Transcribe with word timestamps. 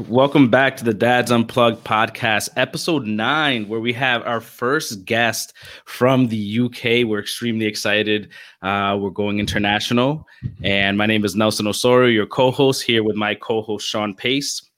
Welcome 0.00 0.50
back 0.50 0.76
to 0.78 0.84
the 0.84 0.92
Dads 0.92 1.30
Unplugged 1.30 1.84
podcast, 1.84 2.48
episode 2.56 3.06
nine, 3.06 3.68
where 3.68 3.78
we 3.78 3.92
have 3.92 4.26
our 4.26 4.40
first 4.40 5.04
guest 5.04 5.52
from 5.84 6.26
the 6.26 6.62
UK. 6.62 7.08
We're 7.08 7.20
extremely 7.20 7.66
excited. 7.66 8.30
Uh, 8.60 8.98
we're 9.00 9.10
going 9.10 9.38
international. 9.38 10.26
And 10.64 10.98
my 10.98 11.06
name 11.06 11.24
is 11.24 11.36
Nelson 11.36 11.68
Osorio, 11.68 12.08
your 12.08 12.26
co 12.26 12.50
host, 12.50 12.82
here 12.82 13.04
with 13.04 13.14
my 13.14 13.36
co 13.36 13.62
host, 13.62 13.86
Sean 13.86 14.16
Pace. 14.16 14.68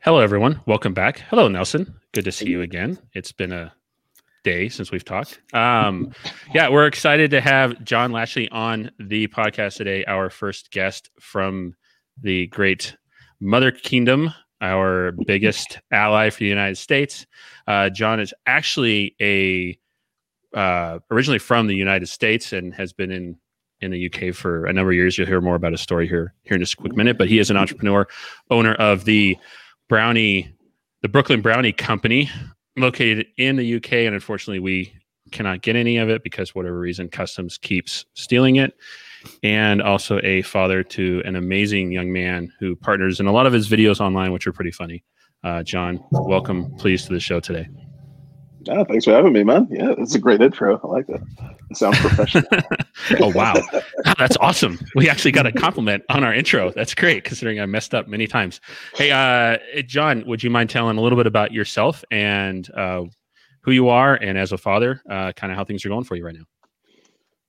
Hello, 0.00 0.20
everyone. 0.20 0.58
Welcome 0.64 0.94
back. 0.94 1.18
Hello, 1.28 1.48
Nelson. 1.48 1.94
Good 2.12 2.24
to 2.24 2.32
see 2.32 2.48
you 2.48 2.62
again. 2.62 2.98
It's 3.12 3.32
been 3.32 3.52
a 3.52 3.74
day 4.42 4.70
since 4.70 4.90
we've 4.90 5.04
talked. 5.04 5.38
Um, 5.52 6.14
yeah, 6.54 6.70
we're 6.70 6.86
excited 6.86 7.30
to 7.32 7.42
have 7.42 7.84
John 7.84 8.10
Lashley 8.10 8.48
on 8.48 8.90
the 8.98 9.28
podcast 9.28 9.76
today, 9.76 10.02
our 10.06 10.30
first 10.30 10.70
guest 10.70 11.10
from 11.20 11.74
the 12.22 12.46
great 12.46 12.96
Mother 13.38 13.70
Kingdom 13.70 14.32
our 14.60 15.12
biggest 15.26 15.78
ally 15.90 16.30
for 16.30 16.38
the 16.38 16.46
United 16.46 16.76
States. 16.76 17.26
Uh, 17.66 17.90
John 17.90 18.20
is 18.20 18.32
actually 18.46 19.14
a 19.20 19.78
uh, 20.56 21.00
originally 21.10 21.38
from 21.38 21.66
the 21.66 21.74
United 21.74 22.06
States 22.06 22.52
and 22.52 22.72
has 22.74 22.92
been 22.92 23.10
in 23.10 23.36
in 23.80 23.90
the 23.90 24.06
UK 24.06 24.34
for 24.34 24.64
a 24.64 24.72
number 24.72 24.90
of 24.90 24.96
years. 24.96 25.18
You'll 25.18 25.26
hear 25.26 25.40
more 25.40 25.54
about 25.54 25.72
his 25.72 25.82
story 25.82 26.08
here 26.08 26.34
here 26.44 26.54
in 26.54 26.60
just 26.60 26.74
a 26.74 26.76
quick 26.76 26.96
minute. 26.96 27.18
But 27.18 27.28
he 27.28 27.38
is 27.38 27.50
an 27.50 27.56
entrepreneur, 27.56 28.06
owner 28.50 28.74
of 28.74 29.04
the 29.04 29.36
Brownie, 29.88 30.50
the 31.02 31.08
Brooklyn 31.08 31.42
Brownie 31.42 31.72
Company, 31.72 32.30
located 32.76 33.26
in 33.36 33.56
the 33.56 33.76
UK. 33.76 33.92
And 33.92 34.14
unfortunately, 34.14 34.60
we 34.60 34.92
cannot 35.32 35.60
get 35.60 35.76
any 35.76 35.98
of 35.98 36.08
it 36.08 36.22
because 36.22 36.54
whatever 36.54 36.78
reason, 36.78 37.08
customs 37.08 37.58
keeps 37.58 38.06
stealing 38.14 38.56
it 38.56 38.74
and 39.42 39.82
also 39.82 40.20
a 40.22 40.42
father 40.42 40.82
to 40.82 41.22
an 41.24 41.36
amazing 41.36 41.92
young 41.92 42.12
man 42.12 42.52
who 42.58 42.76
partners 42.76 43.20
in 43.20 43.26
a 43.26 43.32
lot 43.32 43.46
of 43.46 43.52
his 43.52 43.68
videos 43.68 44.00
online, 44.00 44.32
which 44.32 44.46
are 44.46 44.52
pretty 44.52 44.70
funny. 44.70 45.04
Uh, 45.44 45.62
John, 45.62 46.02
welcome, 46.10 46.74
please, 46.76 47.04
to 47.06 47.12
the 47.12 47.20
show 47.20 47.40
today. 47.40 47.68
Yeah, 48.66 48.82
thanks 48.82 49.04
for 49.04 49.12
having 49.12 49.32
me, 49.32 49.44
man. 49.44 49.68
Yeah, 49.70 49.94
it's 49.96 50.16
a 50.16 50.18
great 50.18 50.40
intro. 50.40 50.80
I 50.82 50.86
like 50.88 51.06
that. 51.06 51.22
It 51.70 51.76
sounds 51.76 51.98
professional. 52.00 52.44
oh 53.20 53.30
wow, 53.32 53.54
that's 54.18 54.36
awesome. 54.38 54.80
We 54.96 55.08
actually 55.08 55.30
got 55.30 55.46
a 55.46 55.52
compliment 55.52 56.02
on 56.08 56.24
our 56.24 56.34
intro. 56.34 56.72
That's 56.72 56.92
great, 56.92 57.22
considering 57.22 57.60
I 57.60 57.66
messed 57.66 57.94
up 57.94 58.08
many 58.08 58.26
times. 58.26 58.60
Hey, 58.94 59.12
uh, 59.12 59.58
John, 59.82 60.24
would 60.26 60.42
you 60.42 60.50
mind 60.50 60.70
telling 60.70 60.98
a 60.98 61.00
little 61.00 61.16
bit 61.16 61.28
about 61.28 61.52
yourself 61.52 62.04
and 62.10 62.68
uh, 62.74 63.04
who 63.62 63.70
you 63.70 63.88
are, 63.88 64.16
and 64.16 64.36
as 64.36 64.50
a 64.50 64.58
father, 64.58 65.00
uh, 65.08 65.32
kind 65.32 65.52
of 65.52 65.56
how 65.56 65.64
things 65.64 65.84
are 65.84 65.88
going 65.88 66.04
for 66.04 66.16
you 66.16 66.24
right 66.24 66.34
now? 66.34 66.44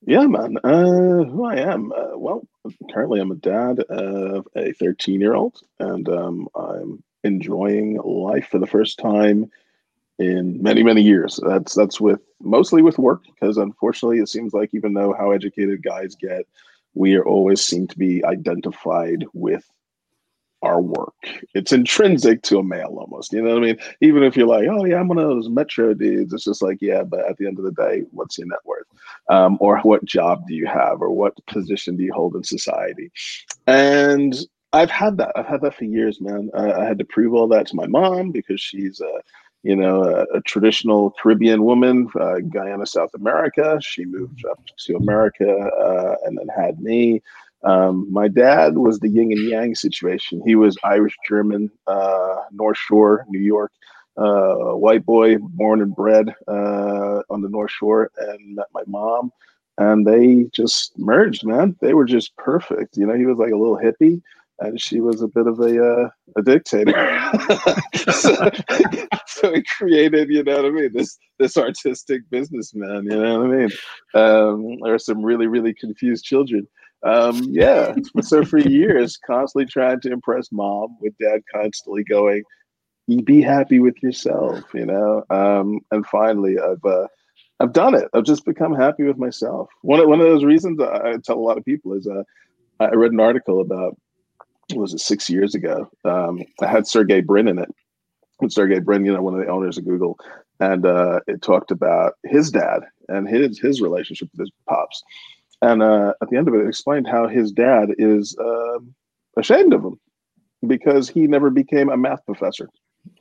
Yeah, 0.08 0.25
man. 0.25 0.58
Uh, 0.63 1.25
who 1.25 1.44
I 1.45 1.58
am? 1.58 1.91
Uh, 1.91 2.17
well, 2.17 2.47
currently 2.94 3.19
I'm 3.19 3.31
a 3.31 3.36
dad 3.36 3.81
of 3.81 4.47
a 4.55 4.72
13 4.72 5.19
year 5.19 5.36
old, 5.36 5.61
and 5.80 6.08
um, 6.08 6.47
I'm 6.55 7.03
enjoying 7.25 7.97
life 7.97 8.47
for 8.50 8.58
the 8.58 8.67
first 8.67 9.00
time 9.00 9.52
in 10.17 10.63
many 10.63 10.81
many 10.81 11.02
years. 11.02 11.41
That's 11.45 11.75
that's 11.75 12.00
with 12.00 12.22
mostly 12.41 12.81
with 12.81 12.97
work 12.97 13.23
because 13.25 13.58
unfortunately 13.58 14.19
it 14.19 14.30
seems 14.30 14.53
like 14.53 14.72
even 14.73 14.94
though 14.94 15.13
how 15.13 15.31
educated 15.31 15.83
guys 15.83 16.16
get, 16.16 16.47
we 16.94 17.16
are 17.16 17.25
always 17.25 17.61
seem 17.61 17.88
to 17.89 17.97
be 17.97 18.23
identified 18.23 19.25
with 19.33 19.69
our 20.61 20.81
work. 20.81 21.13
It's 21.53 21.72
intrinsic 21.72 22.41
to 22.44 22.59
a 22.59 22.63
male 22.63 22.97
almost. 23.00 23.33
You 23.33 23.41
know 23.41 23.53
what 23.53 23.63
I 23.63 23.66
mean? 23.67 23.77
Even 24.02 24.23
if 24.23 24.36
you're 24.36 24.47
like, 24.47 24.67
oh 24.69 24.86
yeah, 24.86 25.00
I'm 25.00 25.08
one 25.08 25.17
of 25.17 25.27
those 25.27 25.50
metro 25.50 25.94
dudes, 25.94 26.33
it's 26.33 26.45
just 26.45 26.61
like, 26.61 26.77
yeah, 26.81 27.03
but 27.03 27.27
at 27.30 27.38
the 27.38 27.47
end 27.47 27.59
of 27.59 27.66
the 27.66 27.72
day, 27.72 28.03
what's 28.11 28.38
your 28.38 28.47
net 28.47 28.59
worth? 28.66 28.88
Um, 29.30 29.58
or 29.59 29.80
what 29.80 30.05
job 30.05 30.44
do 30.47 30.55
you 30.55 30.66
have 30.66 31.02
or 31.02 31.11
what 31.11 31.33
position 31.47 31.97
do 31.97 32.03
you 32.03 32.13
hold 32.13 32.35
in 32.35 32.44
society? 32.44 33.11
And 33.67 34.35
I've 34.73 34.91
had 34.91 35.17
that. 35.17 35.31
I've 35.35 35.47
had 35.47 35.61
that 35.61 35.75
for 35.75 35.85
years, 35.85 36.19
man. 36.19 36.50
I, 36.53 36.72
I 36.72 36.85
had 36.85 37.00
to 37.00 37.05
prove 37.05 37.33
all 37.33 37.47
that 37.50 37.67
to 37.67 37.75
my 37.75 37.88
mom 37.88 38.31
because 38.31 38.59
she's 38.59 39.00
a 39.00 39.22
you 39.63 39.75
know, 39.75 40.03
a, 40.03 40.38
a 40.38 40.41
traditional 40.41 41.11
Caribbean 41.11 41.63
woman, 41.63 42.08
uh, 42.19 42.39
Guyana, 42.50 42.85
South 42.85 43.13
America. 43.16 43.78
She 43.81 44.06
moved 44.06 44.45
up 44.45 44.62
to 44.85 44.95
America 44.95 45.51
uh, 45.51 46.16
and 46.24 46.38
then 46.38 46.47
had 46.56 46.79
me. 46.79 47.22
Um, 47.63 48.07
my 48.12 48.28
dad 48.28 48.78
was 48.78 49.00
the 49.00 49.09
yin 49.09 49.31
and 49.31 49.50
yang 49.50 49.75
situation. 49.75 50.41
He 50.45 50.56
was 50.56 50.78
Irish 50.84 51.16
German, 51.28 51.72
uh, 51.88 52.35
North 52.51 52.78
Shore, 52.78 53.25
New 53.29 53.40
York, 53.40 53.72
uh, 54.18 54.75
white 54.75 55.06
boy, 55.06 55.38
born 55.40 55.81
and 55.81 55.95
bred 55.95 56.34
uh, 56.47 57.22
on 57.29 57.41
the 57.41 57.50
North 57.50 57.72
Shore, 57.72 58.12
and 58.18 58.56
met 58.56 58.68
my 58.73 58.84
mom, 58.88 59.31
and 59.78 60.06
they 60.06 60.50
just 60.53 60.97
merged. 60.97 61.45
Man, 61.45 61.75
they 61.81 61.94
were 61.94 62.06
just 62.06 62.35
perfect. 62.38 62.97
You 62.97 63.06
know, 63.06 63.16
he 63.16 63.25
was 63.25 63.38
like 63.38 63.51
a 63.51 63.57
little 63.57 63.78
hippie. 63.78 64.22
And 64.59 64.81
she 64.81 65.01
was 65.01 65.22
a 65.22 65.28
bit 65.28 65.45
of 65.45 65.59
a 65.59 65.85
uh, 65.85 66.09
a 66.35 66.41
dictator, 66.41 66.91
so, 68.12 68.50
so 69.28 69.53
he 69.53 69.62
created, 69.78 70.29
you 70.29 70.44
know 70.44 70.56
what 70.56 70.66
I 70.66 70.69
mean, 70.72 70.94
this 70.94 71.16
this 71.38 71.57
artistic 71.57 72.28
businessman. 72.31 73.03
You 73.03 73.22
know 73.22 73.39
what 73.39 73.51
I 73.51 73.56
mean? 73.56 73.69
Um, 74.16 74.79
there 74.81 74.95
are 74.95 74.97
some 74.97 75.24
really 75.24 75.45
really 75.45 75.75
confused 75.75 76.25
children, 76.25 76.68
um, 77.07 77.41
yeah. 77.50 77.95
so 78.22 78.44
for 78.44 78.57
years, 78.57 79.18
constantly 79.18 79.66
trying 79.66 80.01
to 80.01 80.12
impress 80.12 80.51
mom, 80.51 80.97
with 81.01 81.13
dad 81.19 81.41
constantly 81.53 82.03
going, 82.03 82.44
"You 83.07 83.22
be 83.22 83.41
happy 83.41 83.79
with 83.79 84.01
yourself," 84.03 84.63
you 84.73 84.85
know. 84.85 85.23
Um, 85.29 85.79
and 85.91 86.06
finally, 86.06 86.57
I've 86.59 86.84
uh, 86.84 87.07
I've 87.59 87.73
done 87.73 87.95
it. 87.95 88.09
I've 88.13 88.25
just 88.25 88.45
become 88.45 88.75
happy 88.75 89.03
with 89.03 89.18
myself. 89.18 89.69
One 89.81 90.00
of, 90.00 90.07
one 90.07 90.19
of 90.19 90.28
those 90.28 90.44
reasons 90.44 90.79
I, 90.79 91.12
I 91.12 91.16
tell 91.23 91.38
a 91.38 91.40
lot 91.40 91.57
of 91.57 91.66
people 91.66 91.94
is 91.94 92.07
uh, 92.07 92.23
I 92.79 92.90
read 92.90 93.12
an 93.12 93.19
article 93.19 93.62
about 93.62 93.97
was 94.75 94.94
it 94.94 95.00
six 95.00 95.29
years 95.29 95.56
ago? 95.56 95.89
Um, 96.03 96.44
I 96.62 96.68
had 96.68 96.88
Sergey 96.88 97.22
Brin 97.22 97.47
in 97.47 97.57
it. 97.57 97.74
And 98.41 98.51
Sergey 98.51 98.79
Brin, 98.79 99.06
you 99.06 99.13
know, 99.13 99.22
one 99.22 99.34
of 99.34 99.39
the 99.39 99.51
owners 99.51 99.78
of 99.78 99.85
Google, 99.85 100.19
and 100.59 100.85
uh, 100.85 101.22
it 101.25 101.41
talked 101.41 101.72
about 101.72 102.13
his 102.24 102.51
dad 102.51 102.81
and 103.07 103.28
his 103.28 103.59
his 103.59 103.81
relationship 103.81 104.29
with 104.31 104.41
his 104.41 104.51
pops 104.68 105.01
and 105.62 105.81
uh, 105.81 106.13
at 106.22 106.29
the 106.29 106.38
end 106.38 106.47
of 106.47 106.53
it, 106.53 106.62
it 106.62 106.68
explained 106.68 107.07
how 107.07 107.28
his 107.28 107.51
dad 107.51 107.90
is 107.97 108.38
uh, 108.38 108.79
ashamed 109.38 109.73
of 109.73 109.84
him 109.84 110.00
because 110.68 111.09
he 111.09 111.28
never 111.28 111.50
became 111.50 111.90
a 111.90 111.97
math 111.97 112.25
professor. 112.25 112.69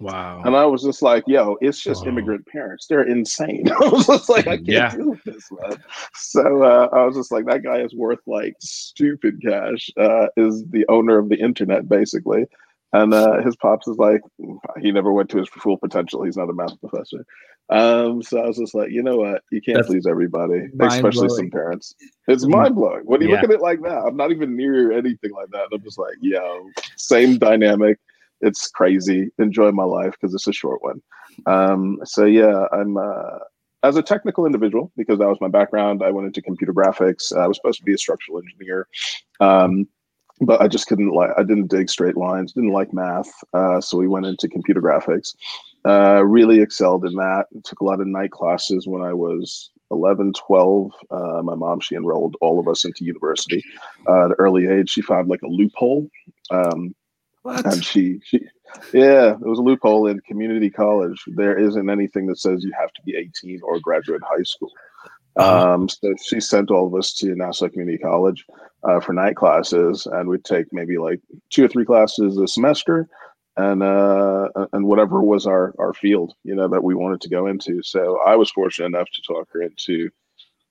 Wow. 0.00 0.42
And 0.44 0.56
I 0.56 0.64
was 0.66 0.82
just 0.82 1.02
like, 1.02 1.24
yo, 1.26 1.56
it's 1.60 1.80
just 1.80 2.04
wow. 2.04 2.10
immigrant 2.10 2.47
parents. 2.47 2.86
They're 2.86 3.06
insane. 3.06 3.70
I 3.82 3.88
was 3.88 4.06
just 4.06 4.28
like, 4.28 4.47
I 4.47 4.56
can't 4.56 4.69
yeah. 4.69 4.97
deal 4.97 5.10
with 5.10 5.22
this, 5.24 5.48
man. 5.52 5.78
So 6.14 6.62
uh, 6.62 6.88
I 6.92 7.04
was 7.04 7.16
just 7.16 7.30
like, 7.32 7.47
that 7.47 7.62
guy 7.62 7.80
is 7.82 7.94
worth 7.94 8.19
like 8.26 8.54
stupid 8.60 9.41
cash, 9.42 9.91
uh, 9.97 10.26
is 10.36 10.64
the 10.70 10.84
owner 10.88 11.18
of 11.18 11.28
the 11.28 11.36
internet, 11.36 11.88
basically. 11.88 12.47
And 12.92 13.12
uh, 13.12 13.42
his 13.42 13.56
pops 13.56 13.88
is 13.88 13.97
like, 13.97 14.20
he 14.80 14.92
never 14.92 15.12
went 15.12 15.28
to 15.30 15.38
his 15.38 15.48
full 15.48 15.76
potential. 15.76 16.22
He's 16.22 16.36
not 16.36 16.50
a 16.50 16.52
math 16.52 16.80
professor. 16.80 17.24
Um, 17.69 18.22
so 18.22 18.38
I 18.38 18.47
was 18.47 18.58
just 18.58 18.74
like, 18.74 18.91
you 18.91 19.02
know 19.02 19.16
what? 19.16 19.42
You 19.50 19.60
can't 19.60 19.78
That's 19.78 19.88
please 19.88 20.06
everybody, 20.06 20.69
especially 20.80 21.28
some 21.30 21.50
parents. 21.50 21.94
It's 22.28 22.44
mm-hmm. 22.44 22.52
mind 22.52 22.74
blowing. 22.76 23.02
When 23.04 23.20
you 23.20 23.28
yeah. 23.28 23.34
look 23.34 23.44
at 23.44 23.50
it 23.50 23.60
like 23.60 23.82
that, 23.82 24.04
I'm 24.06 24.16
not 24.16 24.30
even 24.30 24.56
near 24.56 24.92
anything 24.92 25.32
like 25.32 25.48
that. 25.50 25.69
I'm 25.72 25.82
just 25.82 25.98
like, 25.98 26.14
yo, 26.20 26.70
same 26.97 27.38
dynamic. 27.38 27.98
It's 28.41 28.69
crazy. 28.69 29.30
Enjoy 29.38 29.72
my 29.72 29.84
life 29.84 30.12
because 30.12 30.34
it's 30.34 30.47
a 30.47 30.53
short 30.53 30.82
one. 30.82 31.03
Um, 31.47 31.98
so 32.04 32.24
yeah, 32.24 32.66
I'm 32.72 32.97
uh, 32.97 33.38
as 33.82 33.97
a 33.97 34.03
technical 34.03 34.47
individual 34.47 34.92
because 34.97 35.18
that 35.18 35.28
was 35.28 35.41
my 35.41 35.48
background. 35.48 36.03
I 36.03 36.10
went 36.10 36.26
into 36.26 36.42
computer 36.42 36.72
graphics. 36.72 37.36
I 37.36 37.47
was 37.47 37.56
supposed 37.56 37.78
to 37.78 37.84
be 37.84 37.94
a 37.94 37.98
structural 37.98 38.38
engineer. 38.38 38.86
Um, 39.41 39.88
but 40.41 40.60
I 40.60 40.69
just 40.69 40.86
couldn't 40.86 41.10
like 41.10 41.30
I 41.36 41.42
didn't 41.42 41.69
dig 41.69 41.88
straight 41.88 42.16
lines, 42.16 42.52
didn't 42.52 42.72
like 42.72 42.92
math, 42.92 43.30
uh, 43.54 43.80
so 43.80 43.97
we 43.98 44.08
went 44.08 44.26
into 44.26 44.48
computer 44.48 44.80
graphics. 44.80 45.34
Uh, 45.84 46.24
really 46.24 46.60
excelled 46.60 47.04
in 47.04 47.14
that. 47.14 47.47
Took 47.64 47.80
a 47.80 47.84
lot 47.84 48.00
of 48.00 48.06
night 48.06 48.32
classes 48.32 48.86
when 48.86 49.02
I 49.02 49.12
was 49.12 49.70
11, 49.92 50.32
12. 50.32 50.91
Uh, 51.10 51.42
my 51.42 51.54
mom 51.54 51.80
she 51.80 51.94
enrolled 51.94 52.36
all 52.41 52.58
of 52.58 52.69
us 52.69 52.84
into 52.84 53.04
university 53.04 53.62
uh, 54.08 54.24
at 54.24 54.30
an 54.30 54.34
early 54.38 54.66
age. 54.66 54.91
She 54.91 55.02
found 55.02 55.28
like 55.28 55.42
a 55.42 55.48
loophole, 55.48 56.08
um, 56.50 56.94
and 57.44 57.84
she 57.84 58.21
she 58.24 58.41
yeah, 58.92 59.33
it 59.33 59.47
was 59.47 59.59
a 59.59 59.62
loophole 59.62 60.06
in 60.06 60.21
community 60.21 60.71
college. 60.71 61.22
There 61.28 61.59
isn't 61.59 61.88
anything 61.88 62.27
that 62.27 62.38
says 62.38 62.65
you 62.65 62.72
have 62.78 62.92
to 62.92 63.03
be 63.03 63.16
18 63.16 63.60
or 63.62 63.80
graduate 63.80 64.22
high 64.24 64.42
school. 64.42 64.71
Uh-huh. 65.36 65.74
Um, 65.74 65.88
so 65.88 66.15
she 66.22 66.41
sent 66.41 66.71
all 66.71 66.86
of 66.86 66.94
us 66.94 67.12
to 67.15 67.34
Nassau 67.34 67.68
Community 67.68 67.98
College 67.98 68.44
uh, 68.84 69.00
for 69.00 69.12
night 69.12 69.36
classes, 69.36 70.06
and 70.06 70.28
we'd 70.28 70.44
take 70.44 70.72
maybe 70.72 70.98
like 70.98 71.21
two 71.50 71.65
or 71.65 71.68
three 71.68 71.84
classes 71.84 72.38
a 72.38 72.47
semester, 72.47 73.09
and 73.56 73.83
uh, 73.83 74.48
and 74.72 74.86
whatever 74.86 75.21
was 75.21 75.47
our 75.47 75.74
our 75.78 75.92
field, 75.92 76.34
you 76.44 76.54
know, 76.54 76.68
that 76.68 76.84
we 76.84 76.94
wanted 76.94 77.21
to 77.22 77.28
go 77.28 77.47
into. 77.47 77.83
So 77.83 78.21
I 78.24 78.36
was 78.36 78.50
fortunate 78.50 78.86
enough 78.86 79.09
to 79.12 79.22
talk 79.22 79.48
her 79.53 79.62
into 79.62 80.10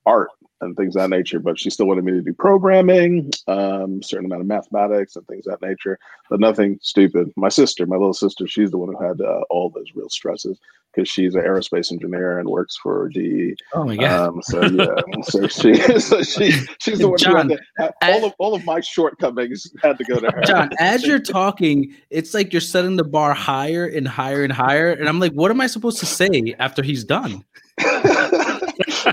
art 0.05 0.29
and 0.61 0.75
things 0.75 0.95
that 0.95 1.09
nature, 1.09 1.39
but 1.39 1.59
she 1.59 1.69
still 1.69 1.87
wanted 1.87 2.03
me 2.03 2.13
to 2.13 2.21
do 2.21 2.33
programming, 2.33 3.31
um, 3.47 4.01
certain 4.01 4.25
amount 4.25 4.41
of 4.41 4.47
mathematics 4.47 5.15
and 5.15 5.27
things 5.27 5.45
that 5.45 5.61
nature, 5.61 5.99
but 6.29 6.39
nothing 6.39 6.79
stupid. 6.81 7.31
My 7.35 7.49
sister, 7.49 7.85
my 7.85 7.97
little 7.97 8.13
sister, 8.13 8.47
she's 8.47 8.71
the 8.71 8.77
one 8.77 8.93
who 8.93 9.03
had 9.03 9.19
uh, 9.19 9.41
all 9.49 9.69
those 9.69 9.91
real 9.95 10.09
stresses 10.09 10.59
because 10.95 11.09
she's 11.09 11.35
an 11.35 11.41
aerospace 11.41 11.91
engineer 11.91 12.39
and 12.39 12.47
works 12.47 12.77
for 12.77 13.09
GE. 13.09 13.59
Oh 13.73 13.83
my 13.85 13.95
god! 13.95 14.29
Um, 14.29 14.41
so 14.41 14.63
yeah, 14.63 14.95
so 15.23 15.47
she, 15.47 15.75
so 15.99 16.21
she, 16.23 16.51
she's 16.79 16.99
the 16.99 17.09
one 17.09 17.17
John, 17.17 17.49
who 17.49 17.57
had 17.77 17.87
to, 17.87 17.93
all 18.01 18.25
of 18.25 18.33
all 18.39 18.55
of 18.55 18.65
my 18.65 18.79
shortcomings 18.79 19.71
had 19.81 19.97
to 19.97 20.03
go 20.05 20.19
to 20.19 20.31
her. 20.31 20.41
John, 20.41 20.69
as 20.79 21.05
you're 21.05 21.19
talking, 21.19 21.93
it's 22.09 22.33
like 22.33 22.53
you're 22.53 22.61
setting 22.61 22.95
the 22.95 23.03
bar 23.03 23.33
higher 23.33 23.85
and 23.85 24.07
higher 24.07 24.43
and 24.43 24.53
higher, 24.53 24.91
and 24.91 25.09
I'm 25.09 25.19
like, 25.19 25.33
what 25.33 25.51
am 25.51 25.61
I 25.61 25.67
supposed 25.67 25.99
to 25.99 26.05
say 26.05 26.55
after 26.59 26.83
he's 26.83 27.03
done? 27.03 27.43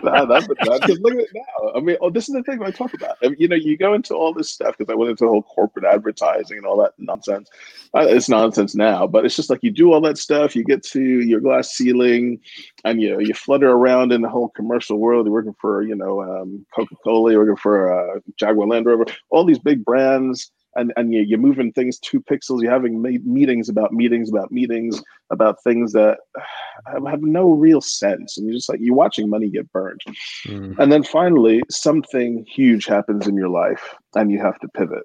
Nah, 0.03 0.25
that's 0.25 0.47
because 0.47 0.99
look 1.01 1.15
at 1.15 1.21
it 1.21 1.29
now. 1.35 1.73
I 1.75 1.81
mean, 1.81 1.97
oh, 2.01 2.11
this 2.11 2.29
is 2.29 2.35
the 2.35 2.43
thing 2.43 2.63
I 2.63 2.71
talk 2.71 2.95
about. 2.95 3.17
I 3.23 3.29
mean, 3.29 3.37
you 3.39 3.49
know, 3.49 3.57
you 3.57 3.77
go 3.77 3.95
into 3.95 4.15
all 4.15 4.33
this 4.33 4.51
stuff 4.51 4.77
because 4.77 4.93
I 4.93 4.97
went 4.97 5.11
into 5.11 5.25
the 5.25 5.31
whole 5.31 5.43
corporate 5.43 5.85
advertising 5.85 6.59
and 6.59 6.67
all 6.67 6.81
that 6.83 6.93
nonsense. 6.99 7.49
Uh, 7.95 8.07
it's 8.09 8.29
nonsense 8.29 8.75
now, 8.75 9.07
but 9.07 9.25
it's 9.25 9.37
just 9.37 9.51
like 9.51 9.63
you 9.63 9.71
do 9.71 9.93
all 9.93 10.01
that 10.01 10.19
stuff. 10.19 10.57
You 10.57 10.65
get 10.65 10.83
to 10.85 11.01
your 11.03 11.41
glass 11.41 11.73
ceiling, 11.73 12.41
and 12.85 13.01
you 13.01 13.21
you 13.21 13.35
flutter 13.35 13.71
around 13.71 14.13
in 14.13 14.23
the 14.23 14.29
whole 14.29 14.49
commercial 14.49 14.99
world. 14.99 15.27
You're 15.27 15.33
working 15.33 15.57
for 15.61 15.83
you 15.83 15.95
know 15.95 16.23
um, 16.23 16.65
Coca 16.75 16.97
Cola. 17.05 17.33
You're 17.33 17.41
working 17.41 17.57
for 17.57 17.93
uh, 17.93 18.21
Jaguar 18.39 18.67
Land 18.67 18.87
Rover. 18.87 19.07
All 19.31 19.45
these 19.45 19.59
big 19.59 19.85
brands 19.85 20.51
and 20.75 20.93
and 20.97 21.13
you, 21.13 21.37
are 21.37 21.41
moving 21.41 21.73
things 21.73 21.99
two 21.99 22.21
pixels. 22.21 22.63
You're 22.63 22.73
having 22.73 23.03
meetings 23.03 23.69
about 23.69 23.93
meetings 23.93 24.29
about 24.29 24.51
meetings 24.51 25.03
about 25.31 25.63
things 25.63 25.93
that 25.93 26.19
have 27.07 27.23
no 27.23 27.51
real 27.51 27.81
sense, 27.81 28.37
and 28.37 28.47
you're 28.47 28.57
just 28.57 28.69
like 28.69 28.81
you're 28.81 28.95
watching 28.95 29.29
money 29.29 29.51
get 29.51 29.71
burned. 29.73 30.01
Mm. 30.47 30.79
And 30.79 30.93
then 30.93 31.03
finally, 31.03 31.63
something 31.71 32.45
huge 32.49 32.87
happens 32.87 33.27
in 33.27 33.37
your 33.37 33.49
life, 33.49 33.95
and 34.15 34.31
you 34.31 34.41
have 34.41 34.59
to 34.61 34.69
pivot. 34.69 35.05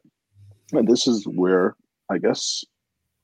And 0.74 0.88
this 0.88 1.08
is 1.08 1.26
where 1.26 1.76
I 2.10 2.18
guess 2.18 2.64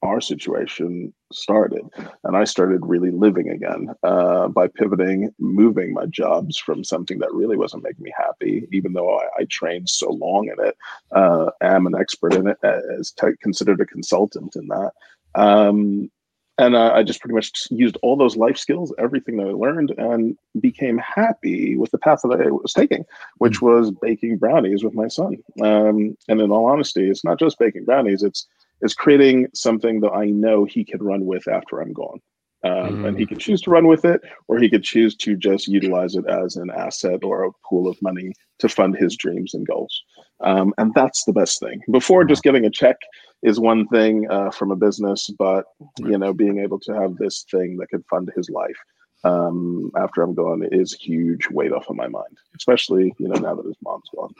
our 0.03 0.21
situation 0.21 1.13
started. 1.31 1.81
And 2.23 2.37
I 2.37 2.43
started 2.43 2.85
really 2.85 3.09
living 3.09 3.49
again 3.49 3.89
uh, 4.03 4.49
by 4.49 4.67
pivoting, 4.67 5.33
moving 5.39 5.93
my 5.93 6.05
jobs 6.05 6.57
from 6.57 6.83
something 6.83 7.19
that 7.19 7.33
really 7.33 7.57
wasn't 7.57 7.83
making 7.83 8.03
me 8.03 8.13
happy, 8.15 8.67
even 8.71 8.93
though 8.93 9.17
I, 9.17 9.27
I 9.39 9.45
trained 9.49 9.89
so 9.89 10.11
long 10.11 10.49
in 10.49 10.63
it, 10.63 10.75
uh, 11.11 11.51
am 11.61 11.87
an 11.87 11.95
expert 11.95 12.33
in 12.33 12.47
it, 12.47 12.57
as 12.63 13.13
considered 13.41 13.81
a 13.81 13.85
consultant 13.85 14.55
in 14.55 14.67
that. 14.67 14.91
Um, 15.35 16.11
and 16.59 16.75
uh, 16.75 16.91
I 16.93 17.01
just 17.01 17.19
pretty 17.19 17.33
much 17.33 17.51
used 17.71 17.97
all 18.03 18.15
those 18.15 18.37
life 18.37 18.57
skills, 18.57 18.93
everything 18.99 19.37
that 19.37 19.47
I 19.47 19.51
learned, 19.51 19.91
and 19.97 20.37
became 20.59 20.99
happy 20.99 21.75
with 21.77 21.89
the 21.89 21.97
path 21.97 22.19
that 22.23 22.39
I 22.39 22.51
was 22.51 22.73
taking, 22.73 23.05
which 23.39 23.59
mm. 23.59 23.61
was 23.63 23.89
baking 23.89 24.37
brownies 24.37 24.83
with 24.83 24.93
my 24.93 25.07
son. 25.07 25.37
Um, 25.63 26.15
and 26.27 26.41
in 26.41 26.51
all 26.51 26.65
honesty, 26.65 27.09
it's 27.09 27.23
not 27.23 27.39
just 27.39 27.57
baking 27.57 27.85
brownies; 27.85 28.21
it's 28.21 28.47
is 28.83 28.93
creating 28.93 29.47
something 29.53 30.01
that 30.01 30.11
I 30.11 30.25
know 30.25 30.65
he 30.65 30.83
can 30.83 31.01
run 31.01 31.25
with 31.25 31.47
after 31.47 31.81
I'm 31.81 31.93
gone. 31.93 32.19
Um, 32.65 33.03
mm. 33.03 33.07
And 33.07 33.19
he 33.19 33.25
can 33.25 33.39
choose 33.39 33.61
to 33.63 33.71
run 33.71 33.87
with 33.87 34.05
it, 34.05 34.21
or 34.47 34.57
he 34.57 34.69
could 34.69 34.83
choose 34.83 35.15
to 35.17 35.35
just 35.35 35.67
utilize 35.67 36.15
it 36.15 36.25
as 36.29 36.55
an 36.55 36.69
asset 36.69 37.19
or 37.23 37.43
a 37.43 37.51
pool 37.67 37.89
of 37.89 38.01
money 38.01 38.31
to 38.59 38.69
fund 38.69 38.95
his 38.95 39.17
dreams 39.17 39.53
and 39.53 39.67
goals. 39.67 40.01
Um, 40.39 40.73
and 40.77 40.93
that's 40.93 41.25
the 41.25 41.33
best 41.33 41.59
thing. 41.59 41.81
Before 41.91 42.23
just 42.23 42.43
getting 42.43 42.65
a 42.65 42.69
check 42.69 42.95
is 43.41 43.59
one 43.59 43.85
thing 43.87 44.27
uh, 44.29 44.49
from 44.51 44.71
a 44.71 44.77
business, 44.77 45.29
but 45.37 45.65
you 45.99 46.17
know, 46.17 46.31
being 46.31 46.59
able 46.59 46.79
to 46.81 46.93
have 46.93 47.17
this 47.17 47.45
thing 47.51 47.75
that 47.77 47.89
could 47.89 48.05
fund 48.09 48.31
his 48.33 48.49
life 48.49 48.77
um, 49.25 49.91
after 49.97 50.21
I'm 50.21 50.33
gone 50.33 50.65
is 50.71 50.93
huge 50.93 51.49
weight 51.49 51.71
off 51.71 51.89
of 51.89 51.95
my 51.95 52.07
mind, 52.07 52.37
especially 52.55 53.13
you 53.17 53.27
know 53.27 53.39
now 53.39 53.55
that 53.55 53.65
his 53.65 53.77
mom's 53.83 54.09
gone. 54.15 54.33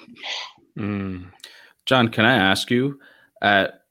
Mm. 0.78 1.26
John, 1.86 2.10
can 2.10 2.26
I 2.26 2.36
ask 2.36 2.72
you 2.72 3.00
at 3.42 3.83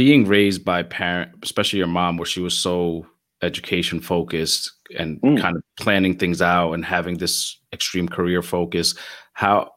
being 0.00 0.24
raised 0.24 0.64
by 0.64 0.82
parent, 0.82 1.30
especially 1.42 1.78
your 1.78 1.86
mom, 1.86 2.16
where 2.16 2.24
she 2.24 2.40
was 2.40 2.56
so 2.56 3.06
education 3.42 4.00
focused 4.00 4.72
and 4.98 5.20
mm. 5.20 5.38
kind 5.38 5.58
of 5.58 5.62
planning 5.78 6.16
things 6.16 6.40
out 6.40 6.72
and 6.72 6.86
having 6.86 7.18
this 7.18 7.58
extreme 7.74 8.08
career 8.08 8.40
focus, 8.40 8.94
how 9.34 9.70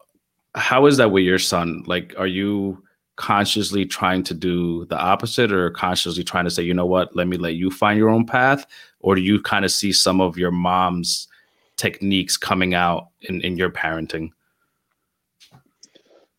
how 0.56 0.86
is 0.86 0.96
that 0.96 1.12
with 1.12 1.26
your 1.26 1.40
son? 1.40 1.84
Like, 1.88 2.16
are 2.18 2.32
you 2.42 2.82
consciously 3.18 3.86
trying 3.86 4.24
to 4.24 4.34
do 4.34 4.86
the 4.86 4.98
opposite 4.98 5.52
or 5.52 5.70
consciously 5.72 6.24
trying 6.24 6.46
to 6.46 6.52
say, 6.52 6.64
you 6.64 6.74
know 6.74 6.86
what, 6.86 7.14
let 7.18 7.28
me 7.28 7.36
let 7.36 7.56
you 7.56 7.70
find 7.70 8.00
your 8.00 8.10
own 8.10 8.26
path? 8.26 8.66
Or 9.02 9.16
do 9.16 9.22
you 9.22 9.42
kind 9.42 9.66
of 9.66 9.72
see 9.72 9.92
some 9.92 10.22
of 10.22 10.38
your 10.38 10.52
mom's 10.52 11.28
techniques 11.76 12.38
coming 12.38 12.74
out 12.74 13.10
in, 13.24 13.42
in 13.42 13.58
your 13.58 13.72
parenting? 13.72 14.30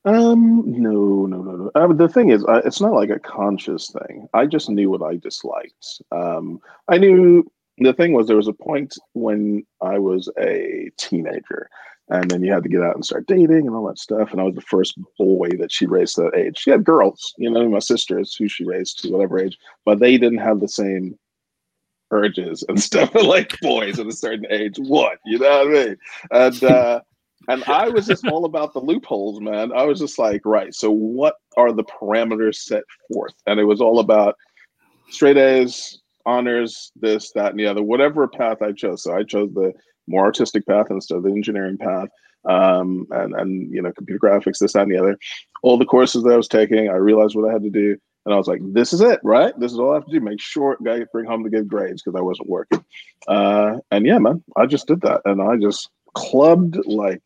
Um, 0.04 0.62
no, 0.66 1.26
no, 1.26 1.42
no, 1.42 1.52
no. 1.52 1.70
Um, 1.74 1.96
the 1.96 2.08
thing 2.08 2.28
is, 2.28 2.44
it's 2.48 2.80
not 2.80 2.92
like 2.92 3.08
a 3.10 3.18
conscious 3.18 3.90
thing. 3.90 4.28
I 4.34 4.46
just 4.46 4.68
knew 4.68 4.90
what 4.90 5.02
I 5.02 5.16
disliked. 5.16 6.02
Um, 6.12 6.60
I 6.88 6.98
knew 6.98 7.50
the 7.78 7.94
thing 7.94 8.12
was 8.12 8.26
there 8.26 8.36
was 8.36 8.48
a 8.48 8.52
point 8.52 8.98
when 9.14 9.64
I 9.80 9.98
was 9.98 10.30
a 10.38 10.90
teenager, 10.98 11.70
and 12.10 12.30
then 12.30 12.44
you 12.44 12.52
had 12.52 12.64
to 12.64 12.68
get 12.68 12.82
out 12.82 12.94
and 12.94 13.04
start 13.04 13.26
dating 13.26 13.66
and 13.66 13.74
all 13.74 13.86
that 13.86 13.98
stuff. 13.98 14.30
And 14.30 14.40
I 14.40 14.44
was 14.44 14.54
the 14.54 14.60
first 14.60 14.98
boy 15.18 15.48
that 15.58 15.72
she 15.72 15.86
raised 15.86 16.16
that 16.16 16.34
age. 16.36 16.58
She 16.58 16.70
had 16.70 16.84
girls, 16.84 17.32
you 17.38 17.50
know, 17.50 17.66
my 17.70 17.78
sisters 17.78 18.34
who 18.34 18.46
she 18.46 18.64
raised 18.64 19.00
to 19.00 19.10
whatever 19.10 19.38
age, 19.38 19.56
but 19.86 20.00
they 20.00 20.18
didn't 20.18 20.38
have 20.38 20.60
the 20.60 20.68
same 20.68 21.18
urges 22.10 22.62
and 22.68 22.80
stuff 22.82 23.14
like 23.14 23.58
boys 23.60 23.98
at 23.98 24.06
a 24.06 24.12
certain 24.12 24.46
age. 24.50 24.76
What 24.78 25.18
you 25.24 25.38
know 25.38 25.64
what 25.64 25.68
I 25.68 25.70
mean? 25.86 25.96
And 26.30 26.64
uh, 26.64 27.00
and 27.48 27.64
I 27.64 27.88
was 27.88 28.06
just 28.06 28.26
all 28.26 28.44
about 28.44 28.72
the 28.72 28.80
loopholes, 28.80 29.40
man. 29.40 29.72
I 29.72 29.84
was 29.84 29.98
just 29.98 30.18
like, 30.18 30.42
right. 30.44 30.74
So 30.74 30.90
what 30.90 31.36
are 31.56 31.72
the 31.72 31.84
parameters 31.84 32.56
set 32.56 32.84
forth? 33.12 33.34
And 33.46 33.60
it 33.60 33.64
was 33.64 33.80
all 33.80 33.98
about 34.00 34.36
straight 35.10 35.36
A's, 35.36 36.00
honors, 36.26 36.92
this, 36.96 37.32
that, 37.32 37.50
and 37.50 37.60
the 37.60 37.66
other, 37.66 37.82
whatever 37.82 38.26
path 38.26 38.62
I 38.62 38.72
chose. 38.72 39.02
So 39.02 39.14
I 39.14 39.22
chose 39.22 39.52
the 39.54 39.72
more 40.06 40.24
artistic 40.24 40.66
path 40.66 40.86
instead 40.90 41.16
of 41.16 41.24
the 41.24 41.30
engineering 41.30 41.78
path. 41.78 42.08
Um, 42.46 43.06
and 43.10 43.34
and 43.34 43.72
you 43.72 43.80
know, 43.80 43.92
computer 43.92 44.20
graphics, 44.20 44.58
this, 44.58 44.74
that, 44.74 44.82
and 44.82 44.92
the 44.92 44.98
other. 44.98 45.18
All 45.62 45.78
the 45.78 45.86
courses 45.86 46.22
that 46.24 46.32
I 46.32 46.36
was 46.36 46.48
taking, 46.48 46.90
I 46.90 46.96
realized 46.96 47.34
what 47.34 47.48
I 47.48 47.52
had 47.52 47.62
to 47.62 47.70
do. 47.70 47.96
And 48.26 48.34
I 48.34 48.38
was 48.38 48.48
like, 48.48 48.60
this 48.62 48.92
is 48.92 49.00
it, 49.00 49.20
right? 49.22 49.58
This 49.58 49.72
is 49.72 49.78
all 49.78 49.92
I 49.92 49.94
have 49.94 50.06
to 50.06 50.12
do. 50.12 50.20
Make 50.20 50.40
sure 50.40 50.78
I 50.88 51.04
bring 51.12 51.26
home 51.26 51.42
the 51.42 51.50
good 51.50 51.68
grades 51.68 52.02
because 52.02 52.18
I 52.18 52.22
wasn't 52.22 52.48
working. 52.48 52.84
Uh, 53.28 53.76
and 53.90 54.06
yeah, 54.06 54.18
man, 54.18 54.42
I 54.56 54.66
just 54.66 54.86
did 54.86 55.02
that. 55.02 55.20
And 55.26 55.42
I 55.42 55.56
just 55.56 55.90
clubbed 56.14 56.78
like 56.86 57.20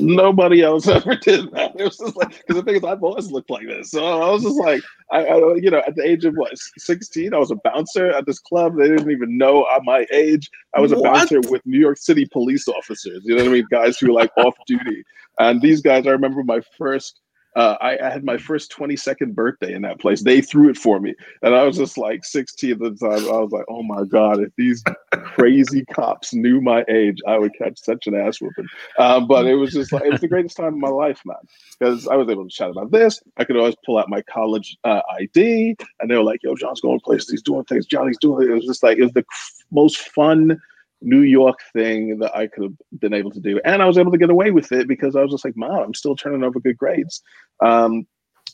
Nobody 0.00 0.62
else 0.62 0.86
ever 0.88 1.16
did 1.16 1.50
that. 1.52 1.72
It 1.78 1.84
was 1.84 1.98
just 1.98 2.16
like 2.16 2.30
because 2.30 2.56
the 2.56 2.62
thing 2.62 2.76
is, 2.76 2.84
I've 2.84 3.02
always 3.02 3.30
looked 3.30 3.50
like 3.50 3.66
this. 3.66 3.90
So 3.90 4.04
I 4.04 4.30
was 4.30 4.42
just 4.42 4.58
like, 4.58 4.82
I, 5.10 5.24
I, 5.24 5.54
you 5.56 5.70
know, 5.70 5.82
at 5.86 5.96
the 5.96 6.04
age 6.04 6.24
of 6.24 6.34
what, 6.34 6.52
sixteen, 6.78 7.34
I 7.34 7.38
was 7.38 7.50
a 7.50 7.56
bouncer 7.56 8.10
at 8.10 8.26
this 8.26 8.38
club. 8.38 8.76
They 8.76 8.88
didn't 8.88 9.10
even 9.10 9.36
know 9.36 9.62
uh, 9.62 9.80
my 9.82 10.06
age. 10.12 10.50
I 10.74 10.80
was 10.80 10.92
a 10.92 11.00
bouncer 11.00 11.40
with 11.48 11.64
New 11.66 11.80
York 11.80 11.98
City 11.98 12.26
police 12.26 12.68
officers. 12.68 13.22
You 13.24 13.36
know 13.36 13.42
what 13.42 13.50
I 13.50 13.52
mean? 13.52 13.66
Guys 13.70 13.98
who 13.98 14.08
were 14.08 14.12
like 14.12 14.30
off 14.36 14.54
duty. 14.66 15.02
And 15.38 15.62
these 15.62 15.80
guys, 15.80 16.06
I 16.06 16.10
remember 16.10 16.42
my 16.42 16.60
first 16.76 17.20
uh, 17.58 17.76
I, 17.80 17.98
I, 17.98 18.08
had 18.08 18.22
my 18.22 18.38
first 18.38 18.70
22nd 18.70 19.34
birthday 19.34 19.74
in 19.74 19.82
that 19.82 19.98
place. 19.98 20.22
They 20.22 20.40
threw 20.40 20.70
it 20.70 20.76
for 20.76 21.00
me. 21.00 21.16
And 21.42 21.56
I 21.56 21.64
was 21.64 21.76
just 21.76 21.98
like 21.98 22.24
16 22.24 22.70
at 22.70 22.78
the 22.78 22.90
time. 22.90 23.28
I 23.28 23.40
was 23.40 23.50
like, 23.50 23.64
oh 23.68 23.82
my 23.82 24.04
God, 24.04 24.38
if 24.38 24.54
these 24.56 24.84
crazy 25.10 25.84
cops 25.86 26.32
knew 26.32 26.60
my 26.60 26.84
age, 26.88 27.18
I 27.26 27.36
would 27.36 27.52
catch 27.58 27.80
such 27.80 28.06
an 28.06 28.14
ass 28.14 28.40
whooping. 28.40 28.68
Um, 29.00 29.26
but 29.26 29.46
it 29.46 29.56
was 29.56 29.72
just 29.72 29.92
like, 29.92 30.04
it 30.04 30.12
was 30.12 30.20
the 30.20 30.28
greatest 30.28 30.56
time 30.56 30.74
of 30.74 30.76
my 30.76 30.88
life, 30.88 31.20
man. 31.24 31.36
Because 31.76 32.06
I 32.06 32.14
was 32.14 32.28
able 32.28 32.44
to 32.44 32.50
chat 32.50 32.70
about 32.70 32.92
this. 32.92 33.20
I 33.38 33.42
could 33.44 33.56
always 33.56 33.74
pull 33.84 33.98
out 33.98 34.08
my 34.08 34.22
college 34.22 34.76
uh, 34.84 35.02
ID. 35.18 35.76
And 35.98 36.08
they 36.08 36.14
were 36.14 36.22
like, 36.22 36.44
yo, 36.44 36.54
John's 36.54 36.80
going 36.80 37.00
places. 37.00 37.28
He's 37.28 37.42
doing 37.42 37.64
things. 37.64 37.86
Johnny's 37.86 38.18
doing 38.18 38.46
it. 38.46 38.52
It 38.52 38.54
was 38.54 38.66
just 38.66 38.84
like, 38.84 38.98
it 38.98 39.02
was 39.02 39.14
the 39.14 39.24
most 39.72 39.98
fun 39.98 40.60
New 41.00 41.20
York 41.20 41.58
thing 41.72 42.18
that 42.18 42.34
I 42.36 42.46
could 42.46 42.64
have 42.64 43.00
been 43.00 43.14
able 43.14 43.30
to 43.30 43.40
do. 43.40 43.60
And 43.64 43.82
I 43.82 43.86
was 43.86 43.98
able 43.98 44.12
to 44.12 44.18
get 44.18 44.30
away 44.30 44.50
with 44.50 44.72
it 44.72 44.88
because 44.88 45.16
I 45.16 45.22
was 45.22 45.30
just 45.30 45.44
like, 45.44 45.56
Mom, 45.56 45.78
I'm 45.78 45.94
still 45.94 46.16
turning 46.16 46.42
over 46.42 46.60
good 46.60 46.76
grades. 46.76 47.22
Um, 47.64 48.06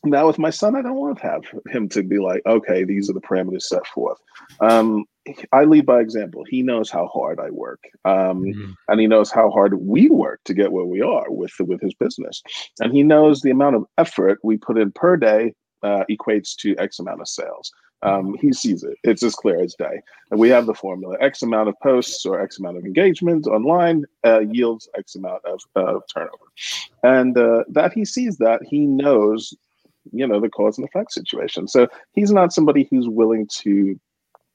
now 0.05 0.27
with 0.27 0.39
my 0.39 0.51
son, 0.51 0.77
I 0.77 0.83
don't 0.83 0.97
want 0.97 1.19
to 1.19 1.23
have 1.23 1.43
him 1.69 1.89
to 1.91 2.03
be 2.03 2.19
like, 2.19 2.43
okay, 2.47 2.85
these 2.85 3.09
are 3.09 3.15
the 3.15 3.21
parameters 3.21 3.63
set 3.63 3.87
forth. 3.87 4.19
Um, 4.61 5.05
I 5.53 5.65
lead 5.65 5.87
by 5.87 6.01
example. 6.01 6.45
He 6.47 6.63
knows 6.63 6.91
how 6.91 7.07
hard 7.07 7.41
I 7.41 7.51
work, 7.51 7.81
um, 8.05 8.43
mm-hmm. 8.43 8.73
and 8.89 9.01
he 9.01 9.07
knows 9.07 9.31
how 9.31 9.51
hard 9.51 9.75
we 9.81 10.11
work 10.11 10.41
to 10.45 10.55
get 10.55 10.73
where 10.73 10.85
we 10.85 11.01
are 11.01 11.31
with 11.31 11.53
with 11.61 11.81
his 11.81 11.95
business. 11.95 12.43
And 12.81 12.93
he 12.93 13.03
knows 13.03 13.41
the 13.41 13.51
amount 13.51 13.77
of 13.77 13.87
effort 13.97 14.39
we 14.43 14.59
put 14.59 14.77
in 14.77 14.93
per 14.93 15.17
day 15.17 15.55
uh, 15.83 16.05
equates 16.11 16.55
to 16.57 16.77
X 16.79 16.99
amount 16.99 17.21
of 17.21 17.29
sales. 17.29 17.73
Um, 18.03 18.37
he 18.41 18.53
sees 18.53 18.83
it. 18.83 18.99
It's 19.03 19.23
as 19.23 19.35
clear 19.35 19.63
as 19.63 19.75
day. 19.75 20.03
And 20.31 20.39
we 20.39 20.51
have 20.51 20.67
the 20.67 20.75
formula: 20.75 21.17
X 21.21 21.43
amount 21.43 21.69
of 21.69 21.75
posts 21.83 22.27
or 22.27 22.41
X 22.41 22.59
amount 22.59 22.77
of 22.77 22.85
engagement 22.85 23.47
online 23.47 24.05
uh, 24.25 24.41
yields 24.41 24.89
X 24.97 25.15
amount 25.15 25.43
of 25.45 25.61
uh, 25.77 26.01
turnover. 26.13 26.45
And 27.03 27.37
uh, 27.37 27.65
that 27.69 27.93
he 27.93 28.05
sees 28.05 28.37
that, 28.39 28.61
he 28.63 28.87
knows, 28.87 29.55
you 30.13 30.27
know, 30.27 30.41
the 30.41 30.51
cause 30.51 30.79
and 30.79 30.87
effect 30.87 31.13
situation. 31.13 31.67
So 31.69 31.89
he's 32.13 32.31
not 32.31 32.53
somebody 32.53 32.87
who's 32.91 33.09
willing 33.09 33.49
to 33.61 33.99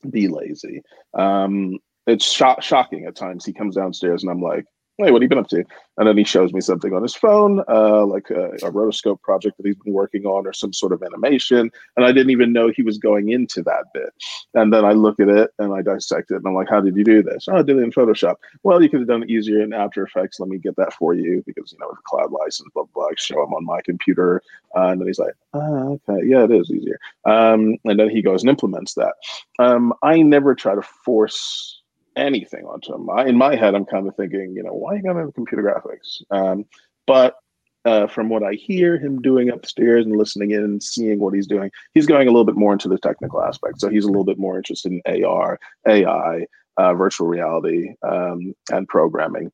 be 0.10 0.28
lazy. 0.28 0.82
Um, 1.14 1.80
it's 2.08 2.26
shocking 2.26 3.06
at 3.06 3.16
times. 3.16 3.46
He 3.46 3.54
comes 3.54 3.76
downstairs 3.76 4.24
and 4.24 4.32
I'm 4.32 4.42
like, 4.42 4.66
hey, 5.00 5.12
what 5.12 5.22
have 5.22 5.24
you 5.24 5.30
been 5.30 5.38
up 5.38 5.48
to? 5.48 5.64
And 5.98 6.08
then 6.08 6.18
he 6.18 6.24
shows 6.24 6.54
me 6.54 6.62
something 6.62 6.94
on 6.94 7.02
his 7.02 7.16
phone, 7.16 7.64
uh, 7.68 8.06
like 8.06 8.30
a, 8.30 8.50
a, 8.66 8.72
rotoscope 8.72 9.22
project 9.22 9.58
that 9.58 9.66
he's 9.66 9.76
been 9.76 9.94
working 9.94 10.26
on 10.26 10.46
or 10.46 10.54
some 10.54 10.74
sort 10.74 10.94
of 10.94 11.02
animation. 11.04 11.72
And 11.96 12.06
I 12.06 12.12
didn't 12.12 12.32
even 12.32 12.54
know 12.54 12.70
he 12.70 12.84
was 12.84 12.98
going 12.98 13.30
into 13.30 13.62
that 13.64 13.86
bit. 13.94 14.14
And 14.54 14.74
then 14.74 14.84
I 14.84 14.92
look 14.92 15.20
at 15.20 15.30
it 15.30 15.52
and 15.58 15.74
I 15.74 15.82
dissect 15.82 16.32
it 16.32 16.36
and 16.36 16.48
I'm 16.48 16.54
like, 16.54 16.70
how 16.70 16.82
did 16.82 16.96
you 16.96 17.04
do 17.04 17.24
this? 17.24 17.46
Oh, 17.50 17.58
I 17.58 17.62
did 17.62 17.78
it 17.78 17.84
in 17.84 17.92
Photoshop. 17.92 18.36
Well, 18.64 18.82
you 18.82 18.90
could 18.90 19.00
have 19.00 19.08
done 19.08 19.24
it 19.24 19.30
easier 19.30 19.62
in 19.62 19.74
After 19.74 20.04
Effects. 20.04 20.40
Let 20.40 20.50
me 20.50 20.58
get 20.58 20.76
that 20.76 20.94
for 20.94 21.14
you 21.14 21.44
because, 21.46 21.72
you 21.72 21.78
know, 21.80 21.88
with 21.90 22.04
cloud 22.04 22.32
license, 22.32 22.70
blah, 22.74 22.84
blah, 22.94 23.08
blah, 23.08 23.10
show 23.16 23.44
him 23.44 23.54
on 23.54 23.66
my 23.66 23.82
computer. 23.82 24.42
Uh, 24.76 24.88
and 24.88 25.02
then 25.02 25.08
he's 25.08 25.20
like, 25.20 25.34
oh, 25.54 26.00
okay, 26.10 26.26
yeah, 26.26 26.44
it 26.44 26.52
is 26.52 26.70
easier. 26.70 27.00
Um, 27.26 27.78
and 27.86 28.00
then 28.00 28.10
he 28.10 28.22
goes 28.22 28.44
and 28.44 28.50
implements 28.50 28.94
that. 28.96 29.14
Um, 29.60 29.94
I 30.04 30.22
never 30.22 30.56
try 30.56 30.76
to 30.76 30.82
force 30.82 31.79
anything 32.20 32.66
onto 32.66 32.94
him. 32.94 33.10
I, 33.10 33.26
in 33.26 33.38
my 33.38 33.56
head, 33.56 33.76
I'm 33.76 33.86
kind 33.86 34.08
of 34.08 34.16
thinking, 34.16 34.54
you 34.56 34.64
know, 34.64 34.74
why 34.74 34.94
are 34.94 34.96
you 34.98 35.04
going 35.04 35.26
to 35.26 35.32
computer 35.32 35.64
graphics? 35.64 36.22
Um, 36.32 36.66
but 37.08 37.38
uh, 37.86 38.08
from 38.08 38.30
what 38.30 38.44
I 38.44 38.54
hear 38.54 38.98
him 38.98 39.22
doing 39.22 39.50
upstairs 39.50 40.06
and 40.06 40.16
listening 40.16 40.52
in 40.52 40.64
and 40.64 40.84
seeing 40.84 41.20
what 41.20 41.34
he's 41.34 41.48
doing, 41.48 41.72
he's 41.94 42.06
going 42.06 42.28
a 42.28 42.32
little 42.32 42.46
bit 42.46 42.56
more 42.56 42.74
into 42.74 42.90
the 42.90 42.98
technical 43.00 43.42
aspect. 43.42 43.80
So 43.80 43.90
he's 43.90 44.04
a 44.06 44.10
little 44.10 44.26
bit 44.26 44.38
more 44.38 44.58
interested 44.58 44.92
in 44.92 45.26
AR, 45.26 45.60
AI, 45.88 46.46
uh, 46.78 46.94
virtual 46.94 47.28
reality, 47.28 47.94
um, 48.04 48.54
and 48.72 48.88
programming. 48.88 49.52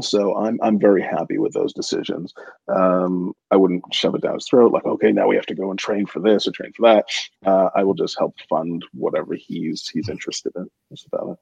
So 0.00 0.36
I'm 0.36 0.58
I'm 0.62 0.78
very 0.78 1.02
happy 1.02 1.38
with 1.38 1.52
those 1.54 1.72
decisions. 1.72 2.32
Um, 2.68 3.32
I 3.50 3.56
wouldn't 3.56 3.82
shove 3.92 4.14
it 4.14 4.22
down 4.22 4.34
his 4.34 4.46
throat 4.46 4.72
like, 4.72 4.84
okay, 4.84 5.12
now 5.12 5.26
we 5.26 5.34
have 5.34 5.46
to 5.46 5.54
go 5.54 5.70
and 5.70 5.78
train 5.78 6.06
for 6.06 6.20
this 6.20 6.46
or 6.46 6.52
train 6.52 6.72
for 6.72 6.82
that. 6.82 7.06
Uh, 7.44 7.70
I 7.74 7.84
will 7.84 7.94
just 7.94 8.18
help 8.18 8.36
fund 8.48 8.84
whatever 8.92 9.34
he's 9.34 9.88
he's 9.88 10.08
interested 10.08 10.52
in. 10.56 10.68
That's 10.90 11.06
about 11.06 11.32
it. 11.32 11.38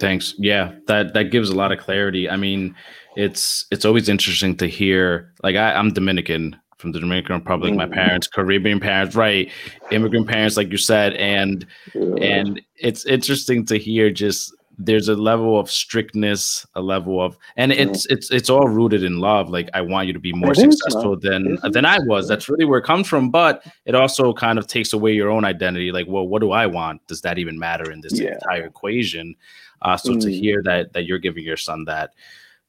Thanks. 0.00 0.34
Yeah, 0.38 0.72
that 0.86 1.14
that 1.14 1.30
gives 1.30 1.50
a 1.50 1.54
lot 1.54 1.72
of 1.72 1.78
clarity. 1.78 2.28
I 2.28 2.36
mean, 2.36 2.74
it's 3.16 3.66
it's 3.70 3.84
always 3.84 4.08
interesting 4.08 4.56
to 4.56 4.66
hear. 4.66 5.32
Like 5.42 5.56
I, 5.56 5.74
I'm 5.74 5.92
Dominican 5.92 6.56
from 6.78 6.92
the 6.92 7.00
Dominican 7.00 7.36
Republic. 7.36 7.74
My 7.74 7.86
mm. 7.86 7.92
parents, 7.92 8.26
Caribbean 8.26 8.80
parents, 8.80 9.14
right? 9.14 9.50
Immigrant 9.92 10.28
parents, 10.28 10.56
like 10.56 10.70
you 10.70 10.78
said, 10.78 11.14
and 11.14 11.64
and 11.94 12.60
it's 12.76 13.06
interesting 13.06 13.64
to 13.66 13.78
hear 13.78 14.10
just 14.10 14.52
there's 14.78 15.08
a 15.08 15.14
level 15.14 15.58
of 15.58 15.70
strictness, 15.70 16.66
a 16.74 16.80
level 16.80 17.20
of, 17.20 17.36
and 17.56 17.72
it's 17.72 18.06
it's 18.06 18.30
it's 18.30 18.48
all 18.48 18.68
rooted 18.68 19.02
in 19.02 19.18
love. 19.18 19.50
Like 19.50 19.68
I 19.74 19.80
want 19.80 20.06
you 20.06 20.12
to 20.12 20.18
be 20.18 20.32
more 20.32 20.54
successful 20.54 21.18
than 21.18 21.58
than 21.72 21.84
I 21.84 21.98
was. 22.00 22.28
That's 22.28 22.48
really 22.48 22.64
where 22.64 22.78
it 22.78 22.84
comes 22.84 23.06
from. 23.06 23.30
But 23.30 23.64
it 23.84 23.94
also 23.94 24.32
kind 24.32 24.58
of 24.58 24.66
takes 24.66 24.92
away 24.92 25.12
your 25.12 25.30
own 25.30 25.44
identity. 25.44 25.92
Like, 25.92 26.06
well, 26.08 26.26
what 26.26 26.40
do 26.40 26.52
I 26.52 26.66
want? 26.66 27.06
Does 27.06 27.20
that 27.22 27.38
even 27.38 27.58
matter 27.58 27.90
in 27.90 28.00
this 28.00 28.18
yeah. 28.18 28.34
entire 28.34 28.64
equation? 28.64 29.34
Uh, 29.82 29.96
so 29.96 30.12
mm. 30.12 30.20
to 30.20 30.32
hear 30.32 30.62
that 30.64 30.92
that 30.94 31.04
you're 31.04 31.18
giving 31.18 31.44
your 31.44 31.56
son 31.56 31.84
that 31.84 32.10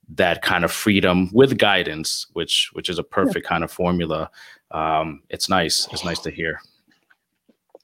that 0.10 0.42
kind 0.42 0.66
of 0.66 0.72
freedom 0.72 1.30
with 1.34 1.58
guidance, 1.58 2.28
which 2.34 2.70
which 2.74 2.90
is 2.90 3.00
a 3.00 3.04
perfect 3.04 3.46
yeah. 3.46 3.50
kind 3.50 3.64
of 3.64 3.72
formula. 3.72 4.30
Um, 4.72 5.22
it's 5.30 5.50
nice. 5.50 5.88
It's 5.92 6.04
nice 6.04 6.20
to 6.20 6.32
hear. 6.32 6.60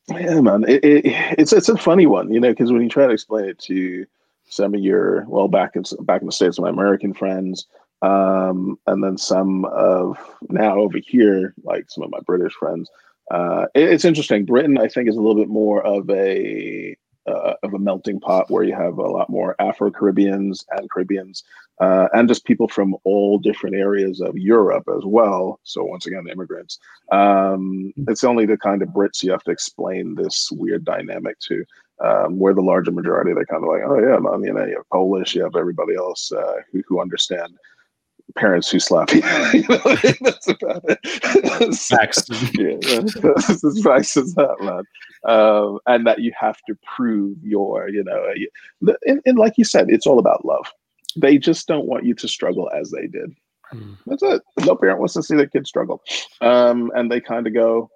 Yeah, 0.10 0.42
man, 0.42 0.66
it, 0.68 0.84
it, 0.84 1.02
it's 1.38 1.54
it's 1.54 1.70
a 1.70 1.78
funny 1.78 2.06
one, 2.06 2.32
you 2.34 2.40
know, 2.40 2.50
because 2.50 2.72
when 2.72 2.82
you 2.82 2.90
try 2.90 3.08
to 3.08 3.14
explain 3.14 3.46
it 3.46 3.60
to 3.60 4.06
some 4.50 4.74
of 4.74 4.80
your 4.82 5.26
well 5.28 5.48
back 5.48 5.76
in 5.76 5.84
back 6.02 6.22
in 6.22 6.26
the 6.28 6.32
states, 6.32 6.60
my 6.60 6.70
American 6.70 7.14
friends, 7.14 7.68
um, 8.02 8.80
and 8.88 9.04
then 9.04 9.18
some 9.18 9.66
of 9.66 10.18
now 10.50 10.80
over 10.80 10.98
here, 10.98 11.54
like 11.64 11.90
some 11.90 12.04
of 12.04 12.12
my 12.12 12.20
British 12.26 12.54
friends, 12.54 12.90
uh, 13.32 13.68
it, 13.76 13.90
it's 13.90 14.06
interesting. 14.06 14.46
Britain, 14.46 14.78
I 14.78 14.88
think, 14.88 15.10
is 15.10 15.16
a 15.16 15.22
little 15.22 15.40
bit 15.40 15.50
more 15.50 15.86
of 15.86 16.10
a 16.10 16.98
uh, 17.28 17.54
of 17.64 17.74
a 17.74 17.80
melting 17.80 18.20
pot 18.20 18.50
where 18.50 18.64
you 18.64 18.76
have 18.76 18.98
a 18.98 19.08
lot 19.08 19.30
more 19.30 19.56
Afro 19.60 19.92
Caribbeans 19.92 20.66
and 20.72 20.90
Caribbeans, 20.90 21.44
uh, 21.80 22.08
and 22.14 22.28
just 22.28 22.46
people 22.46 22.68
from 22.68 22.96
all 23.04 23.40
different 23.40 23.76
areas 23.76 24.22
of 24.22 24.38
Europe 24.38 24.88
as 24.96 25.04
well. 25.06 25.60
So 25.64 25.84
once 25.84 26.06
again, 26.06 26.28
immigrants. 26.28 26.80
Um, 27.12 27.94
it's 28.08 28.24
only 28.24 28.46
the 28.46 28.58
kind 28.58 28.82
of 28.82 28.90
Brits 28.90 29.24
you 29.24 29.32
have 29.32 29.44
to 29.44 29.52
explain 29.52 30.16
this 30.16 30.50
weird 30.52 30.86
dynamic 30.86 31.40
to. 31.42 31.66
Um, 32.02 32.40
where 32.40 32.54
the 32.54 32.62
larger 32.62 32.92
majority, 32.92 33.34
they're 33.34 33.44
kind 33.44 33.62
of 33.62 33.68
like, 33.68 33.82
oh 33.86 34.00
yeah, 34.00 34.16
you 34.48 34.54
know, 34.54 34.66
you 34.66 34.78
have 34.78 34.90
Polish, 34.90 35.36
you 35.36 35.44
have 35.44 35.58
everybody 35.58 35.96
else 35.96 36.32
uh, 36.32 36.62
who, 36.72 36.82
who 36.88 37.02
understand 37.02 37.58
parents 38.36 38.70
who 38.70 38.80
slap 38.80 39.12
you. 39.14 39.22
you 39.54 39.66
know, 39.68 39.78
that's 40.22 40.48
about 40.48 40.84
it. 40.88 41.76
Facts. 41.76 42.30
yeah, 42.54 43.02
that's 43.36 43.64
as 43.64 43.82
facts 43.84 44.18
as 44.18 44.34
that, 44.36 44.56
man. 44.62 44.84
Um, 45.26 45.80
and 45.86 46.08
that 46.08 46.20
you 46.20 46.32
have 46.40 46.58
to 46.68 46.78
prove 46.96 47.38
your, 47.44 47.90
you 47.90 48.04
know, 48.04 48.32
you, 48.36 48.50
and, 49.06 49.22
and, 49.26 49.38
like 49.38 49.58
you 49.58 49.66
said, 49.66 49.90
it's 49.90 50.08
all 50.08 50.20
about 50.20 50.46
love. 50.46 50.66
They 51.16 51.38
just 51.38 51.68
don't 51.68 51.88
want 51.88 52.06
you 52.06 52.14
to 52.16 52.28
struggle 52.28 52.70
as 52.74 52.92
they 52.92 53.08
did. 53.08 53.36
Mm. 53.74 53.98
That's 54.06 54.24
it. 54.24 54.42
No 54.66 54.76
parent 54.76 55.00
wants 55.00 55.16
to 55.16 55.24
see 55.24 55.36
their 55.36 55.48
kid 55.48 55.68
struggle. 55.68 56.02
Um, 56.42 56.92
and 56.96 57.12
they 57.12 57.20
kind 57.20 57.48
of 57.48 57.54
go, 57.54 57.90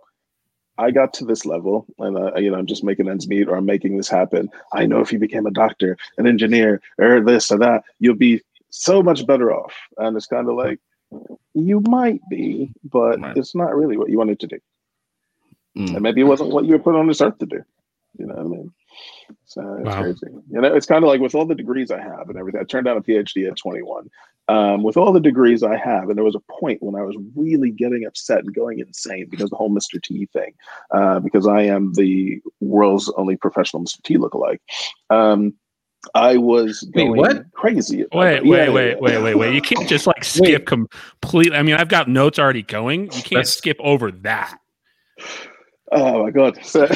I 0.78 0.92
got 0.92 1.14
to 1.16 1.26
this 1.26 1.46
level 1.46 1.86
and, 2.00 2.18
uh, 2.18 2.36
you 2.36 2.50
know, 2.50 2.58
I'm 2.58 2.66
just 2.66 2.84
making 2.84 3.08
ends 3.08 3.28
meet 3.28 3.48
or 3.48 3.56
I'm 3.56 3.66
making 3.66 3.96
this 3.96 4.10
happen. 4.10 4.50
I 4.74 4.86
know 4.86 5.02
if 5.02 5.14
you 5.14 5.20
became 5.20 5.46
a 5.46 5.52
doctor, 5.52 5.98
an 6.18 6.26
engineer, 6.26 6.82
or 6.98 7.22
this 7.22 7.52
or 7.52 7.60
that, 7.60 7.84
you'll 8.00 8.16
be 8.16 8.42
so 8.74 9.04
much 9.04 9.26
better 9.28 9.54
off. 9.54 9.74
And 9.98 10.18
it's 10.18 10.26
kind 10.26 10.50
of 10.50 10.56
like, 10.56 10.80
you 11.54 11.82
might 11.82 12.22
be, 12.30 12.74
but 12.84 13.22
right. 13.22 13.38
it's 13.38 13.54
not 13.54 13.76
really 13.76 13.98
what 13.98 14.10
you 14.10 14.18
wanted 14.18 14.40
to 14.40 14.48
do. 14.48 14.60
Mm. 15.78 15.94
And 15.94 16.02
maybe 16.02 16.22
it 16.22 16.26
wasn't 16.26 16.52
what 16.52 16.66
you 16.66 16.74
were 16.74 16.80
put 16.80 16.96
on 16.96 17.08
this 17.08 17.22
earth 17.22 17.38
to 17.38 17.46
do. 17.46 17.64
You 18.18 18.28
know 18.28 18.36
what 18.36 18.46
I 18.46 18.50
mean? 18.50 18.74
So 19.46 19.76
it's 19.80 19.86
wow. 19.86 20.02
crazy. 20.02 20.28
You 20.50 20.62
know, 20.62 20.74
it's 20.74 20.86
kind 20.86 21.04
of 21.04 21.08
like 21.08 21.22
with 21.22 21.36
all 21.36 21.46
the 21.46 21.56
degrees 21.56 21.92
I 21.92 22.02
have 22.02 22.30
and 22.30 22.38
everything. 22.38 22.62
I 22.62 22.64
turned 22.64 22.86
down 22.86 22.98
a 22.98 23.02
PhD 23.02 23.48
at 23.48 23.58
21. 23.58 24.10
Um, 24.50 24.84
with 24.84 24.98
all 24.98 25.14
the 25.14 25.22
degrees 25.22 25.64
I 25.64 25.78
have, 25.78 26.10
and 26.10 26.18
there 26.18 26.26
was 26.26 26.36
a 26.36 26.52
point 26.52 26.84
when 26.84 26.96
I 26.96 27.04
was 27.04 27.16
really 27.34 27.72
getting 27.72 28.06
upset 28.06 28.40
and 28.40 28.54
going 28.54 28.80
insane 28.80 29.28
because 29.30 29.50
the 29.50 29.56
whole 29.56 29.72
Mr. 29.72 30.02
T 30.02 30.26
thing, 30.34 30.54
uh, 30.92 31.20
because 31.20 31.48
I 31.48 31.62
am 31.62 31.94
the 31.94 32.42
world's 32.60 33.10
only 33.16 33.38
professional 33.38 33.86
Mr. 33.86 34.04
T 34.04 34.18
lookalike. 34.18 34.60
Um, 35.10 35.54
I 36.14 36.38
was 36.38 36.82
going 36.94 37.12
wait, 37.12 37.20
what? 37.20 37.52
crazy. 37.54 38.06
Wait, 38.12 38.12
wait, 38.14 38.44
yeah, 38.44 38.70
wait, 38.70 38.90
yeah. 38.92 39.00
wait, 39.00 39.22
wait, 39.22 39.36
wait. 39.36 39.56
You 39.56 39.62
can't 39.62 39.88
just 39.90 40.08
like 40.08 40.24
skip 40.24 40.66
completely. 40.66 41.58
I 41.58 41.64
mean, 41.64 41.76
I've 41.76 41.88
got 41.88 42.08
notes 42.08 42.40
already 42.40 42.64
going. 42.64 43.04
You 43.06 43.10
can't 43.10 43.30
That's... 43.32 43.54
skip 43.54 43.78
over 43.80 44.12
that. 44.12 44.58
Oh 45.92 46.24
my 46.24 46.32
god! 46.32 46.58
So 46.64 46.82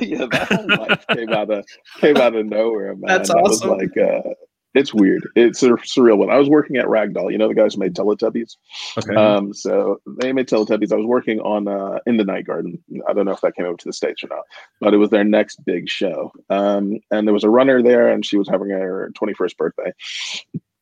yeah, 0.00 0.26
that 0.30 0.48
whole 0.50 0.86
life 0.88 1.04
came 1.08 1.30
out 1.30 1.50
of 1.50 1.64
came 1.98 2.16
out 2.16 2.36
of 2.36 2.46
nowhere, 2.46 2.94
man. 2.94 3.02
That's 3.06 3.30
awesome. 3.30 3.70
That 3.70 3.76
was 3.76 3.96
like 3.96 3.96
uh, 3.96 4.30
it's 4.74 4.92
weird. 4.92 5.28
It's 5.36 5.62
a 5.62 5.70
surreal 5.70 6.18
one. 6.18 6.30
I 6.30 6.36
was 6.36 6.48
working 6.48 6.76
at 6.76 6.86
Ragdoll. 6.86 7.30
You 7.30 7.38
know 7.38 7.48
the 7.48 7.54
guys 7.54 7.74
who 7.74 7.80
made 7.80 7.94
Teletubbies. 7.94 8.56
Okay. 8.98 9.14
Um, 9.14 9.54
so 9.54 10.00
they 10.20 10.32
made 10.32 10.48
Teletubbies. 10.48 10.92
I 10.92 10.96
was 10.96 11.06
working 11.06 11.40
on 11.40 11.68
uh, 11.68 12.00
in 12.06 12.16
the 12.16 12.24
Night 12.24 12.46
Garden. 12.46 12.82
I 13.08 13.12
don't 13.12 13.24
know 13.24 13.32
if 13.32 13.40
that 13.42 13.54
came 13.54 13.66
over 13.66 13.76
to 13.76 13.88
the 13.88 13.92
states 13.92 14.24
or 14.24 14.28
not, 14.28 14.44
but 14.80 14.92
it 14.92 14.98
was 14.98 15.10
their 15.10 15.24
next 15.24 15.64
big 15.64 15.88
show. 15.88 16.32
Um, 16.50 16.98
and 17.10 17.26
there 17.26 17.34
was 17.34 17.44
a 17.44 17.50
runner 17.50 17.82
there, 17.82 18.08
and 18.08 18.26
she 18.26 18.36
was 18.36 18.48
having 18.48 18.70
her 18.70 19.10
21st 19.14 19.56
birthday. 19.56 19.92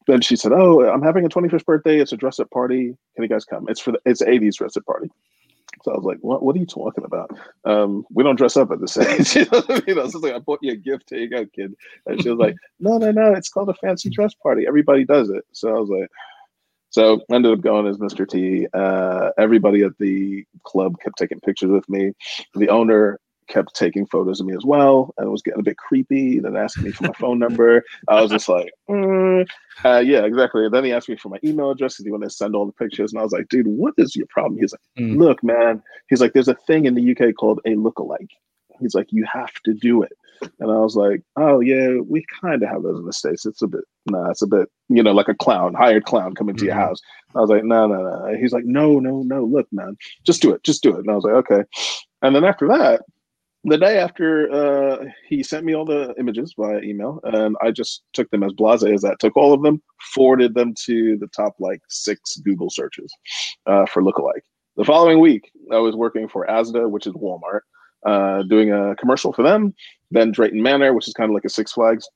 Then 0.07 0.21
she 0.21 0.37
said, 0.37 0.53
"Oh, 0.53 0.89
I'm 0.89 1.03
having 1.03 1.25
a 1.25 1.29
21st 1.29 1.65
birthday. 1.65 2.01
It's 2.01 2.13
a 2.13 2.17
dress 2.17 2.41
up 2.41 2.51
party. 2.51 2.97
Can 3.15 3.23
you 3.23 3.29
guys 3.29 3.45
come? 3.45 3.67
It's 3.69 3.81
for 3.81 3.93
the 3.93 4.01
it's 4.07 4.23
80s 4.23 4.57
dress 4.57 4.77
up 4.77 4.85
party." 4.87 5.11
So 5.85 5.93
I 5.93 5.97
was 5.97 6.05
like, 6.05 6.19
what, 6.21 6.43
what 6.43 6.55
are 6.55 6.59
you 6.59 6.67
talking 6.67 7.05
about? 7.05 7.31
Um, 7.64 8.05
we 8.11 8.23
don't 8.23 8.37
dress 8.37 8.57
up 8.57 8.71
at 8.71 8.81
this 8.81 8.97
age. 8.99 9.35
you 9.35 9.43
know 9.50 9.61
what 9.61 9.71
I 9.71 9.83
mean? 9.87 9.99
I 9.99 10.02
was 10.02 10.14
like, 10.14 10.35
I 10.35 10.38
bought 10.38 10.61
you 10.62 10.73
a 10.73 10.76
gift. 10.76 11.11
Here 11.11 11.21
you 11.21 11.31
go, 11.31 11.47
kid. 11.47 11.75
And 12.07 12.23
she 12.23 12.31
was 12.31 12.38
like, 12.38 12.57
no, 12.81 12.99
no, 12.99 13.11
no. 13.11 13.33
It's 13.33 13.49
called 13.49 13.69
a 13.69 13.75
fancy 13.75 14.11
dress 14.11 14.35
party. 14.35 14.67
Everybody 14.67 15.05
does 15.05 15.31
it. 15.31 15.45
So 15.52 15.75
I 15.75 15.81
was 15.81 15.88
like, 15.88 16.09
so 16.91 17.23
I 17.31 17.35
ended 17.35 17.52
up 17.52 17.62
going 17.62 17.87
as 17.87 17.97
Mr. 17.97 18.29
T. 18.29 18.67
Uh, 18.75 19.31
everybody 19.38 19.83
at 19.83 19.97
the 19.99 20.45
club 20.64 20.97
kept 21.02 21.17
taking 21.17 21.41
pictures 21.41 21.71
with 21.71 21.88
me. 21.88 22.12
The 22.55 22.69
owner 22.69 23.19
kept 23.53 23.75
taking 23.75 24.07
photos 24.07 24.41
of 24.41 24.47
me 24.47 24.55
as 24.55 24.65
well, 24.65 25.15
and 25.17 25.27
it 25.27 25.31
was 25.31 25.43
getting 25.43 25.61
a 25.61 25.65
bit 25.65 25.77
creepy. 25.77 26.39
Then 26.39 26.57
asking 26.57 26.85
me 26.85 26.91
for 26.91 27.05
my 27.05 27.13
phone 27.19 27.39
number. 27.39 27.85
I 28.09 28.21
was 28.21 28.31
just 28.31 28.49
like, 28.49 28.73
mm. 28.89 29.47
uh, 29.85 30.03
yeah, 30.05 30.25
exactly. 30.25 30.65
And 30.65 30.75
then 30.75 30.85
he 30.85 30.93
asked 30.93 31.09
me 31.09 31.17
for 31.17 31.29
my 31.29 31.39
email 31.45 31.71
address 31.71 31.95
because 31.95 32.07
he 32.07 32.11
wanted 32.11 32.31
to 32.31 32.35
send 32.35 32.57
all 32.57 32.67
the 32.67 32.73
pictures, 32.73 33.13
and 33.13 33.21
I 33.21 33.23
was 33.23 33.33
like, 33.33 33.49
dude, 33.49 33.67
what 33.67 33.95
is 33.99 34.17
your 34.17 34.27
problem? 34.27 34.59
He's 34.61 34.73
like, 34.73 34.81
mm. 34.99 35.17
look, 35.17 35.43
man. 35.43 35.83
He's 36.09 36.21
like, 36.21 36.33
there's 36.33 36.49
a 36.49 36.55
thing 36.55 36.87
in 36.87 36.95
the 36.95 37.13
UK 37.13 37.35
called 37.35 37.61
a 37.65 37.71
lookalike. 37.71 38.31
He's 38.81 38.95
like, 38.95 39.09
you 39.11 39.27
have 39.33 39.53
to 39.65 39.75
do 39.75 40.03
it. 40.03 40.13
And 40.59 40.71
I 40.71 40.79
was 40.79 40.97
like, 40.97 41.23
oh 41.37 41.61
yeah, 41.61 41.99
we 42.05 42.25
kind 42.41 42.63
of 42.63 42.69
have 42.69 42.83
those 42.83 42.99
in 42.99 43.07
the 43.07 43.13
states. 43.13 43.47
It's 43.47 43.63
a 43.63 43.69
bit, 43.69 43.85
nah, 44.07 44.31
it's 44.31 44.43
a 44.43 44.47
bit, 44.47 44.69
you 44.89 45.03
know, 45.03 45.13
like 45.13 45.29
a 45.29 45.35
clown, 45.35 45.75
hired 45.75 46.05
clown 46.05 46.35
coming 46.35 46.57
to 46.57 46.63
mm-hmm. 46.63 46.67
your 46.67 46.75
house. 46.75 47.01
I 47.37 47.41
was 47.41 47.51
like, 47.51 47.65
no, 47.65 47.87
no, 47.87 48.03
no. 48.03 48.37
He's 48.37 48.53
like, 48.53 48.65
no, 48.65 48.99
no, 48.99 49.23
no. 49.23 49.45
Look, 49.45 49.69
man, 49.71 49.97
just 50.25 50.43
do 50.43 50.53
it, 50.53 50.65
just 50.65 50.83
do 50.83 50.97
it. 50.97 51.01
And 51.01 51.11
I 51.11 51.15
was 51.15 51.25
like, 51.25 51.35
okay. 51.35 51.63
And 52.23 52.35
then 52.35 52.45
after 52.45 52.67
that, 52.69 53.03
the 53.64 53.78
day 53.78 53.99
after 53.99 54.50
uh, 54.50 55.04
he 55.28 55.42
sent 55.42 55.64
me 55.64 55.75
all 55.75 55.85
the 55.85 56.14
images 56.19 56.54
via 56.59 56.81
email, 56.81 57.21
and 57.25 57.57
I 57.62 57.71
just 57.71 58.02
took 58.12 58.31
them 58.31 58.42
as 58.42 58.52
blase 58.52 58.83
as 58.83 59.02
that. 59.02 59.21
Took 59.21 59.37
all 59.37 59.52
of 59.52 59.62
them, 59.62 59.81
forwarded 60.12 60.54
them 60.54 60.75
to 60.87 61.16
the 61.19 61.28
top 61.28 61.54
like 61.59 61.81
six 61.88 62.37
Google 62.38 62.71
searches 62.71 63.12
uh, 63.66 63.87
for 63.87 64.02
lookalike. 64.02 64.42
The 64.76 64.85
following 64.85 65.21
week, 65.21 65.50
I 65.71 65.78
was 65.78 65.95
working 65.95 66.28
for 66.28 66.47
Asda, 66.47 66.90
which 66.90 67.07
is 67.07 67.12
Walmart, 67.12 67.61
uh, 68.04 68.42
doing 68.45 68.73
a 68.73 68.97
commercial 68.97 69.33
for 69.33 69.42
them. 69.42 69.75
Then 70.11 70.33
Drayton 70.33 70.62
Manor, 70.62 70.92
which 70.92 71.07
is 71.07 71.14
kind 71.14 71.31
of 71.31 71.35
like 71.35 71.45
a 71.45 71.50
Six 71.50 71.73
Flags. 71.73 72.09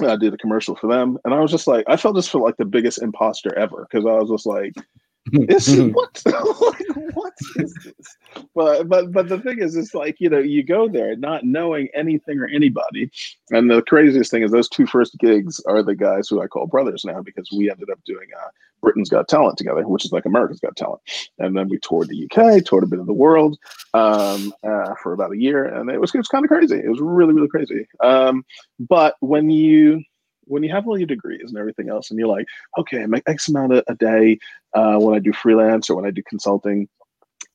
I 0.00 0.16
did 0.16 0.32
a 0.32 0.38
commercial 0.38 0.76
for 0.76 0.86
them, 0.88 1.18
and 1.24 1.34
I 1.34 1.40
was 1.40 1.50
just 1.50 1.66
like, 1.66 1.84
I 1.88 1.96
felt 1.96 2.16
just 2.16 2.30
felt 2.30 2.44
like 2.44 2.56
the 2.58 2.64
biggest 2.64 3.02
imposter 3.02 3.56
ever 3.58 3.86
because 3.90 4.06
I 4.06 4.12
was 4.12 4.30
just 4.30 4.46
like, 4.46 4.72
this 5.32 5.76
what 5.76 6.22
what 7.14 7.32
is 7.56 7.74
this? 7.84 8.16
But 8.54 8.88
but 8.88 9.12
but 9.12 9.28
the 9.28 9.38
thing 9.40 9.58
is, 9.58 9.76
it's 9.76 9.94
like 9.94 10.16
you 10.18 10.28
know, 10.28 10.38
you 10.38 10.62
go 10.62 10.88
there 10.88 11.16
not 11.16 11.44
knowing 11.44 11.88
anything 11.94 12.38
or 12.38 12.46
anybody, 12.46 13.10
and 13.50 13.70
the 13.70 13.82
craziest 13.82 14.30
thing 14.30 14.42
is 14.42 14.50
those 14.50 14.68
two 14.68 14.86
first 14.86 15.18
gigs 15.18 15.60
are 15.66 15.82
the 15.82 15.94
guys 15.94 16.28
who 16.28 16.42
I 16.42 16.46
call 16.46 16.66
brothers 16.66 17.04
now 17.04 17.22
because 17.22 17.50
we 17.52 17.70
ended 17.70 17.90
up 17.90 17.98
doing 18.04 18.28
uh, 18.36 18.48
Britain's 18.80 19.10
Got 19.10 19.28
Talent 19.28 19.58
together, 19.58 19.86
which 19.86 20.04
is 20.04 20.12
like 20.12 20.26
America's 20.26 20.60
Got 20.60 20.76
Talent, 20.76 21.02
and 21.38 21.56
then 21.56 21.68
we 21.68 21.78
toured 21.78 22.08
the 22.08 22.28
UK, 22.30 22.64
toured 22.64 22.84
a 22.84 22.88
bit 22.88 23.00
of 23.00 23.06
the 23.06 23.12
world 23.12 23.58
um, 23.94 24.52
uh, 24.64 24.94
for 25.02 25.12
about 25.12 25.32
a 25.32 25.38
year, 25.38 25.64
and 25.64 25.90
it 25.90 26.00
was 26.00 26.14
it 26.14 26.18
was 26.18 26.28
kind 26.28 26.44
of 26.44 26.48
crazy. 26.48 26.76
It 26.76 26.88
was 26.88 27.00
really 27.00 27.34
really 27.34 27.48
crazy. 27.48 27.86
Um, 28.02 28.44
but 28.78 29.16
when 29.20 29.50
you 29.50 30.02
when 30.46 30.62
you 30.62 30.70
have 30.72 30.86
all 30.86 30.98
your 30.98 31.06
degrees 31.06 31.48
and 31.48 31.58
everything 31.58 31.88
else, 31.88 32.10
and 32.10 32.18
you're 32.18 32.28
like, 32.28 32.46
okay, 32.78 33.02
I 33.02 33.06
make 33.06 33.22
X 33.26 33.48
amount 33.48 33.74
a, 33.74 33.84
a 33.90 33.94
day 33.94 34.38
uh, 34.74 34.98
when 34.98 35.14
I 35.14 35.18
do 35.18 35.32
freelance 35.32 35.90
or 35.90 35.96
when 35.96 36.06
I 36.06 36.10
do 36.10 36.22
consulting, 36.28 36.88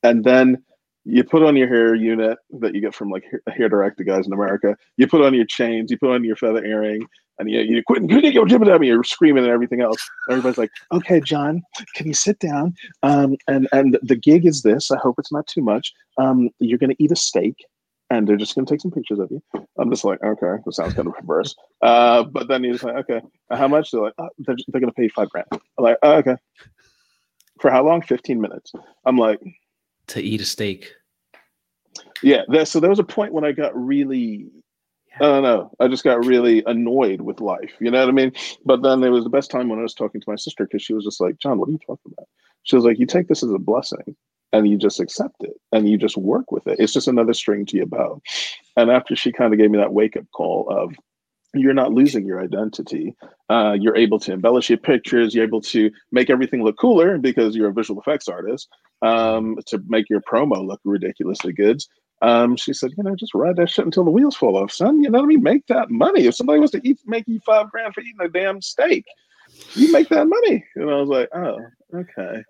and 0.02 0.24
then 0.24 0.62
you 1.04 1.24
put 1.24 1.42
on 1.42 1.56
your 1.56 1.68
hair 1.68 1.94
unit 1.94 2.38
that 2.60 2.74
you 2.74 2.80
get 2.80 2.94
from 2.94 3.10
like 3.10 3.24
hair, 3.48 3.68
director 3.68 4.04
guys 4.04 4.26
in 4.26 4.32
America. 4.32 4.76
You 4.96 5.06
put 5.06 5.22
on 5.22 5.34
your 5.34 5.46
chains, 5.46 5.90
you 5.90 5.98
put 5.98 6.12
on 6.12 6.24
your 6.24 6.36
feather 6.36 6.64
earring, 6.64 7.06
and 7.38 7.50
you 7.50 7.60
you 7.60 7.82
quit 7.84 8.02
you're 8.08 9.04
screaming 9.04 9.44
and 9.44 9.52
everything 9.52 9.80
else. 9.80 9.98
Everybody's 10.30 10.58
like, 10.58 10.70
"Okay, 10.92 11.20
John, 11.20 11.62
can 11.94 12.06
you 12.06 12.14
sit 12.14 12.38
down?" 12.38 12.74
Um, 13.02 13.36
and 13.48 13.68
and 13.72 13.98
the 14.02 14.16
gig 14.16 14.46
is 14.46 14.62
this. 14.62 14.90
I 14.90 14.98
hope 14.98 15.16
it's 15.18 15.32
not 15.32 15.46
too 15.46 15.62
much. 15.62 15.92
Um, 16.18 16.50
you're 16.60 16.78
going 16.78 16.90
to 16.90 17.02
eat 17.02 17.10
a 17.10 17.16
steak, 17.16 17.56
and 18.12 18.28
they're 18.28 18.36
just 18.36 18.54
going 18.54 18.66
to 18.66 18.70
take 18.72 18.80
some 18.80 18.90
pictures 18.90 19.18
of 19.18 19.30
you. 19.30 19.42
I'm 19.78 19.88
just 19.90 20.04
like, 20.04 20.22
okay, 20.22 20.62
that 20.64 20.72
sounds 20.74 20.92
kind 20.92 21.08
of 21.08 21.14
perverse. 21.14 21.54
Uh, 21.80 22.24
but 22.24 22.46
then 22.46 22.62
you're 22.62 22.74
like, 22.74 23.08
okay, 23.10 23.22
how 23.50 23.68
much? 23.68 23.90
They're 23.90 24.02
like, 24.02 24.12
oh, 24.18 24.28
they're, 24.38 24.56
they're 24.68 24.80
going 24.82 24.90
to 24.90 24.94
pay 24.94 25.04
you 25.04 25.10
five 25.10 25.30
grand. 25.30 25.46
I'm 25.50 25.60
like, 25.78 25.96
oh, 26.02 26.12
okay. 26.16 26.36
For 27.60 27.70
how 27.70 27.86
long? 27.86 28.02
15 28.02 28.38
minutes. 28.38 28.72
I'm 29.06 29.16
like, 29.16 29.40
to 30.08 30.20
eat 30.20 30.42
a 30.42 30.44
steak. 30.44 30.92
Yeah. 32.22 32.42
There, 32.48 32.66
so 32.66 32.80
there 32.80 32.90
was 32.90 32.98
a 32.98 33.04
point 33.04 33.32
when 33.32 33.44
I 33.44 33.52
got 33.52 33.74
really, 33.74 34.50
I 35.16 35.24
don't 35.24 35.42
know, 35.42 35.70
I 35.80 35.88
just 35.88 36.04
got 36.04 36.26
really 36.26 36.62
annoyed 36.66 37.22
with 37.22 37.40
life. 37.40 37.72
You 37.80 37.90
know 37.90 38.00
what 38.00 38.10
I 38.10 38.12
mean? 38.12 38.32
But 38.66 38.82
then 38.82 39.02
it 39.02 39.08
was 39.08 39.24
the 39.24 39.30
best 39.30 39.50
time 39.50 39.70
when 39.70 39.78
I 39.78 39.82
was 39.82 39.94
talking 39.94 40.20
to 40.20 40.30
my 40.30 40.36
sister 40.36 40.64
because 40.64 40.82
she 40.82 40.92
was 40.92 41.04
just 41.04 41.20
like, 41.20 41.38
John, 41.38 41.58
what 41.58 41.70
are 41.70 41.72
you 41.72 41.78
talking 41.78 42.12
about? 42.12 42.28
She 42.64 42.76
was 42.76 42.84
like, 42.84 42.98
you 42.98 43.06
take 43.06 43.28
this 43.28 43.42
as 43.42 43.50
a 43.50 43.58
blessing 43.58 44.16
and 44.52 44.68
you 44.68 44.76
just 44.76 45.00
accept 45.00 45.42
it 45.42 45.54
and 45.72 45.88
you 45.88 45.96
just 45.96 46.16
work 46.16 46.52
with 46.52 46.66
it. 46.66 46.78
It's 46.78 46.92
just 46.92 47.08
another 47.08 47.34
string 47.34 47.64
to 47.66 47.76
your 47.76 47.86
bow. 47.86 48.20
And 48.76 48.90
after 48.90 49.16
she 49.16 49.32
kind 49.32 49.52
of 49.52 49.58
gave 49.58 49.70
me 49.70 49.78
that 49.78 49.92
wake 49.92 50.16
up 50.16 50.24
call 50.32 50.68
of, 50.70 50.94
you're 51.54 51.74
not 51.74 51.92
losing 51.92 52.24
your 52.24 52.40
identity. 52.40 53.14
Uh, 53.50 53.76
you're 53.78 53.96
able 53.96 54.18
to 54.20 54.32
embellish 54.32 54.70
your 54.70 54.78
pictures. 54.78 55.34
You're 55.34 55.44
able 55.44 55.60
to 55.62 55.90
make 56.10 56.30
everything 56.30 56.62
look 56.64 56.78
cooler 56.78 57.18
because 57.18 57.54
you're 57.54 57.68
a 57.68 57.72
visual 57.72 58.00
effects 58.00 58.28
artist. 58.28 58.68
Um, 59.02 59.58
to 59.66 59.82
make 59.88 60.08
your 60.08 60.20
promo 60.20 60.64
look 60.66 60.80
ridiculously 60.84 61.52
good. 61.52 61.82
Um, 62.22 62.56
she 62.56 62.72
said, 62.72 62.92
you 62.96 63.02
know, 63.02 63.16
just 63.16 63.34
ride 63.34 63.56
that 63.56 63.68
shit 63.68 63.84
until 63.84 64.04
the 64.04 64.10
wheels 64.10 64.36
fall 64.36 64.56
off, 64.56 64.70
son. 64.70 65.02
You 65.02 65.10
know 65.10 65.18
what 65.18 65.24
I 65.24 65.28
mean? 65.28 65.42
Make 65.42 65.66
that 65.66 65.90
money. 65.90 66.26
If 66.26 66.36
somebody 66.36 66.60
was 66.60 66.70
to 66.70 66.80
eat, 66.84 67.00
make 67.04 67.24
you 67.26 67.40
five 67.44 67.68
grand 67.70 67.94
for 67.94 68.00
eating 68.00 68.20
a 68.20 68.28
damn 68.28 68.62
steak, 68.62 69.04
you 69.74 69.90
make 69.90 70.08
that 70.10 70.28
money. 70.28 70.64
And 70.76 70.88
I 70.88 71.00
was 71.00 71.08
like, 71.08 71.28
oh, 71.34 71.58
okay. 71.92 72.44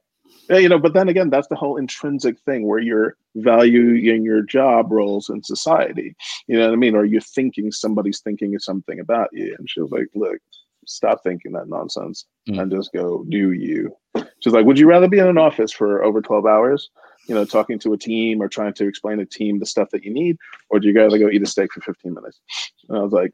Yeah, 0.49 0.59
you 0.59 0.69
know, 0.69 0.79
but 0.79 0.93
then 0.93 1.09
again, 1.09 1.31
that's 1.31 1.49
the 1.49 1.57
whole 1.57 1.77
intrinsic 1.77 2.39
thing 2.41 2.67
where 2.67 2.81
you're 2.81 3.17
valuing 3.37 4.25
your 4.25 4.43
job 4.43 4.91
roles 4.91 5.31
in 5.31 5.43
society. 5.43 6.15
You 6.47 6.59
know 6.59 6.67
what 6.67 6.75
I 6.75 6.77
mean? 6.77 6.95
Or 6.95 7.05
you're 7.05 7.21
thinking 7.21 7.71
somebody's 7.71 8.21
thinking 8.21 8.59
something 8.59 9.01
about 9.01 9.29
you. 9.33 9.55
And 9.59 9.71
she 9.71 9.81
was 9.81 9.91
like, 9.91 10.09
look, 10.15 10.39
stop 10.87 11.23
thinking 11.23 11.53
that 11.53 11.69
nonsense 11.69 12.27
mm. 12.49 12.61
and 12.61 12.71
just 12.71 12.93
go 12.93 13.25
do 13.29 13.53
you. 13.53 13.97
She's 14.41 14.53
like, 14.53 14.67
would 14.67 14.79
you 14.79 14.89
rather 14.89 15.09
be 15.09 15.19
in 15.19 15.29
an 15.29 15.39
office 15.39 15.73
for 15.73 16.03
over 16.03 16.21
12 16.21 16.45
hours, 16.45 16.91
you 17.29 17.35
know, 17.35 17.45
talking 17.45 17.79
to 17.81 17.93
a 17.93 17.99
team 17.99 18.43
or 18.43 18.49
trying 18.49 18.75
to 18.75 18.87
explain 18.87 19.21
a 19.21 19.27
team 19.27 19.59
the 19.59 19.67
stuff 19.67 19.91
that 19.91 20.05
you 20.05 20.13
need? 20.13 20.37
Or 20.69 20.81
do 20.81 20.89
you 20.89 20.95
rather 20.95 21.19
go 21.19 21.29
eat 21.29 21.43
a 21.43 21.47
steak 21.47 21.73
for 21.73 21.81
15 21.81 22.13
minutes? 22.13 22.41
And 22.89 22.99
I 22.99 23.01
was 23.01 23.13
like, 23.13 23.33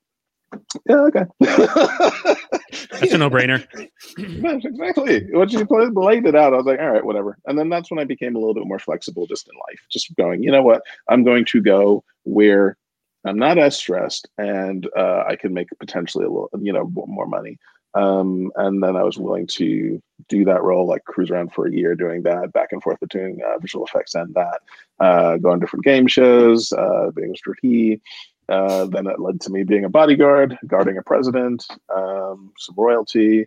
yeah, 0.86 0.96
okay. 0.96 1.24
that's 1.40 3.12
a 3.12 3.18
no-brainer. 3.18 3.66
that's 4.42 4.64
exactly. 4.64 5.26
Once 5.32 5.52
you 5.52 5.66
laid 5.94 6.26
it 6.26 6.34
out, 6.34 6.54
I 6.54 6.56
was 6.56 6.66
like, 6.66 6.80
all 6.80 6.90
right, 6.90 7.04
whatever. 7.04 7.38
And 7.46 7.58
then 7.58 7.68
that's 7.68 7.90
when 7.90 8.00
I 8.00 8.04
became 8.04 8.36
a 8.36 8.38
little 8.38 8.54
bit 8.54 8.66
more 8.66 8.78
flexible 8.78 9.26
just 9.26 9.48
in 9.48 9.54
life. 9.68 9.80
Just 9.90 10.14
going, 10.16 10.42
you 10.42 10.50
know 10.50 10.62
what? 10.62 10.82
I'm 11.08 11.24
going 11.24 11.44
to 11.46 11.60
go 11.60 12.04
where 12.24 12.76
I'm 13.24 13.38
not 13.38 13.58
as 13.58 13.76
stressed 13.76 14.28
and 14.38 14.88
uh, 14.96 15.24
I 15.26 15.36
can 15.36 15.52
make 15.52 15.68
potentially 15.78 16.24
a 16.24 16.28
little, 16.28 16.50
you 16.60 16.72
know, 16.72 16.90
more 16.94 17.26
money. 17.26 17.58
Um, 17.94 18.52
and 18.56 18.82
then 18.82 18.96
I 18.96 19.02
was 19.02 19.18
willing 19.18 19.46
to 19.48 20.00
do 20.28 20.44
that 20.44 20.62
role, 20.62 20.86
like 20.86 21.04
cruise 21.04 21.30
around 21.30 21.52
for 21.52 21.66
a 21.66 21.72
year 21.72 21.94
doing 21.94 22.22
that, 22.22 22.52
back 22.52 22.68
and 22.72 22.82
forth 22.82 23.00
between 23.00 23.40
uh, 23.42 23.58
visual 23.58 23.86
effects 23.86 24.14
and 24.14 24.34
that, 24.34 24.60
uh, 25.00 25.38
on 25.48 25.58
different 25.58 25.84
game 25.84 26.06
shows, 26.06 26.72
uh, 26.72 27.10
being 27.14 27.32
a 27.32 27.36
strategy, 27.36 28.00
uh, 28.48 28.86
then 28.86 29.06
it 29.06 29.20
led 29.20 29.40
to 29.42 29.50
me 29.50 29.62
being 29.62 29.84
a 29.84 29.88
bodyguard, 29.88 30.58
guarding 30.66 30.96
a 30.96 31.02
president, 31.02 31.66
um, 31.94 32.52
some 32.58 32.74
royalty, 32.76 33.46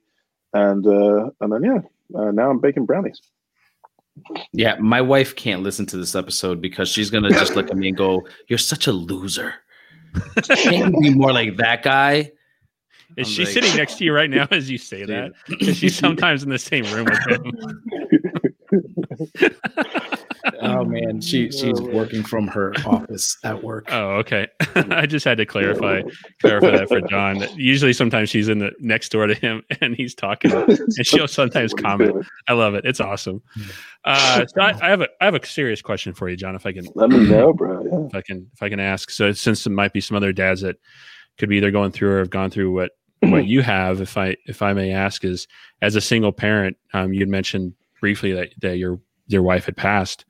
and 0.53 0.85
uh, 0.85 1.29
and 1.41 1.51
then 1.51 1.63
yeah, 1.63 2.19
uh, 2.19 2.31
now 2.31 2.49
I'm 2.49 2.59
baking 2.59 2.85
brownies. 2.85 3.21
Yeah, 4.51 4.75
my 4.79 5.01
wife 5.01 5.35
can't 5.35 5.63
listen 5.63 5.85
to 5.87 5.97
this 5.97 6.15
episode 6.15 6.61
because 6.61 6.89
she's 6.89 7.09
gonna 7.09 7.29
just 7.29 7.55
look 7.55 7.69
at 7.69 7.77
me 7.77 7.89
and 7.89 7.97
go, 7.97 8.27
"You're 8.47 8.59
such 8.59 8.87
a 8.87 8.91
loser." 8.91 9.55
Can't 10.43 10.99
be 11.01 11.13
more 11.13 11.31
like 11.31 11.57
that 11.57 11.83
guy. 11.83 12.31
Is 13.17 13.27
I'm 13.27 13.33
she 13.33 13.45
like, 13.45 13.53
sitting 13.53 13.75
next 13.75 13.97
to 13.97 14.05
you 14.05 14.13
right 14.13 14.29
now 14.29 14.47
as 14.51 14.69
you 14.69 14.77
say 14.77 15.05
that? 15.05 15.31
Because 15.47 15.77
she's 15.77 15.97
sometimes 15.97 16.43
in 16.43 16.49
the 16.49 16.59
same 16.59 16.85
room 16.85 17.05
with 17.05 17.19
him. 17.27 17.51
oh 20.61 20.83
man, 20.83 21.21
she 21.21 21.51
she's 21.51 21.79
oh, 21.79 21.89
working 21.89 22.23
from 22.23 22.47
her 22.47 22.73
office 22.85 23.37
at 23.43 23.63
work. 23.63 23.87
Oh, 23.91 24.17
okay. 24.17 24.47
I 24.75 25.05
just 25.05 25.25
had 25.25 25.37
to 25.37 25.45
clarify 25.45 26.01
clarify 26.39 26.71
that 26.71 26.87
for 26.87 27.01
John. 27.01 27.43
Usually, 27.55 27.93
sometimes 27.93 28.29
she's 28.29 28.49
in 28.49 28.59
the 28.59 28.71
next 28.79 29.09
door 29.09 29.27
to 29.27 29.33
him 29.33 29.63
and 29.81 29.95
he's 29.95 30.15
talking, 30.15 30.51
and 30.67 31.05
she'll 31.05 31.27
sometimes 31.27 31.73
comment. 31.73 32.25
I 32.47 32.53
love 32.53 32.73
it. 32.73 32.85
It's 32.85 32.99
awesome. 32.99 33.41
Uh, 34.05 34.45
so 34.45 34.61
I, 34.61 34.73
I, 34.81 34.89
have 34.89 35.01
a 35.01 35.07
I 35.19 35.25
have 35.25 35.35
a 35.35 35.45
serious 35.45 35.81
question 35.81 36.13
for 36.13 36.29
you, 36.29 36.35
John. 36.35 36.55
If 36.55 36.65
I 36.65 36.73
can, 36.73 36.87
let 36.95 37.09
me 37.09 37.19
know, 37.29 37.53
bro. 37.53 37.83
Yeah. 37.83 38.07
If 38.07 38.15
I 38.15 38.21
can, 38.21 38.49
if 38.53 38.63
I 38.63 38.69
can 38.69 38.79
ask. 38.79 39.09
So, 39.09 39.31
since 39.31 39.63
there 39.63 39.73
might 39.73 39.93
be 39.93 40.01
some 40.01 40.17
other 40.17 40.33
dads 40.33 40.61
that 40.61 40.77
could 41.37 41.49
be 41.49 41.57
either 41.57 41.71
going 41.71 41.91
through 41.91 42.13
or 42.13 42.19
have 42.19 42.29
gone 42.29 42.49
through 42.49 42.73
what 42.73 42.91
what 43.21 43.45
you 43.45 43.61
have, 43.61 44.01
if 44.01 44.17
I 44.17 44.35
if 44.47 44.61
I 44.61 44.73
may 44.73 44.91
ask, 44.91 45.23
is 45.23 45.47
as 45.81 45.95
a 45.95 46.01
single 46.01 46.31
parent, 46.31 46.77
um, 46.93 47.13
you'd 47.13 47.29
mentioned 47.29 47.73
briefly 47.99 48.33
that 48.33 48.49
that 48.61 48.77
your 48.77 48.99
your 49.31 49.43
wife 49.43 49.65
had 49.65 49.77
passed. 49.77 50.25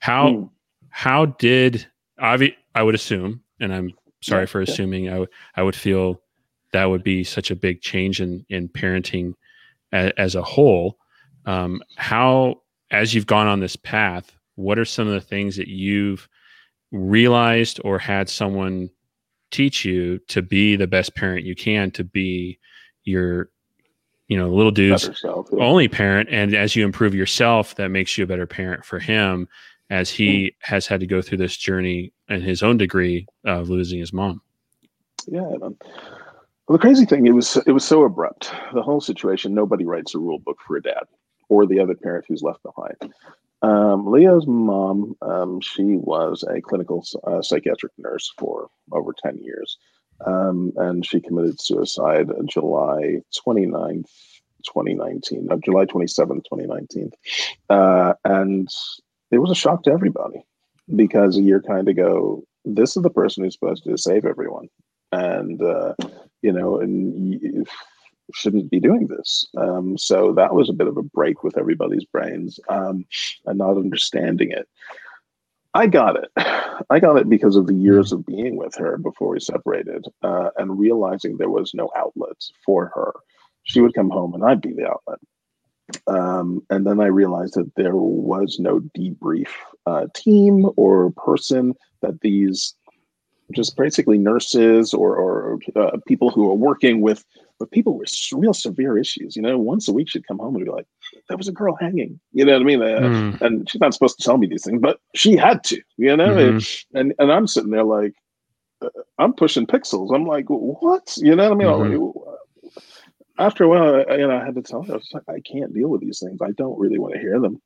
How 0.00 0.28
mm. 0.28 0.50
how 0.90 1.26
did 1.26 1.86
I 2.18 2.54
I 2.74 2.82
would 2.82 2.94
assume, 2.94 3.42
and 3.60 3.72
I'm 3.74 3.92
sorry 4.22 4.46
for 4.46 4.60
assuming, 4.60 5.08
I, 5.08 5.12
w- 5.12 5.30
I 5.56 5.62
would 5.62 5.76
feel 5.76 6.20
that 6.72 6.86
would 6.86 7.04
be 7.04 7.24
such 7.24 7.50
a 7.50 7.56
big 7.56 7.80
change 7.80 8.20
in 8.20 8.44
in 8.48 8.68
parenting 8.68 9.34
a, 9.92 10.18
as 10.18 10.34
a 10.34 10.42
whole. 10.42 10.98
Um, 11.46 11.82
how 11.96 12.62
as 12.90 13.14
you've 13.14 13.26
gone 13.26 13.46
on 13.46 13.60
this 13.60 13.76
path, 13.76 14.36
what 14.56 14.78
are 14.78 14.84
some 14.84 15.06
of 15.06 15.14
the 15.14 15.20
things 15.20 15.56
that 15.56 15.68
you've 15.68 16.28
realized 16.92 17.80
or 17.84 17.98
had 17.98 18.28
someone 18.28 18.88
teach 19.50 19.84
you 19.84 20.18
to 20.28 20.42
be 20.42 20.76
the 20.76 20.86
best 20.86 21.14
parent 21.14 21.44
you 21.44 21.54
can 21.54 21.90
to 21.92 22.04
be 22.04 22.58
your 23.04 23.50
you 24.28 24.36
know, 24.36 24.48
little 24.48 24.72
dude's 24.72 25.20
self, 25.20 25.48
yeah. 25.52 25.62
only 25.62 25.88
parent. 25.88 26.28
And 26.30 26.54
as 26.54 26.74
you 26.74 26.84
improve 26.84 27.14
yourself, 27.14 27.74
that 27.76 27.88
makes 27.88 28.16
you 28.16 28.24
a 28.24 28.26
better 28.26 28.46
parent 28.46 28.84
for 28.84 28.98
him 28.98 29.48
as 29.90 30.10
he 30.10 30.46
mm. 30.46 30.54
has 30.60 30.86
had 30.86 31.00
to 31.00 31.06
go 31.06 31.20
through 31.20 31.38
this 31.38 31.56
journey 31.56 32.12
in 32.28 32.40
his 32.40 32.62
own 32.62 32.76
degree 32.76 33.26
of 33.44 33.68
losing 33.68 33.98
his 33.98 34.12
mom. 34.12 34.40
Yeah. 35.26 35.42
well, 35.42 35.76
the 36.68 36.78
crazy 36.78 37.04
thing, 37.04 37.26
it 37.26 37.32
was 37.34 37.56
it 37.66 37.72
was 37.72 37.84
so 37.84 38.04
abrupt. 38.04 38.52
The 38.72 38.82
whole 38.82 39.00
situation. 39.00 39.54
Nobody 39.54 39.84
writes 39.84 40.14
a 40.14 40.18
rule 40.18 40.38
book 40.38 40.58
for 40.66 40.76
a 40.76 40.82
dad 40.82 41.04
or 41.48 41.66
the 41.66 41.80
other 41.80 41.94
parent 41.94 42.24
who's 42.28 42.42
left 42.42 42.62
behind. 42.62 43.14
Um, 43.62 44.06
Leo's 44.06 44.46
mom, 44.46 45.16
um, 45.22 45.60
she 45.60 45.96
was 45.96 46.44
a 46.44 46.60
clinical 46.60 47.04
uh, 47.26 47.40
psychiatric 47.40 47.92
nurse 47.96 48.32
for 48.38 48.68
over 48.92 49.14
ten 49.22 49.38
years. 49.38 49.78
Um, 50.26 50.72
and 50.76 51.04
she 51.04 51.20
committed 51.20 51.60
suicide 51.60 52.30
July 52.46 53.20
29th, 53.46 54.08
2019, 54.64 55.48
uh, 55.50 55.56
July 55.56 55.84
27th, 55.84 56.44
2019. 56.44 57.10
Uh, 57.68 58.14
and 58.24 58.68
it 59.30 59.38
was 59.38 59.50
a 59.50 59.54
shock 59.54 59.82
to 59.84 59.90
everybody 59.90 60.42
because 60.94 61.38
you're 61.38 61.62
kind 61.62 61.88
of 61.88 61.96
go, 61.96 62.44
this 62.64 62.96
is 62.96 63.02
the 63.02 63.10
person 63.10 63.44
who's 63.44 63.54
supposed 63.54 63.84
to 63.84 63.96
save 63.98 64.24
everyone. 64.24 64.68
And, 65.12 65.62
uh, 65.62 65.94
you 66.42 66.52
know, 66.52 66.80
and 66.80 67.42
you 67.42 67.64
shouldn't 68.32 68.70
be 68.70 68.80
doing 68.80 69.06
this. 69.06 69.46
Um, 69.56 69.98
so 69.98 70.32
that 70.32 70.54
was 70.54 70.68
a 70.68 70.74
bit 70.74 70.88
of 70.88 70.96
a 70.96 71.02
break 71.02 71.42
with 71.42 71.58
everybody's 71.58 72.04
brains 72.04 72.58
um, 72.68 73.04
and 73.46 73.58
not 73.58 73.76
understanding 73.76 74.50
it. 74.50 74.68
I 75.74 75.86
got 75.88 76.16
it. 76.16 76.30
I 76.90 77.00
got 77.00 77.16
it 77.16 77.28
because 77.28 77.56
of 77.56 77.66
the 77.66 77.74
years 77.74 78.12
of 78.12 78.26
being 78.26 78.56
with 78.56 78.74
her 78.76 78.96
before 78.96 79.28
we 79.30 79.40
separated 79.40 80.06
uh, 80.22 80.50
and 80.56 80.78
realizing 80.78 81.36
there 81.36 81.50
was 81.50 81.72
no 81.74 81.90
outlets 81.96 82.52
for 82.64 82.92
her. 82.94 83.12
She 83.64 83.80
would 83.80 83.94
come 83.94 84.10
home 84.10 84.34
and 84.34 84.44
I'd 84.44 84.60
be 84.60 84.72
the 84.72 84.88
outlet. 84.88 85.18
Um, 86.06 86.62
and 86.70 86.86
then 86.86 87.00
I 87.00 87.06
realized 87.06 87.54
that 87.54 87.70
there 87.76 87.96
was 87.96 88.58
no 88.58 88.80
debrief 88.96 89.48
uh, 89.86 90.06
team 90.14 90.68
or 90.76 91.12
person 91.12 91.74
that 92.00 92.20
these 92.20 92.74
just 93.54 93.76
basically 93.76 94.18
nurses 94.18 94.92
or, 94.92 95.16
or 95.16 95.58
uh, 95.76 95.96
people 96.06 96.30
who 96.30 96.48
are 96.50 96.54
working 96.54 97.00
with 97.00 97.24
with 97.60 97.70
people 97.70 97.96
with 97.96 98.12
real 98.32 98.54
severe 98.54 98.98
issues. 98.98 99.36
You 99.36 99.42
know, 99.42 99.58
once 99.58 99.88
a 99.88 99.92
week 99.92 100.08
she'd 100.10 100.26
come 100.26 100.38
home 100.38 100.56
and 100.56 100.64
be 100.64 100.70
like, 100.70 100.86
"There 101.28 101.36
was 101.36 101.48
a 101.48 101.52
girl 101.52 101.76
hanging." 101.76 102.20
You 102.32 102.44
know 102.44 102.52
what 102.52 102.62
I 102.62 102.64
mean? 102.64 102.82
Uh, 102.82 103.00
mm. 103.00 103.40
And 103.40 103.70
she's 103.70 103.80
not 103.80 103.94
supposed 103.94 104.18
to 104.18 104.24
tell 104.24 104.38
me 104.38 104.46
these 104.46 104.64
things, 104.64 104.80
but 104.80 104.98
she 105.14 105.36
had 105.36 105.62
to. 105.64 105.80
You 105.96 106.16
know, 106.16 106.34
mm-hmm. 106.34 106.96
and 106.96 107.14
and 107.18 107.32
I'm 107.32 107.46
sitting 107.46 107.70
there 107.70 107.84
like, 107.84 108.14
uh, 108.82 108.88
I'm 109.18 109.32
pushing 109.32 109.66
pixels. 109.66 110.14
I'm 110.14 110.26
like, 110.26 110.46
what? 110.48 111.16
You 111.16 111.36
know 111.36 111.54
what 111.54 111.68
I 111.68 111.84
mean? 111.84 111.98
Mm-hmm. 111.98 112.30
After 113.38 113.64
a 113.64 113.68
while, 113.68 114.04
I, 114.08 114.16
you 114.16 114.28
know, 114.28 114.36
I 114.36 114.44
had 114.44 114.54
to 114.54 114.62
tell 114.62 114.82
her, 114.82 114.92
I 114.92 114.96
was 114.96 115.10
like, 115.12 115.28
I 115.28 115.40
can't 115.40 115.74
deal 115.74 115.88
with 115.88 116.00
these 116.00 116.20
things. 116.20 116.38
I 116.40 116.52
don't 116.52 116.78
really 116.78 116.98
want 116.98 117.14
to 117.14 117.20
hear 117.20 117.40
them. 117.40 117.60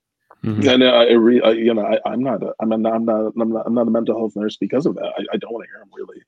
Mm-hmm. 0.44 0.68
And 0.68 0.83
uh, 0.85 0.87
I, 0.87 1.12
re, 1.12 1.40
uh, 1.40 1.51
you 1.51 1.74
know, 1.74 1.85
I, 1.85 2.12
am 2.12 2.22
not, 2.22 2.42
a, 2.42 2.55
I'm, 2.61 2.68
not, 2.68 2.94
I'm 2.94 3.05
not, 3.05 3.33
I'm 3.40 3.53
not, 3.53 3.66
I'm 3.66 3.74
not 3.74 3.88
a 3.88 3.90
mental 3.90 4.16
health 4.16 4.37
nurse 4.37 4.57
because 4.57 4.87
of 4.87 4.94
that. 4.94 5.12
I, 5.18 5.24
I 5.33 5.37
don't 5.37 5.53
want 5.53 5.64
to 5.64 5.70
hear 5.70 5.81
them 5.81 5.90
really, 5.94 6.22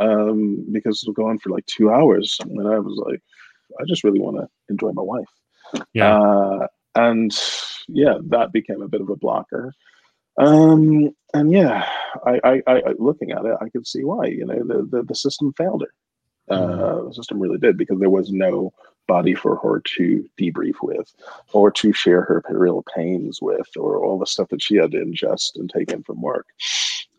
um, 0.00 0.66
because 0.72 1.02
it'll 1.02 1.14
go 1.14 1.28
on 1.28 1.38
for 1.38 1.50
like 1.50 1.64
two 1.66 1.90
hours, 1.90 2.38
and 2.40 2.66
I 2.66 2.78
was 2.78 3.00
like, 3.06 3.22
I 3.80 3.84
just 3.86 4.02
really 4.02 4.20
want 4.20 4.36
to 4.38 4.48
enjoy 4.68 4.90
my 4.92 5.02
wife. 5.02 5.28
Yeah. 5.92 6.18
Uh, 6.18 6.66
and 6.94 7.32
yeah, 7.88 8.14
that 8.24 8.52
became 8.52 8.82
a 8.82 8.88
bit 8.88 9.00
of 9.00 9.08
a 9.08 9.16
blocker. 9.16 9.72
Um, 10.38 11.14
and 11.34 11.52
yeah, 11.52 11.88
I, 12.26 12.40
I, 12.44 12.62
I, 12.66 12.82
looking 12.98 13.32
at 13.32 13.44
it, 13.44 13.56
I 13.60 13.68
could 13.68 13.86
see 13.86 14.04
why. 14.04 14.26
You 14.26 14.46
know, 14.46 14.64
the 14.64 14.88
the, 14.90 15.02
the 15.04 15.14
system 15.14 15.52
failed 15.56 15.82
her. 15.82 16.54
Mm-hmm. 16.54 16.82
Uh, 16.82 17.08
the 17.08 17.14
system 17.14 17.38
really 17.38 17.58
did 17.58 17.76
because 17.76 17.98
there 18.00 18.10
was 18.10 18.32
no 18.32 18.72
body 19.06 19.34
for 19.34 19.56
her 19.56 19.80
to 19.96 20.28
debrief 20.38 20.76
with 20.82 21.12
or 21.52 21.70
to 21.70 21.92
share 21.92 22.22
her 22.22 22.42
real 22.50 22.84
pains 22.94 23.40
with 23.42 23.68
or 23.76 24.02
all 24.02 24.18
the 24.18 24.26
stuff 24.26 24.48
that 24.48 24.62
she 24.62 24.76
had 24.76 24.92
to 24.92 24.98
ingest 24.98 25.56
and 25.56 25.70
take 25.70 25.92
in 25.92 26.02
from 26.02 26.20
work. 26.20 26.46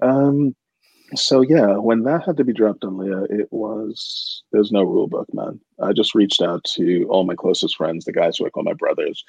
Um, 0.01 0.55
so 1.15 1.41
yeah, 1.41 1.77
when 1.77 2.03
that 2.03 2.25
had 2.25 2.37
to 2.37 2.43
be 2.43 2.53
dropped 2.53 2.83
on 2.83 2.97
Leo, 2.97 3.25
it 3.29 3.47
was 3.51 4.43
there's 4.51 4.71
no 4.71 4.83
rule 4.83 5.07
book, 5.07 5.31
man. 5.33 5.59
I 5.81 5.93
just 5.93 6.15
reached 6.15 6.41
out 6.41 6.63
to 6.75 7.05
all 7.09 7.23
my 7.23 7.35
closest 7.35 7.75
friends, 7.77 8.05
the 8.05 8.13
guys 8.13 8.37
who 8.37 8.45
I 8.45 8.49
call 8.49 8.63
my 8.63 8.73
brothers, 8.73 9.23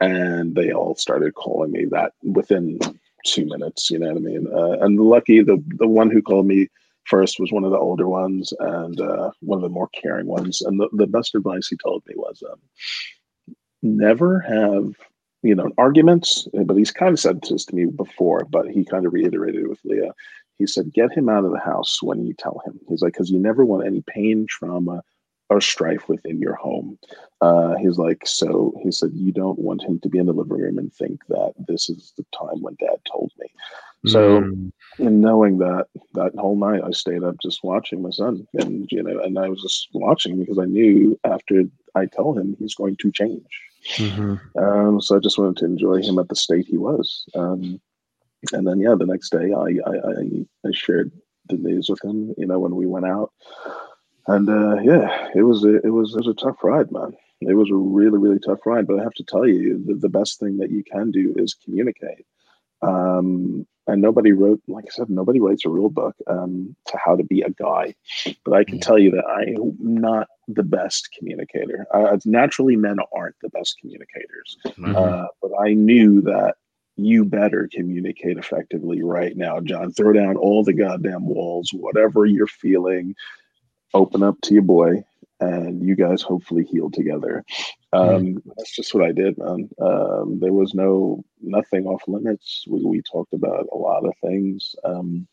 and 0.00 0.54
they 0.54 0.72
all 0.72 0.94
started 0.96 1.34
calling 1.34 1.70
me 1.70 1.84
that 1.86 2.14
within 2.22 2.78
two 3.24 3.46
minutes. 3.46 3.90
You 3.90 3.98
know 3.98 4.08
what 4.08 4.16
I 4.16 4.20
mean? 4.20 4.48
Uh, 4.52 4.84
and 4.84 4.98
lucky 4.98 5.42
the 5.42 5.62
the 5.76 5.88
one 5.88 6.10
who 6.10 6.22
called 6.22 6.46
me 6.46 6.68
first 7.08 7.40
was 7.40 7.52
one 7.52 7.64
of 7.64 7.70
the 7.70 7.78
older 7.78 8.08
ones 8.08 8.52
and 8.60 9.00
uh, 9.00 9.30
one 9.40 9.58
of 9.58 9.62
the 9.62 9.68
more 9.68 9.88
caring 9.88 10.26
ones. 10.26 10.60
And 10.62 10.80
the, 10.80 10.88
the 10.92 11.06
best 11.06 11.34
advice 11.34 11.68
he 11.68 11.76
told 11.76 12.02
me 12.06 12.14
was 12.16 12.42
um, 12.50 12.60
never 13.82 14.40
have, 14.40 14.94
you 15.42 15.54
know, 15.54 15.70
arguments, 15.78 16.48
but 16.64 16.76
he's 16.76 16.90
kind 16.90 17.12
of 17.12 17.20
said 17.20 17.40
this 17.42 17.64
to 17.66 17.74
me 17.74 17.86
before, 17.86 18.44
but 18.50 18.68
he 18.68 18.84
kind 18.84 19.06
of 19.06 19.12
reiterated 19.12 19.62
it 19.62 19.68
with 19.68 19.80
Leo. 19.84 20.12
He 20.58 20.66
said, 20.66 20.92
get 20.92 21.12
him 21.12 21.28
out 21.28 21.44
of 21.44 21.52
the 21.52 21.60
house 21.60 22.02
when 22.02 22.24
you 22.26 22.34
tell 22.34 22.60
him. 22.66 22.80
He's 22.88 23.02
like, 23.02 23.12
because 23.12 23.30
you 23.30 23.38
never 23.38 23.64
want 23.64 23.86
any 23.86 24.02
pain, 24.02 24.46
trauma, 24.48 25.02
or 25.50 25.60
strife 25.60 26.08
within 26.08 26.40
your 26.40 26.54
home. 26.54 26.98
Uh, 27.40 27.74
he's 27.76 27.98
like, 27.98 28.26
so 28.26 28.78
he 28.82 28.90
said, 28.90 29.10
you 29.14 29.32
don't 29.32 29.58
want 29.58 29.82
him 29.82 29.98
to 30.00 30.08
be 30.08 30.18
in 30.18 30.26
the 30.26 30.32
living 30.32 30.58
room 30.58 30.78
and 30.78 30.92
think 30.92 31.24
that 31.28 31.54
this 31.66 31.88
is 31.88 32.12
the 32.16 32.24
time 32.36 32.60
when 32.60 32.76
dad 32.78 32.98
told 33.10 33.32
me. 33.38 33.46
So, 34.06 34.42
mm. 34.42 34.72
in 34.98 35.20
knowing 35.20 35.58
that, 35.58 35.86
that 36.14 36.32
whole 36.36 36.56
night 36.56 36.82
I 36.84 36.92
stayed 36.92 37.24
up 37.24 37.36
just 37.42 37.64
watching 37.64 38.00
my 38.00 38.10
son, 38.10 38.46
and 38.54 38.86
you 38.92 39.02
know, 39.02 39.20
and 39.20 39.36
I 39.36 39.48
was 39.48 39.60
just 39.60 39.88
watching 39.92 40.38
because 40.38 40.58
I 40.58 40.66
knew 40.66 41.18
after 41.24 41.64
I 41.96 42.06
tell 42.06 42.32
him 42.32 42.54
he's 42.60 42.76
going 42.76 42.96
to 42.96 43.10
change. 43.10 43.60
Mm-hmm. 43.96 44.58
Um, 44.58 45.00
so 45.00 45.16
I 45.16 45.18
just 45.18 45.38
wanted 45.38 45.56
to 45.58 45.64
enjoy 45.64 46.02
him 46.02 46.18
at 46.18 46.28
the 46.28 46.36
state 46.36 46.66
he 46.66 46.78
was. 46.78 47.24
Um, 47.34 47.80
and 48.52 48.66
then, 48.66 48.78
yeah, 48.78 48.94
the 48.96 49.06
next 49.06 49.30
day 49.30 49.52
I, 49.52 49.90
I, 49.90 49.96
I, 49.96 50.68
I 50.68 50.70
shared 50.72 51.10
the 51.48 51.56
news 51.56 51.88
with 51.88 52.02
him. 52.04 52.34
You 52.38 52.46
know, 52.46 52.58
when 52.60 52.76
we 52.76 52.86
went 52.86 53.06
out, 53.06 53.32
and 54.28 54.48
uh, 54.48 54.80
yeah, 54.82 55.28
it 55.34 55.42
was 55.42 55.64
a, 55.64 55.76
it 55.84 55.90
was 55.90 56.14
it 56.14 56.24
was 56.24 56.28
a 56.28 56.34
tough 56.34 56.62
ride, 56.62 56.92
man. 56.92 57.16
It 57.40 57.54
was 57.54 57.70
a 57.70 57.74
really 57.74 58.18
really 58.18 58.38
tough 58.38 58.64
ride. 58.64 58.86
But 58.86 59.00
I 59.00 59.02
have 59.02 59.14
to 59.14 59.24
tell 59.24 59.46
you, 59.46 59.82
the, 59.84 59.94
the 59.94 60.08
best 60.08 60.38
thing 60.38 60.58
that 60.58 60.70
you 60.70 60.84
can 60.84 61.10
do 61.10 61.34
is 61.36 61.54
communicate. 61.54 62.26
Um, 62.82 63.66
and 63.88 64.02
nobody 64.02 64.32
wrote, 64.32 64.60
like 64.68 64.84
I 64.84 64.90
said, 64.90 65.08
nobody 65.08 65.40
writes 65.40 65.64
a 65.64 65.70
rule 65.70 65.88
book 65.88 66.14
um, 66.26 66.76
to 66.88 66.98
how 67.02 67.16
to 67.16 67.24
be 67.24 67.40
a 67.40 67.50
guy. 67.50 67.94
But 68.44 68.52
I 68.52 68.62
can 68.62 68.80
tell 68.80 68.98
you 68.98 69.10
that 69.12 69.24
I 69.24 69.44
am 69.44 69.76
not 69.80 70.28
the 70.46 70.62
best 70.62 71.08
communicator. 71.18 71.86
Uh, 71.92 72.18
naturally, 72.26 72.76
men 72.76 72.98
aren't 73.14 73.36
the 73.40 73.48
best 73.48 73.78
communicators. 73.80 74.58
Mm-hmm. 74.66 74.94
Uh, 74.94 75.26
but 75.40 75.52
I 75.58 75.72
knew 75.72 76.20
that 76.22 76.56
you 76.96 77.24
better 77.24 77.68
communicate 77.72 78.36
effectively 78.36 79.02
right 79.02 79.36
now, 79.36 79.60
John. 79.60 79.92
Throw 79.92 80.12
down 80.12 80.36
all 80.36 80.64
the 80.64 80.74
goddamn 80.74 81.24
walls, 81.24 81.70
whatever 81.72 82.26
you're 82.26 82.46
feeling, 82.46 83.14
open 83.94 84.22
up 84.22 84.40
to 84.42 84.54
your 84.54 84.62
boy 84.62 85.04
and 85.40 85.86
you 85.86 85.94
guys 85.94 86.22
hopefully 86.22 86.64
heal 86.64 86.90
together. 86.90 87.44
Um. 87.92 88.42
That's 88.56 88.74
just 88.74 88.92
what 88.92 89.04
I 89.04 89.12
did, 89.12 89.38
man. 89.38 89.70
Um, 89.80 90.40
there 90.40 90.52
was 90.52 90.74
no 90.74 91.24
nothing 91.40 91.86
off 91.86 92.02
limits. 92.06 92.64
We, 92.68 92.84
we 92.84 93.02
talked 93.02 93.32
about 93.32 93.66
a 93.72 93.76
lot 93.76 94.04
of 94.04 94.12
things, 94.22 94.74
um, 94.84 95.26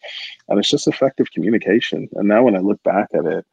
and 0.48 0.60
it's 0.60 0.70
just 0.70 0.88
effective 0.88 1.32
communication. 1.32 2.08
And 2.14 2.28
now, 2.28 2.44
when 2.44 2.56
I 2.56 2.60
look 2.60 2.82
back 2.84 3.10
at 3.14 3.26
it, 3.26 3.46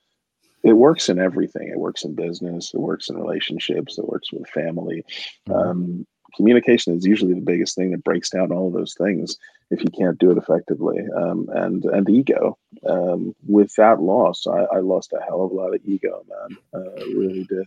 it 0.62 0.74
works 0.74 1.08
in 1.08 1.18
everything. 1.18 1.68
It 1.68 1.80
works 1.80 2.04
in 2.04 2.14
business. 2.14 2.72
It 2.74 2.80
works 2.80 3.08
in 3.08 3.16
relationships. 3.16 3.98
It 3.98 4.06
works 4.06 4.32
with 4.32 4.48
family. 4.50 5.04
Mm 5.48 6.06
communication 6.36 6.96
is 6.96 7.06
usually 7.06 7.34
the 7.34 7.40
biggest 7.40 7.76
thing 7.76 7.90
that 7.90 8.04
breaks 8.04 8.30
down 8.30 8.52
all 8.52 8.68
of 8.68 8.72
those 8.72 8.94
things 8.94 9.36
if 9.70 9.82
you 9.82 9.90
can't 9.90 10.18
do 10.18 10.30
it 10.30 10.38
effectively. 10.38 11.00
Um, 11.16 11.48
and 11.54 11.84
and 11.84 12.08
ego. 12.08 12.58
Um, 12.88 13.34
with 13.46 13.74
that 13.76 14.00
loss, 14.00 14.46
I, 14.46 14.64
I, 14.76 14.78
lost 14.80 15.12
a 15.12 15.22
hell 15.22 15.44
of 15.44 15.50
a 15.50 15.54
lot 15.54 15.74
of 15.74 15.80
ego, 15.84 16.24
man. 16.28 16.58
Uh, 16.74 17.04
really 17.06 17.44
did. 17.44 17.66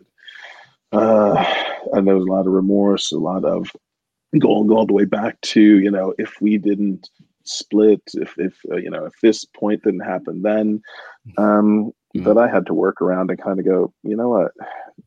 Uh, 0.92 1.44
and 1.94 2.08
there 2.08 2.16
was 2.16 2.26
a 2.26 2.32
lot 2.32 2.48
of 2.48 2.54
remorse, 2.54 3.12
a 3.12 3.18
lot 3.18 3.44
of 3.44 3.72
going 4.40 4.70
all 4.70 4.86
the 4.86 4.94
way 4.94 5.06
back 5.06 5.40
to 5.42 5.62
you 5.62 5.90
know 5.92 6.14
if 6.18 6.40
we 6.42 6.58
didn't 6.58 7.10
split, 7.44 8.02
if 8.14 8.38
if 8.38 8.60
uh, 8.72 8.78
you 8.78 8.90
know 8.90 9.06
if 9.06 9.14
this 9.22 9.46
point 9.46 9.84
didn't 9.84 10.02
happen, 10.02 10.42
then 10.42 10.82
um, 11.38 11.92
mm-hmm. 12.16 12.24
that 12.24 12.38
I 12.38 12.48
had 12.48 12.66
to 12.68 12.74
work 12.74 13.02
around 13.02 13.30
and 13.30 13.42
kind 13.42 13.60
of 13.60 13.66
go, 13.66 13.94
you 14.04 14.16
know 14.16 14.30
what, 14.30 14.52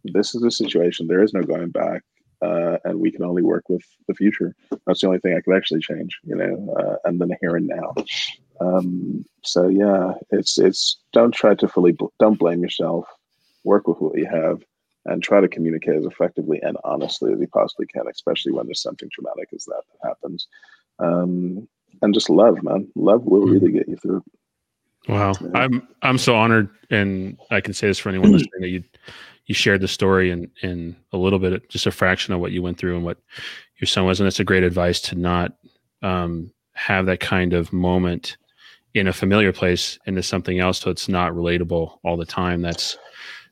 this 0.04 0.34
is 0.34 0.42
a 0.42 0.50
situation. 0.50 1.06
There 1.06 1.22
is 1.22 1.32
no 1.32 1.42
going 1.42 1.70
back 1.70 2.02
uh, 2.42 2.78
and 2.84 3.00
we 3.00 3.10
can 3.10 3.24
only 3.24 3.42
work 3.42 3.68
with 3.68 3.84
the 4.06 4.14
future. 4.14 4.54
That's 4.86 5.00
the 5.00 5.08
only 5.08 5.18
thing 5.18 5.34
I 5.34 5.40
could 5.40 5.56
actually 5.56 5.80
change, 5.80 6.18
you 6.24 6.36
know, 6.36 6.74
uh, 6.78 7.08
and 7.08 7.20
then 7.20 7.30
here 7.40 7.56
and 7.56 7.66
now. 7.66 7.94
Um, 8.60 9.24
so 9.44 9.68
yeah, 9.68 10.14
it's 10.30 10.58
it's 10.58 10.98
don't 11.12 11.32
try 11.32 11.54
to 11.54 11.68
fully 11.68 11.92
bl- 11.92 12.06
don't 12.18 12.38
blame 12.38 12.62
yourself. 12.62 13.06
Work 13.64 13.88
with 13.88 14.00
what 14.00 14.16
you 14.16 14.26
have, 14.26 14.62
and 15.06 15.22
try 15.22 15.40
to 15.40 15.48
communicate 15.48 15.96
as 15.96 16.04
effectively 16.04 16.60
and 16.62 16.76
honestly 16.84 17.32
as 17.32 17.40
you 17.40 17.48
possibly 17.48 17.86
can, 17.86 18.06
especially 18.08 18.52
when 18.52 18.66
there's 18.66 18.82
something 18.82 19.08
traumatic 19.12 19.48
as 19.54 19.64
that 19.64 19.82
that 19.92 20.08
happens. 20.08 20.48
Um, 20.98 21.68
and 22.02 22.14
just 22.14 22.30
love, 22.30 22.62
man. 22.62 22.88
Love 22.94 23.24
will 23.24 23.42
hmm. 23.42 23.52
really 23.52 23.72
get 23.72 23.88
you 23.88 23.96
through. 23.96 24.22
Wow, 25.08 25.32
yeah. 25.40 25.48
I'm 25.54 25.88
I'm 26.02 26.18
so 26.18 26.34
honored, 26.36 26.68
and 26.90 27.38
I 27.50 27.60
can 27.60 27.72
say 27.72 27.86
this 27.86 27.98
for 27.98 28.08
anyone 28.08 28.32
listening 28.32 28.60
that 28.60 28.68
you 28.68 28.84
you 29.48 29.54
shared 29.54 29.80
the 29.80 29.88
story 29.88 30.30
and 30.30 30.48
in 30.62 30.94
a 31.12 31.16
little 31.16 31.38
bit, 31.38 31.68
just 31.70 31.86
a 31.86 31.90
fraction 31.90 32.34
of 32.34 32.40
what 32.40 32.52
you 32.52 32.62
went 32.62 32.78
through 32.78 32.94
and 32.94 33.04
what 33.04 33.18
your 33.78 33.86
son 33.86 34.04
was. 34.04 34.20
And 34.20 34.26
that's 34.26 34.38
a 34.38 34.44
great 34.44 34.62
advice 34.62 35.00
to 35.00 35.16
not 35.16 35.54
um, 36.02 36.52
have 36.74 37.06
that 37.06 37.20
kind 37.20 37.54
of 37.54 37.72
moment 37.72 38.36
in 38.94 39.08
a 39.08 39.12
familiar 39.12 39.52
place 39.52 39.98
into 40.06 40.22
something 40.22 40.58
else. 40.58 40.78
So 40.78 40.90
it's 40.90 41.08
not 41.08 41.32
relatable 41.32 41.98
all 42.04 42.16
the 42.16 42.26
time. 42.26 42.60
That's, 42.60 42.98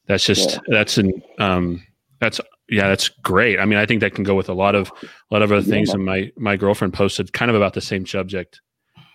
that's 0.07 0.25
just, 0.25 0.51
yeah. 0.51 0.59
that's 0.69 0.99
an, 0.99 1.23
um, 1.39 1.85
that's, 2.21 2.41
yeah, 2.69 2.89
that's 2.89 3.09
great. 3.09 3.59
I 3.59 3.65
mean, 3.65 3.79
I 3.79 3.87
think 3.87 4.01
that 4.01 4.15
can 4.15 4.25
go 4.25 4.35
with 4.35 4.51
a 4.51 4.55
lot 4.55 4.75
of, 4.75 4.93
a 5.03 5.35
lot 5.35 5.43
of 5.43 5.51
other 5.51 5.63
things. 5.63 5.89
Yeah. 5.89 5.95
And 5.95 6.05
my, 6.05 6.31
my 6.37 6.57
girlfriend 6.57 6.93
posted 6.93 7.33
kind 7.33 7.51
of 7.51 7.55
about 7.55 7.73
the 7.73 7.81
same 7.81 8.07
subject 8.07 8.61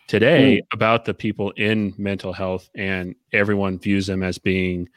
today 0.07 0.61
mm. 0.61 0.73
about 0.73 1.05
the 1.05 1.13
people 1.13 1.51
in 1.51 1.93
mental 1.97 2.33
health 2.33 2.69
and 2.75 3.13
everyone 3.33 3.77
views 3.77 4.07
them 4.07 4.23
as 4.23 4.39
being, 4.39 4.89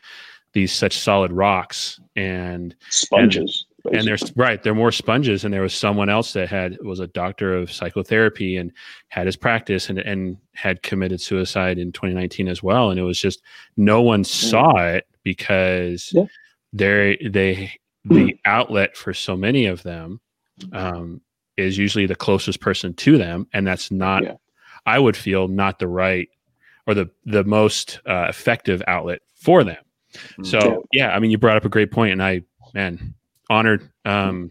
these 0.54 0.72
such 0.72 0.98
solid 0.98 1.32
rocks 1.32 2.00
and 2.16 2.74
sponges. 2.88 3.66
And, 3.84 3.96
and 3.96 4.06
there's 4.06 4.32
right, 4.36 4.62
they're 4.62 4.74
more 4.74 4.92
sponges. 4.92 5.44
And 5.44 5.52
there 5.52 5.60
was 5.60 5.74
someone 5.74 6.08
else 6.08 6.32
that 6.32 6.48
had 6.48 6.78
was 6.82 7.00
a 7.00 7.06
doctor 7.08 7.54
of 7.54 7.70
psychotherapy 7.70 8.56
and 8.56 8.72
had 9.08 9.26
his 9.26 9.36
practice 9.36 9.90
and 9.90 9.98
and 9.98 10.38
had 10.54 10.82
committed 10.82 11.20
suicide 11.20 11.78
in 11.78 11.92
2019 11.92 12.48
as 12.48 12.62
well. 12.62 12.90
And 12.90 12.98
it 12.98 13.02
was 13.02 13.20
just 13.20 13.42
no 13.76 14.00
one 14.00 14.22
mm. 14.22 14.26
saw 14.26 14.76
it 14.78 15.06
because 15.22 16.10
yeah. 16.14 16.24
they 16.72 17.18
they 17.30 17.72
the 18.04 18.38
outlet 18.44 18.96
for 18.96 19.12
so 19.12 19.36
many 19.36 19.66
of 19.66 19.82
them 19.82 20.20
um, 20.72 21.20
is 21.56 21.78
usually 21.78 22.06
the 22.06 22.14
closest 22.14 22.60
person 22.60 22.94
to 22.94 23.18
them, 23.18 23.46
and 23.52 23.66
that's 23.66 23.90
not 23.90 24.22
yeah. 24.22 24.34
I 24.86 24.98
would 24.98 25.16
feel 25.16 25.48
not 25.48 25.78
the 25.78 25.88
right 25.88 26.28
or 26.86 26.94
the 26.94 27.10
the 27.24 27.44
most 27.44 28.00
uh, 28.06 28.26
effective 28.28 28.82
outlet 28.86 29.20
for 29.34 29.64
them. 29.64 29.76
Mm. 30.38 30.46
So 30.46 30.84
yeah, 30.92 31.14
I 31.14 31.18
mean, 31.18 31.30
you 31.30 31.38
brought 31.38 31.56
up 31.56 31.64
a 31.64 31.68
great 31.68 31.90
point, 31.90 32.12
and 32.12 32.22
I 32.22 32.42
man 32.74 33.14
honored. 33.50 33.88
Um, 34.04 34.50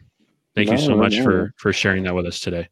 thank 0.55 0.67
no, 0.67 0.73
you 0.73 0.79
so 0.79 0.95
much 0.95 1.19
for 1.19 1.53
for 1.57 1.73
sharing 1.73 2.03
that 2.03 2.15
with 2.15 2.25
us 2.25 2.39
today. 2.39 2.67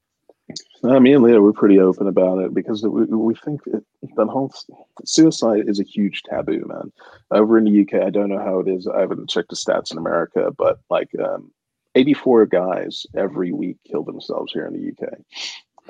Uh, 0.84 1.00
me 1.00 1.14
and 1.14 1.24
Leo, 1.24 1.42
we're 1.42 1.54
pretty 1.54 1.80
open 1.80 2.08
about 2.08 2.40
it 2.40 2.54
because 2.54 2.82
we, 2.84 3.06
we 3.06 3.36
think 3.36 3.64
that, 3.66 3.84
that 4.16 4.28
whole 4.28 4.52
suicide 5.06 5.66
is 5.68 5.80
a 5.80 5.84
huge 5.84 6.24
taboo, 6.24 6.66
man. 6.68 6.92
Over 7.30 7.58
in 7.58 7.66
the 7.66 7.82
UK, 7.82 8.04
I 8.04 8.10
don't 8.10 8.30
know 8.30 8.40
how 8.40 8.60
it 8.60 8.68
is. 8.68 8.88
I 8.88 9.00
haven't 9.00 9.30
checked 9.30 9.50
the 9.50 9.56
stats 9.56 9.92
in 9.92 10.00
America, 10.00 10.52
but 10.58 10.80
like 10.90 11.10
um, 11.24 11.52
84 11.96 12.48
guys 12.48 13.06
every 13.16 13.52
week 13.52 13.78
kill 13.90 14.04
themselves 14.04 14.52
here 14.54 14.66
in 14.66 14.74
the 14.74 14.92
UK. 14.92 15.14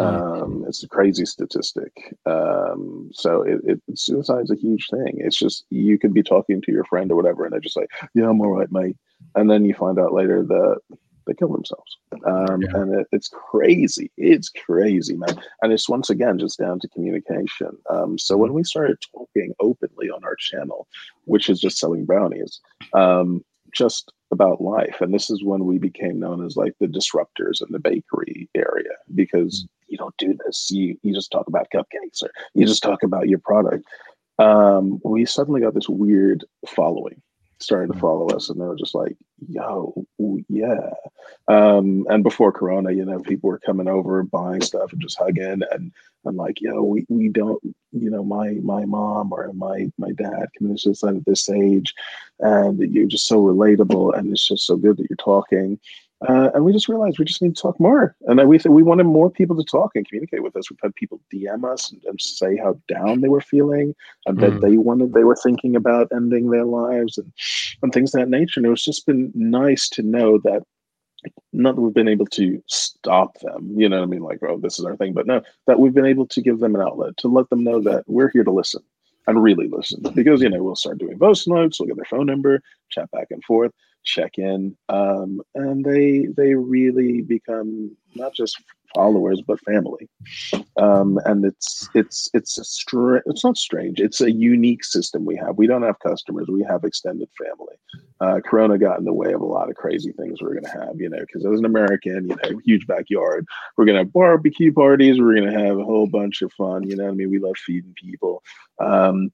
Um, 0.02 0.66
it's 0.68 0.84
a 0.84 0.88
crazy 0.88 1.26
statistic. 1.26 2.16
Um, 2.26 3.10
so 3.14 3.42
it, 3.42 3.60
it, 3.64 3.82
suicide 3.96 4.44
is 4.44 4.52
a 4.52 4.56
huge 4.56 4.88
thing. 4.90 5.18
It's 5.18 5.38
just 5.38 5.66
you 5.70 5.98
could 5.98 6.14
be 6.14 6.24
talking 6.24 6.62
to 6.62 6.72
your 6.72 6.86
friend 6.86 7.12
or 7.12 7.16
whatever, 7.16 7.44
and 7.44 7.54
they're 7.54 7.60
just 7.60 7.78
like, 7.78 7.90
"Yeah, 8.14 8.30
I'm 8.30 8.42
all 8.42 8.50
right, 8.50 8.72
mate," 8.72 8.98
and 9.36 9.50
then 9.50 9.66
you 9.66 9.74
find 9.74 10.00
out 10.00 10.14
later 10.14 10.44
that 10.44 10.78
they 11.28 11.34
kill 11.34 11.52
themselves. 11.52 11.98
Um, 12.26 12.62
yeah. 12.62 12.70
And 12.76 13.00
it, 13.00 13.08
it's 13.12 13.28
crazy. 13.28 14.12
It's 14.18 14.50
crazy, 14.50 15.16
man. 15.16 15.40
And 15.62 15.72
it's 15.72 15.90
once 15.90 16.10
again 16.10 16.40
just 16.40 16.60
down 16.60 16.80
to 16.80 16.88
communication. 16.90 17.78
Um, 17.90 18.18
so 18.18 18.38
when 18.38 18.54
we 18.54 18.64
started 18.64 18.98
talking 19.16 19.54
openly 19.60 20.10
on 20.10 20.24
our 20.24 20.36
channel, 20.36 20.88
which 21.26 21.50
is 21.50 21.60
just 21.60 21.78
selling 21.78 22.06
brownies, 22.06 22.60
um, 22.94 23.44
just 23.74 24.12
about 24.32 24.62
life, 24.62 25.02
and 25.02 25.14
this 25.14 25.30
is 25.30 25.44
when 25.44 25.66
we 25.66 25.78
became 25.78 26.20
known 26.20 26.46
as 26.46 26.56
like 26.56 26.74
the 26.80 26.88
disruptors 26.88 27.62
in 27.62 27.72
the 27.72 27.80
bakery 27.80 28.50
area 28.56 28.96
because 29.16 29.64
mm-hmm. 29.64 29.81
You 29.92 29.98
don't 29.98 30.16
do 30.18 30.38
this. 30.46 30.72
You 30.72 30.98
you 31.04 31.14
just 31.14 31.32
talk 31.32 31.48
about 31.48 31.68
cupcakes 31.74 32.24
or 32.24 32.32
you 32.54 32.66
just 32.66 32.84
talk 32.84 33.04
about 33.04 33.30
your 33.30 33.40
product. 33.40 33.86
Um, 34.40 35.00
we 35.04 35.26
suddenly 35.26 35.62
got 35.62 35.76
this 35.76 35.90
weird 35.90 36.46
following 36.68 37.22
started 37.62 37.94
to 37.94 38.00
follow 38.00 38.28
us 38.30 38.50
and 38.50 38.60
they 38.60 38.66
were 38.66 38.76
just 38.76 38.96
like 38.96 39.16
yo 39.48 39.94
yeah 40.50 40.90
um, 41.48 42.06
and 42.10 42.24
before 42.24 42.52
corona 42.52 42.92
you 42.92 43.06
know 43.06 43.20
people 43.20 43.50
were 43.50 43.60
coming 43.60 43.88
over 43.88 44.24
buying 44.24 44.62
stuff 44.62 44.92
and 44.92 45.02
just 45.02 45.18
hugging 45.18 45.62
and 45.72 45.92
i'm 46.26 46.36
like 46.36 46.60
yo 46.60 46.82
we, 46.84 47.06
we 47.10 47.30
don't 47.30 47.62
you 47.92 48.10
know 48.10 48.24
my 48.24 48.52
my 48.64 48.86
mom 48.86 49.32
or 49.32 49.52
my 49.54 49.92
my 49.98 50.12
dad 50.14 50.48
committed 50.56 50.80
suicide 50.80 51.16
at 51.16 51.26
this 51.26 51.50
age 51.50 51.94
and 52.40 52.80
you're 52.80 53.08
just 53.08 53.28
so 53.28 53.42
relatable 53.42 54.18
and 54.18 54.32
it's 54.32 54.48
just 54.48 54.66
so 54.66 54.76
good 54.76 54.98
that 54.98 55.10
you're 55.10 55.18
talking 55.18 55.80
uh, 56.28 56.52
and 56.54 56.64
we 56.64 56.72
just 56.72 56.88
realized 56.88 57.18
we 57.18 57.26
just 57.26 57.42
need 57.42 57.56
to 57.56 57.62
talk 57.62 57.80
more. 57.80 58.16
And 58.28 58.48
we 58.48 58.60
th- 58.60 58.72
we 58.72 58.84
wanted 58.84 59.06
more 59.06 59.30
people 59.30 59.56
to 59.56 59.64
talk 59.64 59.92
and 59.96 60.08
communicate 60.08 60.44
with 60.44 60.56
us. 60.56 60.70
We've 60.70 60.80
had 60.82 60.94
people 60.94 61.20
DM 61.34 61.64
us 61.72 61.92
and, 61.92 62.04
and 62.06 62.22
say 62.22 62.58
how 62.58 62.80
down 62.88 63.22
they 63.22 63.28
were 63.28 63.42
feeling 63.42 63.96
and 64.28 64.38
mm. 64.38 64.42
that 64.42 64.54
hmm. 64.54 64.60
they 64.60 64.78
wanted, 64.78 65.14
they 65.14 65.24
were 65.24 65.36
thinking 65.36 65.76
about 65.76 66.10
ending 66.14 66.52
their 66.52 66.66
lives 66.66 67.18
and, 67.18 67.32
and 67.82 67.92
things 67.92 68.14
of 68.14 68.22
that 68.22 68.30
nature. 68.30 68.60
And 68.60 68.68
it 68.68 68.70
was 68.70 68.86
just 68.86 69.08
been 69.08 69.32
nice 69.34 69.90
to 69.90 70.04
know 70.04 70.38
that 70.40 70.62
not 71.54 71.76
that 71.76 71.82
we've 71.82 71.94
been 71.94 72.08
able 72.08 72.28
to 72.28 72.64
stop 72.68 73.40
them, 73.40 73.74
you 73.76 73.90
know 73.90 73.98
what 73.98 74.04
I 74.04 74.08
mean? 74.08 74.24
Like, 74.24 74.40
oh, 74.44 74.60
this 74.60 74.80
is 74.80 74.86
our 74.86 74.96
thing, 74.96 75.14
but 75.14 75.28
no, 75.28 75.42
that 75.68 75.80
we've 75.80 75.94
been 75.94 76.06
able 76.06 76.28
to 76.28 76.42
give 76.42 76.60
them 76.60 76.76
an 76.76 76.82
outlet 76.82 77.18
to 77.18 77.28
let 77.28 77.50
them 77.50 77.64
know 77.64 77.82
that 77.82 78.04
we're 78.08 78.30
here 78.30 78.44
to 78.44 78.52
listen 78.52 78.82
and 79.28 79.42
really 79.42 79.68
listen 79.68 80.02
because, 80.16 80.42
you 80.42 80.50
know, 80.50 80.64
we'll 80.64 80.76
start 80.76 81.00
doing 81.00 81.18
voice 81.18 81.48
notes, 81.48 81.80
we'll 81.80 81.88
get 81.88 81.96
their 81.96 82.06
phone 82.06 82.26
number, 82.28 82.62
chat 82.90 83.10
back 83.12 83.28
and 83.32 83.44
forth 83.44 83.72
check 84.04 84.38
in, 84.38 84.76
um, 84.90 85.42
and 85.56 85.84
they 85.84 86.28
they 86.36 86.56
really 86.56 87.22
become 87.22 87.96
not 88.16 88.34
just 88.34 88.58
followers 88.94 89.42
but 89.42 89.60
family. 89.62 90.10
Um, 90.78 91.20
and 91.26 91.46
it's 91.46 91.90
it's 91.94 92.30
it's 92.34 92.58
a 92.58 92.64
str- 92.64 93.18
it's 93.26 93.44
not 93.44 93.58
strange. 93.58 94.00
It's 94.00 94.22
a 94.22 94.32
unique 94.32 94.84
system 94.84 95.26
we 95.26 95.36
have. 95.38 95.58
We 95.58 95.68
don't 95.68 95.84
have 95.84 96.00
customers. 96.00 96.48
We 96.48 96.64
have 96.64 96.84
extended 96.84 97.30
family. 97.38 97.76
Uh, 98.20 98.40
Corona 98.40 98.78
got 98.78 99.00
in 99.00 99.06
the 99.06 99.14
way 99.14 99.34
of 99.34 99.42
a 99.42 99.46
lot 99.46 99.70
of 99.70 99.76
crazy 99.76 100.12
things 100.12 100.42
we're 100.42 100.54
going 100.54 100.64
to 100.64 100.70
have, 100.70 100.94
you 101.00 101.10
know, 101.10 101.20
because 101.20 101.44
as 101.44 101.58
an 101.58 101.66
American, 101.66 102.30
you 102.30 102.36
know, 102.44 102.60
huge 102.64 102.86
backyard. 102.86 103.48
We're 103.76 103.86
going 103.86 103.96
to 103.96 104.04
have 104.04 104.14
barbecue 104.14 104.72
parties. 104.72 105.20
We're 105.20 105.36
going 105.36 105.52
to 105.52 105.60
have 105.60 105.80
a 105.80 105.84
whole 105.84 106.06
bunch 106.06 106.44
of 106.44 106.54
fun. 106.54 106.88
You 106.88 106.98
know, 106.98 107.08
I 107.08 107.12
mean, 107.12 107.32
we 107.32 107.40
love 107.40 107.58
feeding 107.58 107.96
people. 107.96 108.44
Um, 108.80 109.32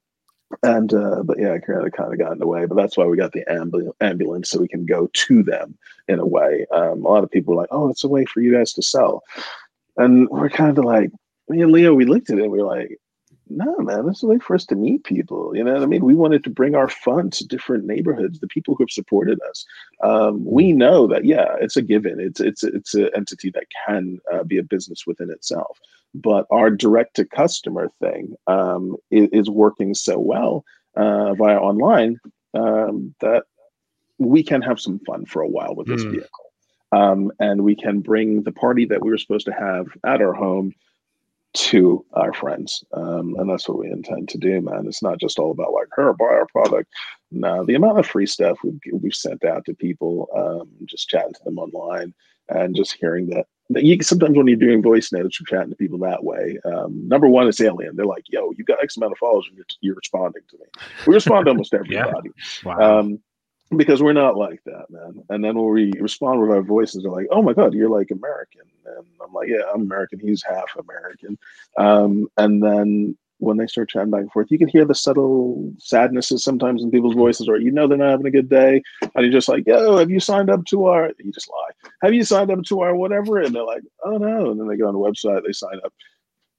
and 0.63 0.93
uh, 0.93 1.23
but 1.23 1.39
yeah, 1.39 1.57
Corona 1.59 1.91
kind 1.91 2.13
of 2.13 2.19
got 2.19 2.31
in 2.31 2.39
the 2.39 2.47
way. 2.47 2.65
But 2.65 2.75
that's 2.75 2.97
why 2.97 3.05
we 3.05 3.17
got 3.17 3.33
the 3.33 3.45
ambul- 3.49 3.93
ambulance 4.01 4.49
so 4.49 4.59
we 4.59 4.67
can 4.67 4.85
go 4.85 5.09
to 5.11 5.43
them 5.43 5.77
in 6.07 6.19
a 6.19 6.25
way. 6.25 6.65
Um, 6.71 7.05
a 7.05 7.09
lot 7.09 7.23
of 7.23 7.31
people 7.31 7.53
are 7.53 7.57
like, 7.57 7.69
"Oh, 7.71 7.89
it's 7.89 8.03
a 8.03 8.07
way 8.09 8.25
for 8.25 8.41
you 8.41 8.53
guys 8.53 8.73
to 8.73 8.81
sell," 8.81 9.23
and 9.97 10.29
we're 10.29 10.49
kind 10.49 10.77
of 10.77 10.85
like, 10.85 11.11
me 11.49 11.61
and 11.61 11.71
Leo, 11.71 11.93
we 11.93 12.05
looked 12.05 12.29
at 12.29 12.39
it, 12.39 12.43
and 12.43 12.51
we 12.51 12.59
are 12.59 12.65
like, 12.65 12.97
"No, 13.49 13.77
man, 13.79 14.05
this 14.05 14.17
is 14.17 14.23
a 14.23 14.27
way 14.27 14.39
for 14.39 14.55
us 14.55 14.65
to 14.67 14.75
meet 14.75 15.03
people." 15.03 15.55
You 15.55 15.63
know 15.63 15.73
what 15.73 15.83
I 15.83 15.87
mean? 15.87 16.03
We 16.03 16.15
wanted 16.15 16.43
to 16.43 16.49
bring 16.49 16.75
our 16.75 16.89
fun 16.89 17.29
to 17.31 17.47
different 17.47 17.85
neighborhoods, 17.85 18.39
the 18.39 18.47
people 18.47 18.75
who 18.75 18.83
have 18.83 18.91
supported 18.91 19.39
us. 19.49 19.65
Um, 20.01 20.43
we 20.45 20.73
know 20.73 21.07
that 21.07 21.25
yeah, 21.25 21.55
it's 21.59 21.77
a 21.77 21.81
given. 21.81 22.19
It's 22.19 22.39
it's 22.39 22.63
it's 22.63 22.93
an 22.93 23.09
entity 23.15 23.51
that 23.51 23.67
can 23.85 24.19
uh, 24.33 24.43
be 24.43 24.57
a 24.57 24.63
business 24.63 25.07
within 25.07 25.29
itself 25.29 25.79
but 26.13 26.47
our 26.51 26.69
direct 26.69 27.15
to 27.15 27.25
customer 27.25 27.91
thing 27.99 28.35
um, 28.47 28.95
is, 29.11 29.29
is, 29.31 29.49
working 29.49 29.93
so 29.93 30.17
well 30.17 30.63
uh, 30.95 31.33
via 31.33 31.57
online 31.57 32.19
um, 32.53 33.13
that 33.21 33.43
we 34.17 34.43
can 34.43 34.61
have 34.61 34.79
some 34.79 34.99
fun 34.99 35.25
for 35.25 35.41
a 35.41 35.47
while 35.47 35.75
with 35.75 35.87
this 35.87 36.03
mm. 36.03 36.11
vehicle. 36.11 36.29
Um, 36.91 37.31
and 37.39 37.63
we 37.63 37.75
can 37.75 37.99
bring 37.99 38.43
the 38.43 38.51
party 38.51 38.85
that 38.85 39.01
we 39.01 39.11
were 39.11 39.17
supposed 39.17 39.45
to 39.45 39.53
have 39.53 39.87
at 40.05 40.21
our 40.21 40.33
home 40.33 40.73
to 41.53 42.05
our 42.13 42.33
friends. 42.33 42.83
Um, 42.93 43.35
and 43.37 43.49
that's 43.49 43.67
what 43.67 43.79
we 43.79 43.87
intend 43.87 44.29
to 44.29 44.37
do, 44.37 44.61
man. 44.61 44.85
It's 44.87 45.03
not 45.03 45.19
just 45.19 45.39
all 45.39 45.51
about 45.51 45.73
like, 45.73 45.87
her 45.91 46.13
buy 46.13 46.25
our 46.25 46.47
product. 46.47 46.91
No, 47.31 47.65
the 47.65 47.75
amount 47.75 47.99
of 47.99 48.05
free 48.05 48.27
stuff 48.27 48.57
we've, 48.63 48.79
we've 48.93 49.13
sent 49.13 49.43
out 49.43 49.65
to 49.65 49.73
people, 49.73 50.27
um, 50.35 50.69
just 50.85 51.09
chatting 51.09 51.33
to 51.33 51.43
them 51.43 51.59
online 51.59 52.13
and 52.49 52.75
just 52.75 52.93
hearing 52.93 53.27
that 53.29 53.45
you 53.69 54.01
sometimes 54.01 54.37
when 54.37 54.47
you're 54.47 54.55
doing 54.55 54.81
voice 54.81 55.11
notes, 55.11 55.39
you're 55.39 55.45
chatting 55.45 55.71
to 55.71 55.75
people 55.75 55.99
that 55.99 56.23
way. 56.23 56.57
Um, 56.65 57.07
number 57.07 57.27
one, 57.27 57.47
it's 57.47 57.61
alien. 57.61 57.95
They're 57.95 58.05
like, 58.05 58.23
"Yo, 58.29 58.51
you 58.57 58.63
got 58.63 58.81
X 58.81 58.95
amount 58.97 59.11
of 59.11 59.17
followers, 59.17 59.45
and 59.49 59.57
you're, 59.57 59.65
you're 59.81 59.95
responding 59.95 60.43
to 60.49 60.57
me." 60.57 60.65
We 61.05 61.13
respond 61.13 61.45
to 61.45 61.51
almost 61.51 61.73
everybody, 61.73 62.29
yeah. 62.63 62.77
wow. 62.77 62.99
Because 63.75 64.01
we're 64.01 64.13
not 64.13 64.37
like 64.37 64.63
that, 64.65 64.89
man. 64.89 65.23
And 65.29 65.43
then 65.43 65.55
when 65.55 65.73
we 65.73 65.91
respond 65.99 66.41
with 66.41 66.51
our 66.51 66.61
voices, 66.61 67.03
they're 67.03 67.11
like, 67.11 67.27
"Oh 67.31 67.41
my 67.41 67.53
god, 67.53 67.73
you're 67.73 67.89
like 67.89 68.11
American," 68.11 68.61
and 68.85 69.05
I'm 69.23 69.33
like, 69.33 69.49
"Yeah, 69.49 69.63
I'm 69.73 69.81
American. 69.81 70.19
He's 70.19 70.43
half 70.43 70.75
American." 70.77 71.37
Um, 71.77 72.27
and 72.37 72.63
then 72.63 73.17
when 73.39 73.57
they 73.57 73.67
start 73.67 73.89
chatting 73.89 74.09
back 74.09 74.21
and 74.21 74.31
forth, 74.31 74.49
you 74.49 74.57
can 74.57 74.67
hear 74.67 74.85
the 74.85 74.95
subtle 74.95 75.71
sadnesses 75.77 76.43
sometimes 76.43 76.81
in 76.81 76.91
people's 76.91 77.15
voices, 77.15 77.47
or 77.47 77.57
you 77.57 77.71
know 77.71 77.87
they're 77.87 77.97
not 77.97 78.11
having 78.11 78.25
a 78.25 78.31
good 78.31 78.49
day, 78.49 78.81
and 79.01 79.23
you're 79.23 79.31
just 79.31 79.49
like, 79.49 79.65
"Yo, 79.67 79.97
have 79.97 80.09
you 80.09 80.19
signed 80.19 80.49
up 80.49 80.65
to 80.65 80.85
our?" 80.85 81.11
You 81.19 81.31
just 81.31 81.49
lie. 81.49 81.89
Have 82.01 82.13
you 82.13 82.23
signed 82.23 82.51
up 82.51 82.63
to 82.63 82.81
our 82.81 82.95
whatever? 82.95 83.39
And 83.39 83.53
they're 83.53 83.63
like, 83.63 83.83
"Oh 84.03 84.17
no!" 84.17 84.51
And 84.51 84.59
then 84.59 84.67
they 84.67 84.77
go 84.77 84.87
on 84.87 84.93
the 84.93 84.99
website, 84.99 85.43
they 85.45 85.51
sign 85.51 85.79
up. 85.83 85.93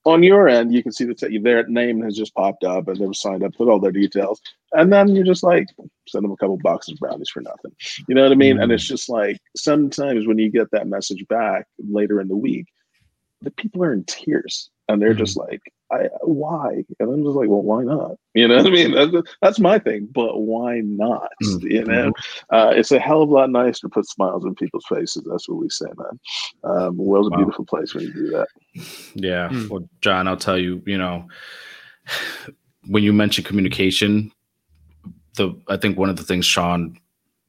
On 0.09 0.23
your 0.23 0.49
end, 0.49 0.73
you 0.73 0.83
can 0.83 0.91
see 0.91 1.05
that 1.05 1.21
their 1.21 1.67
name 1.69 2.01
has 2.01 2.17
just 2.17 2.35
popped 2.35 2.65
up, 2.65 2.89
and 2.89 2.97
they've 2.97 3.15
signed 3.15 3.45
up, 3.45 3.55
put 3.55 3.69
all 3.69 3.79
their 3.79 3.93
details, 3.93 4.41
and 4.73 4.91
then 4.91 5.15
you're 5.15 5.23
just 5.23 5.43
like, 5.43 5.67
send 6.09 6.25
them 6.25 6.33
a 6.33 6.37
couple 6.37 6.57
boxes 6.63 6.95
of 6.95 6.99
brownies 6.99 7.29
for 7.29 7.43
nothing. 7.43 7.73
You 8.09 8.15
know 8.15 8.23
what 8.23 8.33
I 8.33 8.35
mean? 8.35 8.55
Mm-hmm. 8.55 8.63
And 8.63 8.73
it's 8.73 8.89
just 8.89 9.11
like 9.11 9.39
sometimes 9.55 10.27
when 10.27 10.39
you 10.39 10.51
get 10.51 10.71
that 10.71 10.87
message 10.87 11.29
back 11.29 11.67
later 11.79 12.23
in 12.23 12.29
the 12.29 12.37
week, 12.37 12.69
the 13.43 13.51
people 13.51 13.85
are 13.85 13.93
in 13.93 14.05
tears 14.05 14.71
and 14.89 15.01
they're 15.01 15.11
mm-hmm. 15.11 15.19
just 15.19 15.37
like, 15.37 15.61
I, 15.91 16.09
why? 16.23 16.85
And 17.01 17.13
I'm 17.13 17.25
just 17.25 17.37
like, 17.37 17.49
well, 17.49 17.63
why 17.63 17.83
not? 17.83 18.17
You 18.35 18.47
know 18.47 18.57
what 18.59 18.67
I 18.67 18.71
mean? 18.71 18.93
That's, 18.93 19.31
that's 19.41 19.59
my 19.59 19.79
thing, 19.79 20.09
but 20.13 20.41
why 20.41 20.81
not? 20.85 21.31
Mm-hmm. 21.43 21.67
You 21.67 21.85
know, 21.85 22.13
uh, 22.53 22.73
it's 22.75 22.93
a 22.93 22.99
hell 22.99 23.23
of 23.23 23.31
a 23.31 23.33
lot 23.33 23.51
nicer 23.51 23.81
to 23.83 23.89
put 23.89 24.09
smiles 24.09 24.45
on 24.45 24.55
people's 24.55 24.85
faces. 24.89 25.27
That's 25.29 25.49
what 25.49 25.59
we 25.59 25.71
say, 25.71 25.87
man. 25.97 26.21
Um, 26.65 26.97
the 26.97 27.03
world's 27.03 27.31
wow. 27.31 27.37
a 27.37 27.39
beautiful 27.39 27.65
place 27.65 27.95
when 27.95 28.05
you 28.05 28.13
do 28.13 28.31
that. 28.31 28.49
Yeah. 29.15 29.49
Mm. 29.49 29.71
Well, 29.71 29.89
John, 30.01 30.29
I'll 30.29 30.37
tell 30.37 30.59
you, 30.59 30.83
you 30.87 30.99
know, 30.99 31.27
when 32.87 33.03
you 33.03 33.13
mention 33.13 33.45
communication, 33.45 34.33
the 35.37 35.59
I 35.69 35.77
think 35.77 35.99
one 35.99 36.11
of 36.11 36.17
the 36.17 36.23
things 36.23 36.45
Sean 36.45 36.99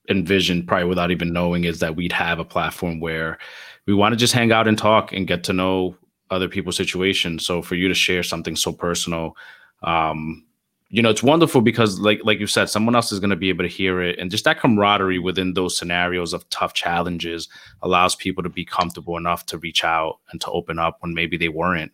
envisioned, 0.10 0.68
probably 0.68 0.88
without 0.88 1.12
even 1.12 1.34
knowing, 1.34 1.66
is 1.66 1.80
that 1.80 1.96
we'd 1.96 2.12
have 2.12 2.40
a 2.40 2.46
platform 2.46 3.00
where 3.00 3.38
we 3.86 3.94
want 3.94 4.14
to 4.14 4.18
just 4.18 4.34
hang 4.34 4.52
out 4.52 4.68
and 4.68 4.78
talk 4.78 5.12
and 5.14 5.28
get 5.28 5.44
to 5.46 5.54
know 5.54 5.96
other 6.30 6.48
people's 6.48 6.78
situations. 6.78 7.46
So 7.46 7.62
for 7.62 7.76
you 7.76 7.88
to 7.88 7.94
share 7.94 8.24
something 8.24 8.56
so 8.56 8.72
personal, 8.72 9.36
um, 9.84 10.46
you 10.90 11.04
know, 11.04 11.10
it's 11.10 11.22
wonderful 11.22 11.62
because 11.62 12.00
like 12.00 12.20
like 12.24 12.40
you 12.40 12.48
said, 12.48 12.70
someone 12.70 12.96
else 12.96 13.12
is 13.12 13.20
going 13.20 13.30
to 13.30 13.36
be 13.36 13.50
able 13.50 13.64
to 13.64 13.70
hear 13.70 14.02
it, 14.02 14.18
and 14.18 14.32
just 14.32 14.44
that 14.46 14.60
camaraderie 14.60 15.20
within 15.20 15.54
those 15.54 15.78
scenarios 15.78 16.34
of 16.34 16.50
tough 16.50 16.74
challenges 16.74 17.48
allows 17.84 18.16
people 18.16 18.42
to 18.42 18.50
be 18.50 18.66
comfortable 18.66 19.16
enough 19.16 19.46
to 19.48 19.60
reach 19.60 19.84
out 19.84 20.18
and 20.32 20.42
to 20.42 20.50
open 20.52 20.80
up 20.80 20.98
when 21.02 21.14
maybe 21.14 21.38
they 21.38 21.50
weren't. 21.50 21.92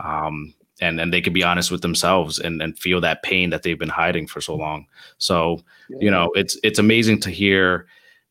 Um, 0.00 0.54
and 0.80 1.00
and 1.00 1.12
they 1.12 1.20
can 1.20 1.32
be 1.32 1.44
honest 1.44 1.70
with 1.70 1.82
themselves 1.82 2.40
and 2.40 2.60
and 2.60 2.76
feel 2.76 3.00
that 3.00 3.22
pain 3.22 3.50
that 3.50 3.62
they've 3.62 3.78
been 3.78 3.88
hiding 3.88 4.26
for 4.26 4.40
so 4.40 4.56
long. 4.56 4.86
So, 5.18 5.60
you 5.88 6.10
know, 6.10 6.32
it's 6.34 6.58
it's 6.64 6.80
amazing 6.80 7.20
to 7.20 7.30
hear 7.30 7.86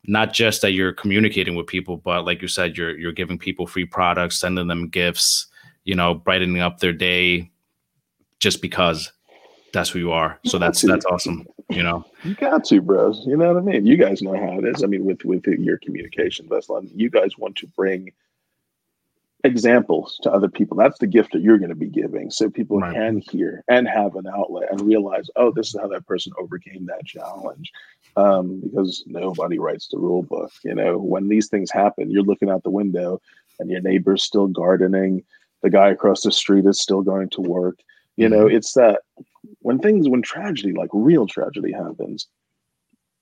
not 0.05 0.33
just 0.33 0.61
that 0.61 0.71
you're 0.71 0.93
communicating 0.93 1.55
with 1.55 1.67
people, 1.67 1.97
but 1.97 2.25
like 2.25 2.41
you 2.41 2.47
said, 2.47 2.77
you're 2.77 2.97
you're 2.97 3.11
giving 3.11 3.37
people 3.37 3.67
free 3.67 3.85
products, 3.85 4.39
sending 4.39 4.67
them 4.67 4.87
gifts, 4.87 5.47
you 5.83 5.95
know, 5.95 6.15
brightening 6.15 6.59
up 6.59 6.79
their 6.79 6.93
day 6.93 7.51
just 8.39 8.61
because 8.61 9.11
that's 9.73 9.89
who 9.89 9.99
you 9.99 10.11
are. 10.11 10.39
So 10.45 10.57
that's 10.57 10.81
that's 10.81 11.05
awesome. 11.05 11.47
You 11.69 11.83
know, 11.83 12.03
you 12.23 12.35
got 12.35 12.65
to, 12.65 12.81
bros. 12.81 13.23
You 13.25 13.37
know 13.37 13.53
what 13.53 13.57
I 13.57 13.65
mean. 13.65 13.85
You 13.85 13.95
guys 13.95 14.21
know 14.21 14.35
how 14.35 14.59
it 14.59 14.65
is. 14.65 14.83
I 14.83 14.87
mean, 14.87 15.05
with 15.05 15.23
with 15.23 15.45
your 15.45 15.77
communication, 15.77 16.47
Veslan, 16.47 16.89
you 16.93 17.09
guys 17.09 17.37
want 17.37 17.55
to 17.57 17.67
bring 17.67 18.11
examples 19.43 20.19
to 20.23 20.31
other 20.31 20.49
people. 20.49 20.77
That's 20.77 20.99
the 20.99 21.07
gift 21.07 21.33
that 21.33 21.41
you're 21.41 21.57
going 21.57 21.69
to 21.69 21.75
be 21.75 21.87
giving, 21.87 22.29
so 22.31 22.49
people 22.49 22.79
right. 22.79 22.93
can 22.93 23.21
hear 23.31 23.63
and 23.67 23.87
have 23.87 24.15
an 24.15 24.27
outlet 24.27 24.71
and 24.71 24.81
realize, 24.81 25.29
oh, 25.35 25.51
this 25.51 25.73
is 25.73 25.79
how 25.79 25.87
that 25.87 26.05
person 26.05 26.33
overcame 26.39 26.85
that 26.85 27.05
challenge. 27.05 27.71
Um, 28.17 28.59
because 28.61 29.03
nobody 29.07 29.57
writes 29.57 29.87
the 29.87 29.97
rule 29.97 30.23
book. 30.23 30.51
You 30.63 30.75
know, 30.75 30.97
when 30.97 31.27
these 31.27 31.47
things 31.47 31.71
happen, 31.71 32.11
you're 32.11 32.23
looking 32.23 32.49
out 32.49 32.63
the 32.63 32.69
window 32.69 33.21
and 33.59 33.69
your 33.69 33.81
neighbor's 33.81 34.23
still 34.23 34.47
gardening. 34.47 35.23
The 35.61 35.69
guy 35.69 35.89
across 35.89 36.21
the 36.21 36.31
street 36.31 36.65
is 36.65 36.81
still 36.81 37.01
going 37.01 37.29
to 37.29 37.41
work. 37.41 37.79
You 38.17 38.27
know, 38.27 38.45
mm-hmm. 38.45 38.57
it's 38.57 38.73
that 38.73 39.01
when 39.59 39.79
things, 39.79 40.09
when 40.09 40.21
tragedy, 40.21 40.73
like 40.73 40.89
real 40.91 41.25
tragedy 41.25 41.71
happens, 41.71 42.27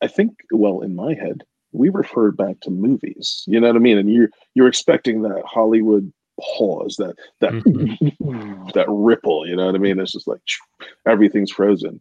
I 0.01 0.08
think, 0.08 0.32
well, 0.51 0.82
in 0.82 0.95
my 0.95 1.13
head, 1.13 1.43
we 1.71 1.89
refer 1.89 2.32
back 2.32 2.60
to 2.62 2.71
movies. 2.71 3.43
You 3.47 3.60
know 3.60 3.67
what 3.67 3.75
I 3.75 3.79
mean? 3.79 3.97
And 3.97 4.12
you're 4.12 4.29
you're 4.55 4.67
expecting 4.67 5.21
that 5.23 5.43
Hollywood 5.45 6.12
pause, 6.39 6.95
that 6.97 7.15
that 7.41 7.51
mm-hmm. 7.51 8.69
that 8.73 8.86
ripple. 8.88 9.47
You 9.47 9.55
know 9.55 9.65
what 9.65 9.75
I 9.75 9.79
mean? 9.79 9.99
It's 9.99 10.13
just 10.13 10.27
like 10.27 10.41
everything's 11.05 11.51
frozen. 11.51 11.99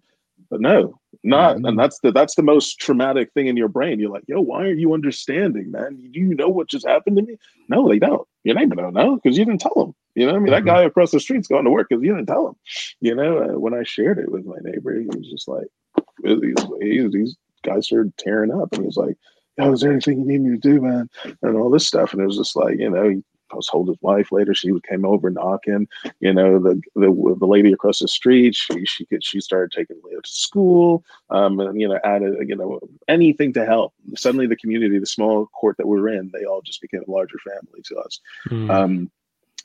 But 0.51 0.63
no, 0.63 0.99
not, 1.23 1.57
mm-hmm. 1.57 1.67
and 1.67 1.79
that's 1.79 1.99
the 2.01 2.11
that's 2.11 2.35
the 2.35 2.43
most 2.43 2.79
traumatic 2.81 3.33
thing 3.33 3.49
in 3.49 3.57
your 3.57 3.69
brain. 3.69 4.01
You're 4.01 4.11
like, 4.11 4.25
yo, 4.27 4.41
why 4.41 4.65
aren't 4.65 4.79
you 4.79 4.95
understanding, 4.95 5.71
man? 5.71 5.97
Do 6.11 6.21
you 6.21 6.35
know 6.35 6.49
what 6.49 6.71
just 6.71 6.87
happened 6.87 7.17
to 7.17 7.23
me? 7.23 7.37
No, 7.69 7.89
they 7.89 7.99
don't. 7.99 8.27
Your 8.45 8.55
neighbor 8.55 8.77
don't 8.77 8.95
know 8.95 9.17
because 9.17 9.37
you 9.37 9.45
didn't 9.45 9.61
tell 9.61 9.75
them. 9.75 9.95
You 10.15 10.27
know, 10.27 10.33
I 10.33 10.35
mean, 10.35 10.45
mm-hmm. 10.45 10.55
that 10.55 10.65
guy 10.65 10.83
across 10.83 11.11
the 11.11 11.21
street's 11.21 11.49
going 11.49 11.65
to 11.65 11.71
work 11.71 11.89
because 11.91 12.03
you 12.03 12.15
didn't 12.15 12.27
tell 12.27 12.49
him. 12.49 12.55
You 13.01 13.15
know, 13.15 13.39
uh, 13.39 13.59
when 13.59 13.75
I 13.75 13.83
shared 13.83 14.19
it 14.19 14.33
with 14.33 14.47
my 14.47 14.57
neighbor, 14.63 14.99
he 14.99 15.07
was 15.07 15.29
just 15.29 15.49
like, 15.49 15.67
these, 16.25 17.11
these 17.13 17.37
guys 17.63 17.87
started 17.87 18.17
tearing 18.17 18.51
up, 18.51 18.73
and 18.73 18.83
he 18.83 18.87
was 18.87 18.97
like, 18.97 19.17
"Oh, 19.59 19.73
is 19.73 19.81
there 19.81 19.93
anything 19.93 20.21
you 20.21 20.27
need 20.27 20.43
me 20.43 20.51
to 20.51 20.57
do, 20.57 20.81
man?" 20.81 21.09
And 21.43 21.57
all 21.57 21.71
this 21.71 21.87
stuff, 21.87 22.13
and 22.13 22.23
it 22.23 22.27
was 22.27 22.37
just 22.37 22.57
like, 22.57 22.79
you 22.79 22.91
know, 22.91 23.09
he 23.09 23.23
was 23.53 23.69
holding 23.69 23.95
his 23.95 24.03
wife 24.03 24.31
later. 24.33 24.55
She 24.55 24.73
came 24.89 25.05
over 25.05 25.31
knocking. 25.31 25.89
You 26.21 26.33
know, 26.33 26.59
the 26.59 26.81
the, 26.95 27.37
the 27.39 27.47
lady 27.47 27.73
across 27.73 28.01
the 28.01 28.09
street, 28.09 28.55
she 28.55 28.85
she 28.85 29.07
could 29.07 29.25
she 29.25 29.41
started 29.41 29.73
taking 29.73 30.01
Leo 30.05 30.21
to 30.21 30.31
school. 30.31 31.05
Um, 31.31 31.59
and 31.61 31.81
you 31.81 31.89
know, 31.89 31.99
added 32.05 32.37
you 32.49 32.57
know 32.57 32.81
anything 33.09 33.53
to 33.55 33.65
help. 33.65 33.95
Suddenly, 34.17 34.47
the 34.47 34.57
community, 34.57 34.99
the 34.99 35.07
small 35.07 35.47
court 35.47 35.77
that 35.79 35.87
we 35.87 35.99
are 35.99 36.09
in, 36.09 36.31
they 36.33 36.45
all 36.45 36.63
just 36.63 36.81
became 36.81 37.03
a 37.07 37.11
larger 37.11 37.39
family 37.39 37.83
to 37.85 37.97
us. 37.97 38.21
Mm. 38.49 38.71
Um, 38.71 39.11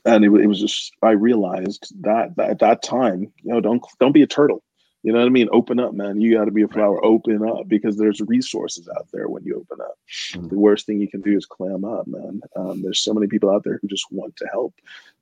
and 0.05 0.25
it, 0.25 0.31
it 0.33 0.47
was 0.47 0.59
just 0.59 0.93
I 1.01 1.11
realized 1.11 1.93
that, 2.01 2.35
that 2.35 2.49
at 2.49 2.59
that 2.59 2.83
time, 2.83 3.31
you 3.43 3.53
know, 3.53 3.61
don't 3.61 3.83
don't 3.99 4.11
be 4.11 4.23
a 4.23 4.27
turtle. 4.27 4.63
You 5.03 5.11
know 5.11 5.19
what 5.19 5.25
I 5.25 5.31
mean? 5.31 5.49
Open 5.51 5.81
up, 5.81 5.93
man. 5.93 6.21
You 6.21 6.33
got 6.33 6.45
to 6.45 6.51
be 6.51 6.61
a 6.61 6.67
flower. 6.67 7.03
Open 7.03 7.47
up 7.47 7.67
because 7.67 7.97
there's 7.97 8.21
resources 8.21 8.87
out 8.87 9.07
there 9.11 9.27
when 9.27 9.43
you 9.43 9.57
open 9.57 9.83
up. 9.85 9.97
Mm-hmm. 10.31 10.47
The 10.47 10.57
worst 10.57 10.85
thing 10.85 11.01
you 11.01 11.09
can 11.09 11.19
do 11.19 11.35
is 11.35 11.45
clam 11.45 11.83
up, 11.83 12.07
man. 12.07 12.41
Um, 12.55 12.81
there's 12.81 13.01
so 13.01 13.13
many 13.13 13.27
people 13.27 13.49
out 13.49 13.65
there 13.65 13.79
who 13.81 13.89
just 13.89 14.05
want 14.11 14.37
to 14.37 14.47
help, 14.47 14.73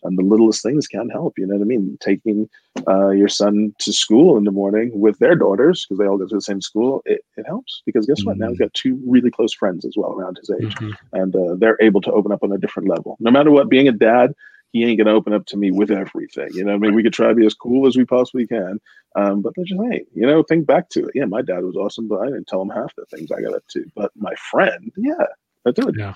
and 0.03 0.19
the 0.19 0.23
littlest 0.23 0.61
things 0.61 0.87
can 0.87 1.09
help. 1.09 1.33
You 1.39 1.47
know 1.47 1.55
what 1.55 1.63
I 1.63 1.65
mean? 1.65 1.97
Taking 1.99 2.47
uh, 2.87 3.09
your 3.09 3.27
son 3.27 3.73
to 3.79 3.91
school 3.91 4.37
in 4.37 4.43
the 4.43 4.51
morning 4.51 4.91
with 4.93 5.17
their 5.17 5.35
daughters 5.35 5.83
because 5.83 5.97
they 5.97 6.05
all 6.05 6.17
go 6.17 6.27
to 6.27 6.35
the 6.35 6.41
same 6.41 6.61
school, 6.61 7.01
it, 7.05 7.25
it 7.35 7.47
helps 7.47 7.81
because 7.87 8.05
guess 8.05 8.19
mm-hmm. 8.19 8.27
what? 8.29 8.37
Now 8.37 8.49
he's 8.49 8.57
mm-hmm. 8.57 8.65
got 8.65 8.73
two 8.75 9.01
really 9.07 9.31
close 9.31 9.53
friends 9.53 9.83
as 9.83 9.95
well 9.97 10.11
around 10.11 10.37
his 10.37 10.51
age, 10.51 10.75
mm-hmm. 10.75 10.91
and 11.13 11.35
uh, 11.35 11.55
they're 11.57 11.81
able 11.81 12.01
to 12.01 12.11
open 12.11 12.31
up 12.31 12.43
on 12.43 12.51
a 12.51 12.59
different 12.59 12.87
level. 12.87 13.17
No 13.19 13.31
matter 13.31 13.49
what, 13.49 13.67
being 13.67 13.87
a 13.87 13.91
dad 13.91 14.35
he 14.71 14.85
ain't 14.85 14.97
gonna 14.97 15.13
open 15.13 15.33
up 15.33 15.45
to 15.47 15.57
me 15.57 15.71
with 15.71 15.91
everything. 15.91 16.49
You 16.53 16.63
know, 16.63 16.73
I 16.73 16.77
mean, 16.77 16.95
we 16.95 17.03
could 17.03 17.13
try 17.13 17.27
to 17.27 17.35
be 17.35 17.45
as 17.45 17.53
cool 17.53 17.87
as 17.87 17.97
we 17.97 18.05
possibly 18.05 18.47
can, 18.47 18.79
um, 19.15 19.41
but 19.41 19.53
they 19.55 19.63
just 19.63 19.81
ain't. 19.91 20.07
You 20.13 20.25
know, 20.25 20.43
think 20.43 20.65
back 20.65 20.89
to 20.89 21.05
it. 21.05 21.11
Yeah, 21.13 21.25
my 21.25 21.41
dad 21.41 21.63
was 21.63 21.75
awesome, 21.75 22.07
but 22.07 22.21
I 22.21 22.25
didn't 22.25 22.47
tell 22.47 22.61
him 22.61 22.69
half 22.69 22.95
the 22.95 23.05
things 23.05 23.31
I 23.31 23.41
got 23.41 23.55
up 23.55 23.63
to. 23.71 23.85
But 23.95 24.11
my 24.15 24.33
friend, 24.49 24.91
yeah, 24.97 25.25
I 25.65 25.71
did. 25.71 25.95
Yeah. 25.97 26.13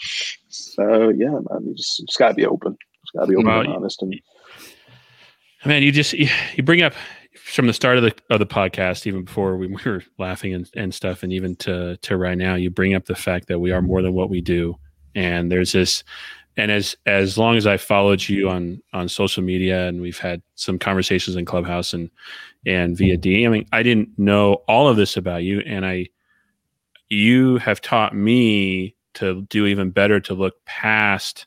So 0.50 1.10
yeah, 1.10 1.30
man, 1.30 1.66
you 1.66 1.74
just, 1.76 2.06
just 2.06 2.20
gotta 2.20 2.34
be 2.34 2.46
open. 2.46 2.78
Just 3.04 3.14
gotta 3.14 3.28
be 3.28 3.36
open 3.36 3.48
well, 3.48 3.62
and 3.62 3.74
honest. 3.74 4.02
And 4.02 4.20
man, 5.66 5.84
you 5.84 5.92
just 5.92 6.14
you, 6.14 6.30
you 6.56 6.64
bring 6.64 6.82
up 6.82 6.94
from 7.34 7.68
the 7.68 7.74
start 7.74 7.98
of 7.98 8.04
the 8.04 8.16
of 8.30 8.40
the 8.40 8.46
podcast, 8.46 9.06
even 9.06 9.26
before 9.26 9.58
we, 9.58 9.68
we 9.68 9.82
were 9.86 10.04
laughing 10.18 10.54
and, 10.54 10.70
and 10.76 10.94
stuff, 10.94 11.24
and 11.24 11.34
even 11.34 11.58
to 11.58 11.98
to 11.98 12.16
right 12.16 12.38
now, 12.38 12.56
you 12.56 12.70
bring 12.70 12.94
up 12.94 13.06
the 13.06 13.16
fact 13.16 13.50
that 13.50 13.60
we 13.60 13.72
are 13.72 13.82
more 13.82 14.02
than 14.02 14.14
what 14.14 14.30
we 14.30 14.40
do, 14.40 14.76
and 15.14 15.52
there's 15.52 15.74
this 15.74 16.06
and 16.58 16.72
as 16.72 16.96
as 17.06 17.38
long 17.38 17.58
as 17.58 17.68
I 17.68 17.78
followed 17.78 18.28
you 18.28 18.50
on 18.50 18.82
on 18.94 19.10
social 19.10 19.44
media 19.44 19.88
and 19.88 20.02
we've 20.02 20.18
had 20.18 20.42
some 20.56 20.80
conversations 20.80 21.36
in 21.36 21.46
Clubhouse 21.46 21.94
and 21.94 22.10
and 22.66 22.98
via 22.98 23.18
mm-hmm. 23.18 23.30
DM, 23.30 23.46
I 23.46 23.50
mean, 23.50 23.68
I 23.72 23.84
didn't 23.84 24.10
know 24.18 24.56
all 24.68 24.88
of 24.88 24.98
this 24.98 25.18
about 25.18 25.44
you, 25.44 25.62
and 25.66 25.86
I 25.86 26.08
you 27.10 27.58
have 27.58 27.82
taught 27.82 28.16
me 28.16 28.96
to 29.16 29.44
do 29.44 29.66
even 29.66 29.92
better 29.92 30.20
to 30.20 30.34
look 30.34 30.64
past 30.66 31.46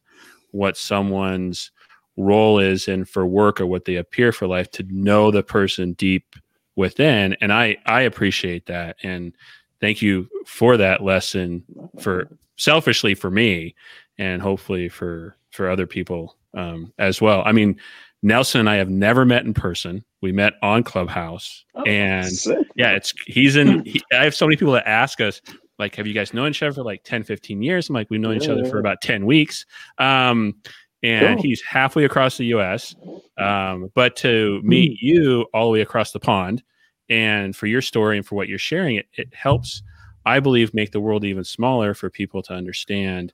what 0.53 0.77
someone's 0.77 1.71
role 2.16 2.59
is 2.59 2.88
in 2.88 3.05
for 3.05 3.27
work 3.27 3.61
or 3.61 3.66
what 3.66 3.85
they 3.85 3.97
appear 3.97 4.33
for 4.33 4.47
life 4.47 4.71
to 4.73 4.83
know 4.90 5.31
the 5.31 5.42
person 5.42 5.92
deep 5.94 6.35
within. 6.77 7.37
And 7.40 7.53
i 7.53 7.77
i 7.87 8.03
appreciate 8.03 8.66
that. 8.66 8.97
And 9.03 9.33
thank 9.81 10.03
you 10.03 10.29
for 10.47 10.77
that 10.77 11.03
lesson 11.03 11.62
for 12.01 12.29
selfishly 12.57 13.14
for 13.14 13.31
me 13.31 13.75
and 14.18 14.42
hopefully 14.42 14.88
for 14.88 15.37
for 15.50 15.70
other 15.70 15.87
people 15.87 16.37
um, 16.54 16.92
as 16.98 17.20
well. 17.20 17.42
I 17.44 17.52
mean, 17.52 17.78
Nelson 18.22 18.61
and 18.61 18.70
I 18.70 18.76
have 18.76 18.90
never 18.90 19.24
met 19.24 19.44
in 19.44 19.54
person. 19.54 20.04
We 20.20 20.33
met 20.33 20.54
on 20.62 20.83
Clubhouse, 20.83 21.64
oh, 21.74 21.83
and 21.85 22.28
sick. 22.28 22.66
yeah, 22.76 22.92
it's 22.92 23.12
he's 23.26 23.57
in. 23.57 23.85
He, 23.85 24.02
I 24.12 24.24
have 24.24 24.35
so 24.35 24.46
many 24.46 24.57
people 24.57 24.74
that 24.74 24.88
ask 24.88 25.20
us, 25.20 25.40
like, 25.78 25.94
have 25.94 26.07
you 26.07 26.14
guys 26.14 26.35
known 26.35 26.50
each 26.50 26.62
other 26.62 26.72
for 26.72 26.83
like 26.83 27.04
10, 27.04 27.22
15 27.22 27.62
years? 27.62 27.88
I'm 27.88 27.94
like, 27.94 28.09
we've 28.11 28.20
known 28.20 28.37
yeah, 28.37 28.42
each 28.42 28.48
other 28.48 28.64
yeah. 28.64 28.70
for 28.70 28.81
about 28.81 29.00
10 29.00 29.26
weeks. 29.26 29.64
Um, 29.98 30.57
and 31.04 31.37
cool. 31.37 31.42
he's 31.42 31.62
halfway 31.62 32.04
across 32.04 32.37
the 32.37 32.46
US. 32.46 32.96
Um, 33.38 33.90
but 33.94 34.16
to 34.16 34.61
meet 34.64 35.00
you 35.00 35.46
all 35.54 35.66
the 35.66 35.72
way 35.74 35.81
across 35.81 36.11
the 36.11 36.18
pond 36.18 36.62
and 37.09 37.54
for 37.54 37.66
your 37.66 37.81
story 37.81 38.16
and 38.16 38.26
for 38.26 38.35
what 38.35 38.48
you're 38.48 38.59
sharing, 38.59 38.96
it, 38.96 39.07
it 39.14 39.33
helps, 39.33 39.83
I 40.26 40.40
believe, 40.40 40.74
make 40.74 40.90
the 40.90 41.00
world 41.00 41.24
even 41.24 41.44
smaller 41.44 41.94
for 41.94 42.11
people 42.11 42.42
to 42.42 42.52
understand 42.52 43.33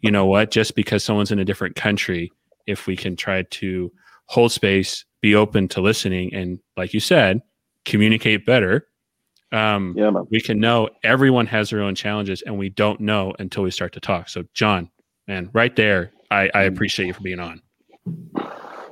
you 0.00 0.10
know 0.10 0.26
what, 0.26 0.50
just 0.50 0.74
because 0.74 1.04
someone's 1.04 1.30
in 1.30 1.38
a 1.38 1.44
different 1.44 1.76
country, 1.76 2.32
if 2.66 2.86
we 2.86 2.96
can 2.96 3.16
try 3.16 3.42
to 3.42 3.92
hold 4.26 4.52
space, 4.52 5.04
be 5.20 5.34
open 5.34 5.68
to 5.68 5.80
listening, 5.80 6.32
and 6.34 6.58
like 6.76 6.94
you 6.94 7.00
said, 7.00 7.42
communicate 7.84 8.46
better, 8.46 8.86
um, 9.52 9.94
yeah, 9.96 10.10
man. 10.10 10.26
we 10.30 10.40
can 10.40 10.60
know 10.60 10.88
everyone 11.02 11.46
has 11.46 11.70
their 11.70 11.82
own 11.82 11.94
challenges, 11.94 12.42
and 12.42 12.56
we 12.56 12.68
don't 12.68 13.00
know 13.00 13.34
until 13.38 13.64
we 13.64 13.70
start 13.70 13.92
to 13.94 14.00
talk. 14.00 14.28
So, 14.28 14.44
John, 14.54 14.90
man, 15.26 15.50
right 15.52 15.74
there, 15.74 16.12
I, 16.30 16.50
I 16.54 16.58
mm. 16.64 16.68
appreciate 16.68 17.06
you 17.06 17.14
for 17.14 17.22
being 17.22 17.40
on. 17.40 17.60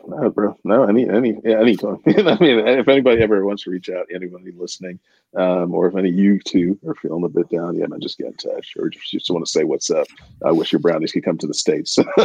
No, 0.09 0.31
bro. 0.31 0.57
No, 0.65 0.85
any 0.85 1.09
any 1.09 1.37
anytime. 1.45 1.99
I 2.07 2.39
mean, 2.41 2.67
if 2.67 2.89
anybody 2.89 3.23
ever 3.23 3.45
wants 3.45 3.65
to 3.65 3.71
reach 3.71 3.91
out, 3.91 4.07
anybody 4.13 4.53
listening, 4.57 4.99
um, 5.37 5.75
or 5.75 5.87
if 5.87 5.95
any 5.95 6.09
of 6.09 6.15
you 6.15 6.41
two 6.41 6.79
are 6.87 6.95
feeling 6.95 7.25
a 7.25 7.29
bit 7.29 7.51
down, 7.51 7.77
yeah, 7.77 7.87
man, 7.87 8.01
just 8.01 8.17
get 8.17 8.29
in 8.29 8.35
touch, 8.35 8.75
or 8.79 8.89
just, 8.89 9.11
just 9.11 9.31
want 9.31 9.45
to 9.45 9.51
say 9.51 9.63
what's 9.63 9.91
up. 9.91 10.07
I 10.45 10.53
wish 10.53 10.73
your 10.73 10.81
brownies 10.81 11.13
could 11.13 11.25
come 11.25 11.37
to 11.39 11.47
the 11.47 11.53
states. 11.55 11.99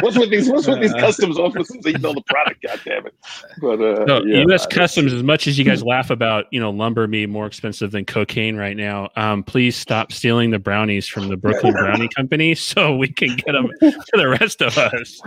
what's 0.00 0.18
with 0.18 0.30
these? 0.30 0.50
What's 0.50 0.66
with 0.66 0.80
these 0.80 0.92
customs 0.94 1.38
offices 1.38 1.78
that 1.82 1.92
you 1.92 1.98
know 1.98 2.12
the 2.12 2.22
product? 2.22 2.62
God 2.62 2.80
damn 2.84 3.06
it! 3.06 3.14
But 3.60 3.80
uh, 3.80 4.04
no, 4.04 4.22
yeah, 4.24 4.42
U.S. 4.42 4.66
Customs, 4.66 5.14
as 5.14 5.22
much 5.22 5.46
as 5.46 5.58
you 5.58 5.64
guys 5.64 5.82
laugh 5.82 6.10
about, 6.10 6.44
you 6.50 6.60
know, 6.60 6.70
lumber 6.70 7.06
being 7.06 7.30
more 7.30 7.46
expensive 7.46 7.90
than 7.90 8.04
cocaine 8.04 8.56
right 8.56 8.76
now, 8.76 9.08
um, 9.16 9.42
please 9.42 9.74
stop 9.74 10.12
stealing 10.12 10.50
the 10.50 10.58
brownies 10.58 11.08
from 11.08 11.28
the 11.28 11.36
Brooklyn 11.36 11.72
Brownie 11.72 12.08
Company 12.14 12.54
so 12.54 12.94
we 12.94 13.08
can 13.08 13.36
get 13.36 13.52
them 13.52 13.70
to 13.80 14.00
the 14.12 14.28
rest 14.28 14.60
of 14.60 14.76
us. 14.76 15.18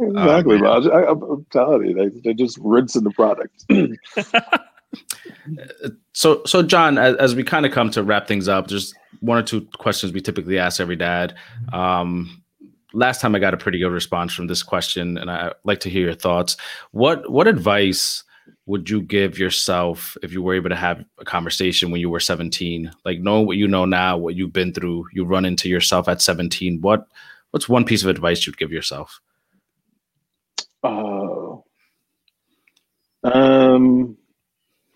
Exactly, 0.00 0.60
oh, 0.64 0.90
I, 0.90 1.10
am 1.10 1.46
telling 1.50 1.86
you, 1.86 1.94
they, 1.94 2.08
they're 2.20 2.32
just 2.32 2.58
rinsing 2.62 3.04
the 3.04 3.10
product. 3.10 3.66
so 6.12 6.42
so 6.44 6.62
john 6.62 6.96
as, 6.98 7.14
as 7.16 7.34
we 7.34 7.44
kind 7.44 7.66
of 7.66 7.72
come 7.72 7.90
to 7.90 8.02
wrap 8.02 8.26
things 8.26 8.48
up 8.48 8.68
there's 8.68 8.94
one 9.20 9.38
or 9.38 9.42
two 9.42 9.66
questions 9.78 10.12
we 10.12 10.20
typically 10.20 10.58
ask 10.58 10.80
every 10.80 10.96
dad. 10.96 11.34
Um, 11.72 12.42
last 12.94 13.20
time 13.20 13.34
i 13.34 13.38
got 13.38 13.54
a 13.54 13.58
pretty 13.58 13.78
good 13.78 13.92
response 13.92 14.32
from 14.32 14.46
this 14.46 14.62
question 14.62 15.18
and 15.18 15.30
i 15.30 15.52
like 15.64 15.80
to 15.80 15.90
hear 15.90 16.04
your 16.04 16.14
thoughts. 16.14 16.56
What 16.92 17.30
what 17.30 17.46
advice 17.46 18.24
would 18.66 18.88
you 18.88 19.00
give 19.00 19.38
yourself 19.38 20.16
if 20.22 20.32
you 20.32 20.42
were 20.42 20.54
able 20.54 20.68
to 20.68 20.76
have 20.76 21.02
a 21.18 21.24
conversation 21.24 21.90
when 21.90 22.00
you 22.00 22.10
were 22.10 22.20
17 22.20 22.90
like 23.04 23.18
knowing 23.20 23.46
what 23.46 23.56
you 23.56 23.66
know 23.66 23.84
now 23.84 24.16
what 24.16 24.34
you've 24.34 24.52
been 24.52 24.72
through 24.72 25.06
you 25.12 25.24
run 25.24 25.44
into 25.44 25.68
yourself 25.68 26.08
at 26.08 26.20
17 26.20 26.80
what 26.80 27.06
what's 27.50 27.68
one 27.68 27.84
piece 27.84 28.02
of 28.02 28.10
advice 28.10 28.46
you'd 28.46 28.58
give 28.58 28.72
yourself? 28.72 29.20
Uh, 30.82 31.56
um 33.24 34.17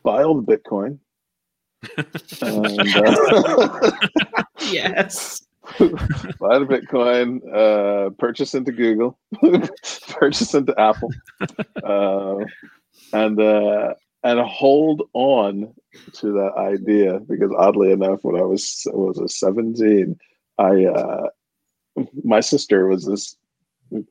buy 0.03 0.23
all 0.23 0.41
the 0.41 0.57
Bitcoin. 0.57 0.99
and, 2.43 2.81
uh, 2.97 3.91
yes. 4.71 5.45
buy 5.79 6.59
the 6.59 6.67
Bitcoin, 6.67 7.41
uh, 7.55 8.11
purchase 8.11 8.55
into 8.55 8.73
Google, 8.73 9.19
purchase 10.09 10.55
into 10.55 10.79
Apple, 10.79 11.11
uh, 11.85 12.45
and 13.13 13.41
uh, 13.41 13.95
and 14.25 14.41
hold 14.41 15.03
on 15.15 15.73
to 16.15 16.33
that 16.33 16.55
idea 16.57 17.21
because 17.21 17.53
oddly 17.57 17.93
enough, 17.93 18.21
when 18.23 18.37
I 18.37 18.45
was 18.45 18.83
was 18.93 19.19
a 19.19 19.29
seventeen, 19.29 20.19
I 20.59 20.85
uh, 20.85 21.29
my 22.25 22.41
sister 22.41 22.89
was 22.89 23.07
this 23.07 23.37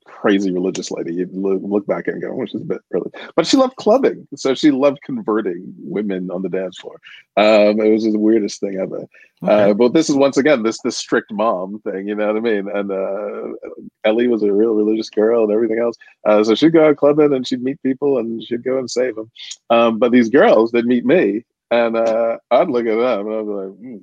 crazy 0.06 0.52
religious 0.52 0.92
lady. 0.92 1.14
You 1.14 1.30
look, 1.32 1.62
look 1.64 1.88
back 1.88 2.08
and 2.08 2.22
go, 2.22 2.40
oh, 2.40 2.46
she's 2.46 2.62
a 2.62 2.66
bit 2.66 2.82
early. 2.94 3.12
But 3.36 3.48
she 3.48 3.58
loved 3.58 3.76
clubbing. 3.76 4.28
So 4.36 4.54
she 4.54 4.72
loved 4.72 5.02
converting 5.04 5.74
women 5.80 6.30
on 6.32 6.42
the 6.42 6.50
dance 6.50 6.78
floor. 6.78 7.00
Um, 7.38 7.80
it 7.80 7.92
was 7.92 8.04
the 8.04 8.18
weirdest 8.18 8.60
thing 8.60 8.78
ever. 8.78 9.06
Okay. 9.44 9.72
Uh, 9.72 9.74
but 9.74 9.94
this 9.94 10.10
is 10.10 10.16
once 10.16 10.38
again 10.38 10.62
this 10.62 10.80
this 10.82 10.98
strict 10.98 11.32
mom 11.32 11.80
thing, 11.80 12.08
you 12.08 12.14
know 12.14 12.28
what 12.28 12.38
I 12.38 12.40
mean? 12.42 12.70
And 12.70 12.92
uh, 12.92 13.72
Ellie 14.04 14.28
was 14.28 14.44
a 14.44 14.54
real 14.54 14.74
religious 14.74 15.10
girl 15.10 15.44
and 15.44 15.52
everything 15.52 15.80
else. 15.80 15.98
Uh, 16.26 16.44
so 16.44 16.54
she'd 16.54 16.74
go 16.74 16.88
out 16.88 16.98
clubbing 16.98 17.34
and 17.34 17.48
she'd 17.48 17.64
meet 17.64 17.82
people 17.82 18.20
and 18.20 18.44
she'd 18.44 18.64
go 18.64 18.78
and 18.78 18.90
save 18.90 19.16
them. 19.16 19.32
Um, 19.72 19.98
but 19.98 20.12
these 20.12 20.30
girls, 20.30 20.72
they'd 20.72 20.86
meet 20.86 21.06
me 21.06 21.44
and 21.72 21.98
uh, 21.98 22.38
I'd 22.52 22.70
look 22.70 22.86
at 22.86 22.98
them 22.98 23.28
and 23.28 23.36
I'd 23.36 23.46
be 23.46 23.52
like, 23.52 23.78
hmm. 23.78 23.98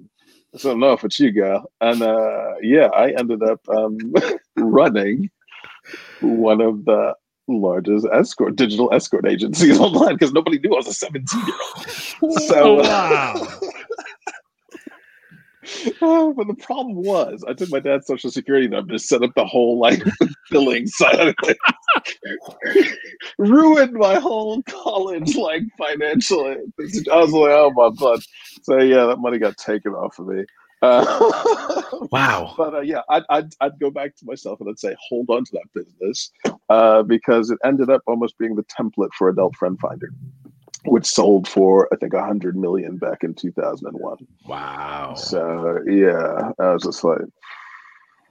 So 0.57 0.75
no, 0.75 0.93
if 0.93 1.05
it's 1.05 1.21
you, 1.21 1.31
girl, 1.31 1.71
and 1.83 2.01
uh, 2.01 2.55
yeah, 2.63 2.87
I 2.87 3.11
ended 3.11 3.43
up 3.43 3.61
um, 3.69 3.99
running 4.57 5.31
one 6.21 6.61
of 6.61 6.85
the 6.85 7.15
largest 7.49 8.07
escort 8.13 8.57
digital 8.57 8.93
escort 8.93 9.27
agencies 9.27 9.79
online 9.81 10.15
because 10.15 10.33
nobody 10.33 10.59
knew 10.59 10.75
I 10.75 10.77
was 10.77 10.87
a 10.87 10.93
17 10.93 11.41
year 11.47 11.57
old. 11.77 12.39
So, 12.49 12.55
oh, 12.57 12.79
uh, 12.81 12.83
wow. 12.83 13.59
oh, 16.03 16.33
but 16.37 16.47
the 16.47 16.55
problem 16.55 16.97
was, 16.97 17.45
I 17.49 17.53
took 17.53 17.71
my 17.71 17.81
dad's 17.81 18.07
social 18.07 18.31
security 18.31 18.69
number 18.69 18.93
to 18.93 18.99
set 18.99 19.23
up 19.23 19.31
the 19.37 19.47
whole 19.47 19.79
like 19.79 20.03
billing 20.51 20.87
side 20.89 21.29
of 21.29 21.35
it. 21.45 21.59
Ruined 23.39 23.95
my 23.95 24.17
whole 24.17 24.63
college 24.65 25.37
like 25.37 25.63
financially. 25.79 26.57
I 27.13 27.17
was 27.17 27.33
like, 27.33 27.51
oh 27.51 27.73
my 27.75 27.91
god. 27.99 28.21
So 28.63 28.79
yeah, 28.79 29.07
that 29.07 29.19
money 29.19 29.39
got 29.39 29.57
taken 29.57 29.93
off 29.93 30.19
of 30.19 30.27
me. 30.27 30.45
Uh, 30.83 31.83
wow. 32.13 32.55
But 32.57 32.75
uh, 32.75 32.81
yeah, 32.81 33.03
I'd, 33.09 33.25
I'd, 33.31 33.55
I'd 33.61 33.79
go 33.81 33.91
back 33.91 34.17
to 34.17 34.25
myself 34.25 34.61
and 34.61 34.69
I'd 34.69 34.79
say, 34.79 34.95
hold 35.09 35.31
on 35.31 35.45
to 35.45 35.53
that 35.53 35.73
business 35.75 36.31
uh, 36.69 37.03
because 37.03 37.51
it 37.51 37.59
ended 37.65 37.91
up 37.91 38.03
almost 38.07 38.39
being 38.39 38.55
the 38.55 38.65
template 38.65 39.13
for 39.17 39.29
Adult 39.29 39.57
Friend 39.57 39.79
Finder, 39.79 40.11
which 40.85 41.07
sold 41.07 41.49
for, 41.49 41.89
I 41.93 41.97
think, 41.97 42.13
100 42.13 42.57
million 42.57 42.97
back 42.97 43.25
in 43.25 43.35
2001. 43.35 44.19
Wow. 44.47 45.15
So 45.15 45.81
yeah, 45.87 46.53
I 46.59 46.73
was 46.73 46.85
just 46.85 47.05
like, 47.05 47.19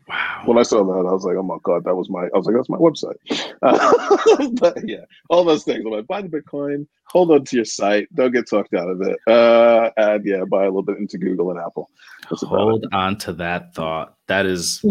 Wow. 0.08 0.44
When 0.46 0.58
I 0.58 0.64
saw 0.64 0.84
that, 0.84 1.08
I 1.08 1.12
was 1.12 1.26
like, 1.26 1.36
oh 1.36 1.44
my 1.44 1.58
God, 1.64 1.84
that 1.84 1.96
was 1.96 2.10
my, 2.10 2.28
I 2.34 2.38
was 2.38 2.46
like, 2.46 2.56
that's 2.56 2.70
my 2.70 2.78
website. 2.78 3.18
Uh, 3.62 4.50
but 4.60 4.88
yeah, 4.88 5.04
all 5.30 5.44
those 5.44 5.66
things. 5.66 5.84
I'm 5.86 5.92
like, 5.92 6.08
buy 6.08 6.22
the 6.22 6.30
Bitcoin, 6.30 6.88
hold 7.06 7.32
on 7.32 7.44
to 7.44 7.56
your 7.58 7.66
site, 7.66 8.08
don't 8.16 8.32
get 8.32 8.50
talked 8.50 8.74
out 8.74 8.90
of 8.90 9.02
it. 9.02 9.18
Uh, 9.28 9.90
and 9.98 10.26
yeah, 10.26 10.46
buy 10.46 10.64
a 10.64 10.68
little 10.68 10.84
bit 10.84 10.98
into 10.98 11.18
Google 11.18 11.52
and 11.52 11.60
Apple. 11.60 11.90
That's 12.30 12.42
hold 12.42 12.86
on 12.94 13.18
to 13.20 13.34
that 13.34 13.74
thought. 13.76 14.16
That 14.28 14.46
is, 14.46 14.86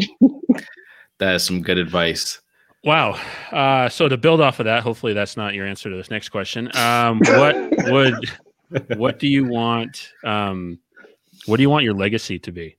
that 1.19 1.37
is 1.37 1.45
some 1.45 1.62
good 1.62 1.79
advice. 1.79 2.43
Wow. 2.85 3.19
Uh, 3.51 3.89
so 3.89 4.09
to 4.09 4.19
build 4.19 4.43
off 4.43 4.61
of 4.61 4.64
that, 4.67 4.83
hopefully 4.83 5.14
that's 5.14 5.37
not 5.37 5.55
your 5.55 5.67
answer 5.67 5.89
to 5.89 5.97
this 5.97 6.11
next 6.11 6.29
question. 6.29 6.77
Um, 6.77 7.21
what 7.25 7.57
would, 7.87 8.99
what 8.99 9.19
do 9.19 9.29
you 9.29 9.47
want, 9.47 10.12
um, 10.25 10.79
what 11.47 11.57
do 11.57 11.62
you 11.62 11.71
want 11.71 11.85
your 11.85 11.95
legacy 11.95 12.39
to 12.41 12.53
be? 12.53 12.77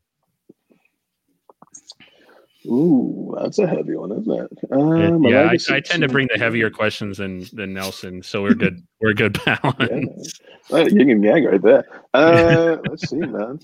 Ooh, 2.68 3.36
that's 3.40 3.60
a 3.60 3.68
heavy 3.68 3.96
one, 3.96 4.12
isn't 4.12 4.32
it? 4.32 4.72
Um, 4.72 5.24
yeah, 5.24 5.44
I, 5.44 5.76
I, 5.76 5.80
tend 5.80 6.02
to 6.02 6.10
bring 6.10 6.28
the 6.32 6.38
heavier 6.38 6.70
questions 6.70 7.18
than 7.18 7.46
than 7.54 7.74
Nelson, 7.74 8.22
so 8.24 8.42
we're 8.42 8.56
good. 8.56 8.86
we're 9.02 9.14
good 9.14 9.40
balance. 9.46 10.40
Yeah. 10.70 10.84
Yin 10.84 11.10
and 11.10 11.24
yang 11.24 11.46
right 11.46 11.62
there. 11.62 11.86
Uh, 12.14 12.78
let's 12.90 13.10
see, 13.10 13.18
man. 13.18 13.60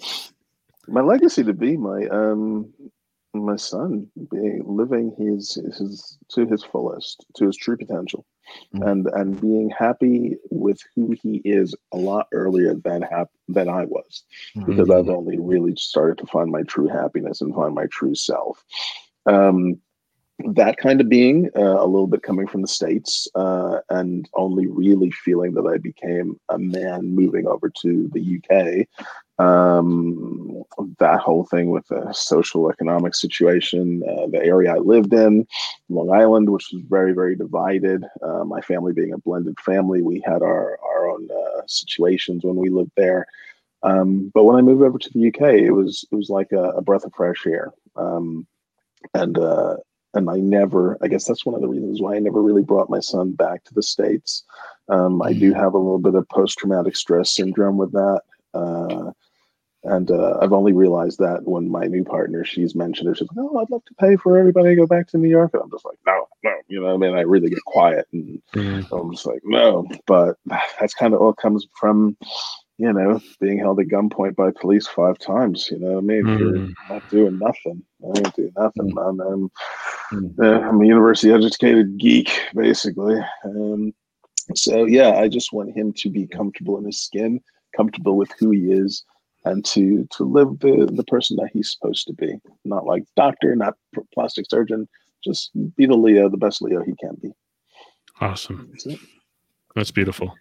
My 0.87 1.01
legacy 1.01 1.43
to 1.43 1.53
be 1.53 1.75
my 1.75 2.07
um 2.07 2.73
my 3.33 3.55
son 3.55 4.07
being 4.31 4.63
living 4.65 5.13
his 5.17 5.55
his 5.77 6.17
to 6.29 6.45
his 6.45 6.63
fullest, 6.63 7.25
to 7.35 7.47
his 7.47 7.57
true 7.57 7.77
potential, 7.77 8.25
mm-hmm. 8.73 8.87
and 8.87 9.07
and 9.07 9.41
being 9.41 9.69
happy 9.69 10.37
with 10.49 10.79
who 10.95 11.15
he 11.21 11.41
is 11.45 11.75
a 11.91 11.97
lot 11.97 12.27
earlier 12.31 12.75
than 12.75 13.01
hap- 13.01 13.31
than 13.47 13.69
I 13.69 13.85
was, 13.85 14.23
mm-hmm. 14.55 14.69
because 14.69 14.89
I've 14.89 15.09
only 15.09 15.39
really 15.39 15.75
started 15.75 16.17
to 16.19 16.27
find 16.27 16.51
my 16.51 16.63
true 16.63 16.87
happiness 16.87 17.41
and 17.41 17.55
find 17.55 17.73
my 17.73 17.85
true 17.87 18.15
self. 18.15 18.63
Um, 19.25 19.79
that 20.39 20.77
kind 20.77 20.99
of 20.99 21.09
being 21.09 21.49
uh, 21.55 21.61
a 21.61 21.85
little 21.85 22.07
bit 22.07 22.23
coming 22.23 22.47
from 22.47 22.61
the 22.61 22.67
states 22.67 23.27
uh, 23.35 23.79
and 23.89 24.27
only 24.33 24.67
really 24.67 25.11
feeling 25.11 25.53
that 25.53 25.65
i 25.65 25.77
became 25.77 26.39
a 26.49 26.57
man 26.57 27.13
moving 27.13 27.47
over 27.47 27.69
to 27.69 28.09
the 28.13 28.41
uk 28.41 28.87
um, 29.43 30.63
that 30.99 31.19
whole 31.19 31.45
thing 31.45 31.69
with 31.69 31.87
the 31.87 32.11
social 32.13 32.69
economic 32.69 33.15
situation 33.15 34.01
uh, 34.09 34.27
the 34.27 34.43
area 34.43 34.73
i 34.73 34.77
lived 34.77 35.13
in 35.13 35.45
long 35.89 36.11
island 36.11 36.49
which 36.49 36.69
was 36.73 36.81
very 36.89 37.13
very 37.13 37.35
divided 37.35 38.03
uh, 38.21 38.43
my 38.43 38.61
family 38.61 38.91
being 38.91 39.13
a 39.13 39.17
blended 39.19 39.57
family 39.59 40.01
we 40.01 40.21
had 40.25 40.41
our, 40.41 40.79
our 40.83 41.09
own 41.09 41.27
uh, 41.31 41.61
situations 41.67 42.43
when 42.43 42.55
we 42.55 42.69
lived 42.69 42.91
there. 42.97 43.25
Um, 43.83 44.31
but 44.33 44.45
when 44.45 44.55
i 44.55 44.61
moved 44.61 44.81
over 44.81 44.97
to 44.97 45.09
the 45.13 45.27
uk 45.27 45.41
it 45.41 45.71
was 45.71 46.05
it 46.11 46.15
was 46.15 46.29
like 46.29 46.51
a, 46.53 46.69
a 46.71 46.81
breath 46.81 47.05
of 47.05 47.13
fresh 47.13 47.45
air. 47.45 47.71
Um, 47.95 48.47
and 49.13 49.37
uh, 49.37 49.75
and 50.13 50.29
I 50.29 50.37
never, 50.37 50.97
I 51.01 51.07
guess 51.07 51.25
that's 51.25 51.45
one 51.45 51.55
of 51.55 51.61
the 51.61 51.67
reasons 51.67 52.01
why 52.01 52.15
I 52.15 52.19
never 52.19 52.41
really 52.41 52.63
brought 52.63 52.89
my 52.89 52.99
son 52.99 53.31
back 53.31 53.63
to 53.65 53.73
the 53.73 53.83
States. 53.83 54.43
Um, 54.89 55.21
I 55.21 55.33
do 55.33 55.51
mm-hmm. 55.51 55.59
have 55.59 55.73
a 55.73 55.77
little 55.77 55.99
bit 55.99 56.15
of 56.15 56.27
post 56.29 56.57
traumatic 56.57 56.95
stress 56.95 57.33
syndrome 57.33 57.77
with 57.77 57.91
that. 57.93 58.21
Uh, 58.53 59.11
and 59.85 60.09
uh, 60.11 60.37
I've 60.41 60.53
only 60.53 60.71
realized 60.71 61.19
that 61.19 61.41
when 61.43 61.69
my 61.69 61.85
new 61.85 62.05
partner, 62.05 62.45
she's 62.45 62.73
mentioned 62.73 63.09
it. 63.09 63.17
She's 63.17 63.27
like, 63.27 63.45
"Oh, 63.45 63.59
I'd 63.59 63.69
love 63.69 63.83
to 63.85 63.93
pay 63.95 64.15
for 64.15 64.37
everybody 64.37 64.69
to 64.69 64.75
go 64.75 64.87
back 64.87 65.07
to 65.09 65.17
New 65.17 65.27
York," 65.27 65.51
and 65.53 65.61
I'm 65.61 65.71
just 65.71 65.83
like, 65.83 65.97
"No, 66.05 66.25
no," 66.41 66.53
you 66.69 66.79
know. 66.79 66.93
I 66.93 66.97
mean, 66.97 67.13
I 67.13 67.21
really 67.21 67.49
get 67.49 67.63
quiet, 67.65 68.07
and 68.13 68.41
mm-hmm. 68.53 68.95
I'm 68.95 69.11
just 69.11 69.25
like, 69.25 69.41
"No." 69.43 69.85
But 70.07 70.37
that's 70.79 70.93
kind 70.93 71.13
of 71.13 71.21
all 71.21 71.33
comes 71.33 71.67
from 71.77 72.15
you 72.77 72.91
know, 72.91 73.19
being 73.39 73.59
held 73.59 73.79
at 73.79 73.87
gunpoint 73.87 74.35
by 74.35 74.51
police 74.59 74.87
five 74.87 75.17
times. 75.19 75.69
You 75.71 75.79
know 75.79 75.93
what 75.93 75.97
I 75.97 76.01
mean? 76.01 76.23
Mm. 76.23 76.39
You're 76.39 76.67
not 76.89 77.09
doing 77.09 77.39
nothing. 77.39 77.83
I 78.03 78.19
ain't 78.19 78.35
doing 78.35 78.53
nothing, 78.57 78.91
mm. 78.91 79.17
man. 79.17 79.51
I'm, 80.11 80.35
mm. 80.37 80.69
I'm 80.69 80.81
a 80.81 80.85
university 80.85 81.31
educated 81.31 81.97
geek, 81.97 82.31
basically. 82.55 83.19
Um, 83.45 83.93
so 84.55 84.85
yeah, 84.85 85.11
I 85.11 85.27
just 85.27 85.53
want 85.53 85.75
him 85.75 85.93
to 85.93 86.09
be 86.09 86.27
comfortable 86.27 86.77
in 86.77 86.85
his 86.85 86.99
skin, 86.99 87.39
comfortable 87.75 88.17
with 88.17 88.31
who 88.39 88.51
he 88.51 88.71
is, 88.71 89.03
and 89.45 89.63
to 89.65 90.07
to 90.11 90.23
live 90.23 90.59
the 90.59 90.89
the 90.91 91.03
person 91.05 91.37
that 91.37 91.49
he's 91.53 91.71
supposed 91.71 92.07
to 92.07 92.13
be. 92.13 92.35
Not 92.65 92.85
like 92.85 93.03
doctor, 93.15 93.55
not 93.55 93.75
plastic 94.13 94.45
surgeon. 94.49 94.87
Just 95.23 95.51
be 95.77 95.85
the 95.85 95.95
Leo, 95.95 96.27
the 96.27 96.37
best 96.37 96.61
Leo 96.61 96.83
he 96.83 96.93
can 96.99 97.15
be. 97.21 97.31
Awesome. 98.19 98.69
That's, 98.71 98.99
That's 99.75 99.91
beautiful. 99.91 100.33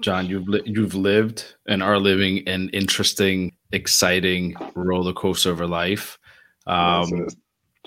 John, 0.00 0.26
you've 0.26 0.48
li- 0.48 0.62
you've 0.64 0.94
lived 0.94 1.54
and 1.66 1.82
are 1.82 1.98
living 1.98 2.46
an 2.48 2.68
interesting, 2.70 3.52
exciting 3.72 4.54
roller 4.74 5.12
coaster 5.12 5.50
of 5.50 5.60
a 5.60 5.66
life. 5.66 6.18
Um, 6.66 7.28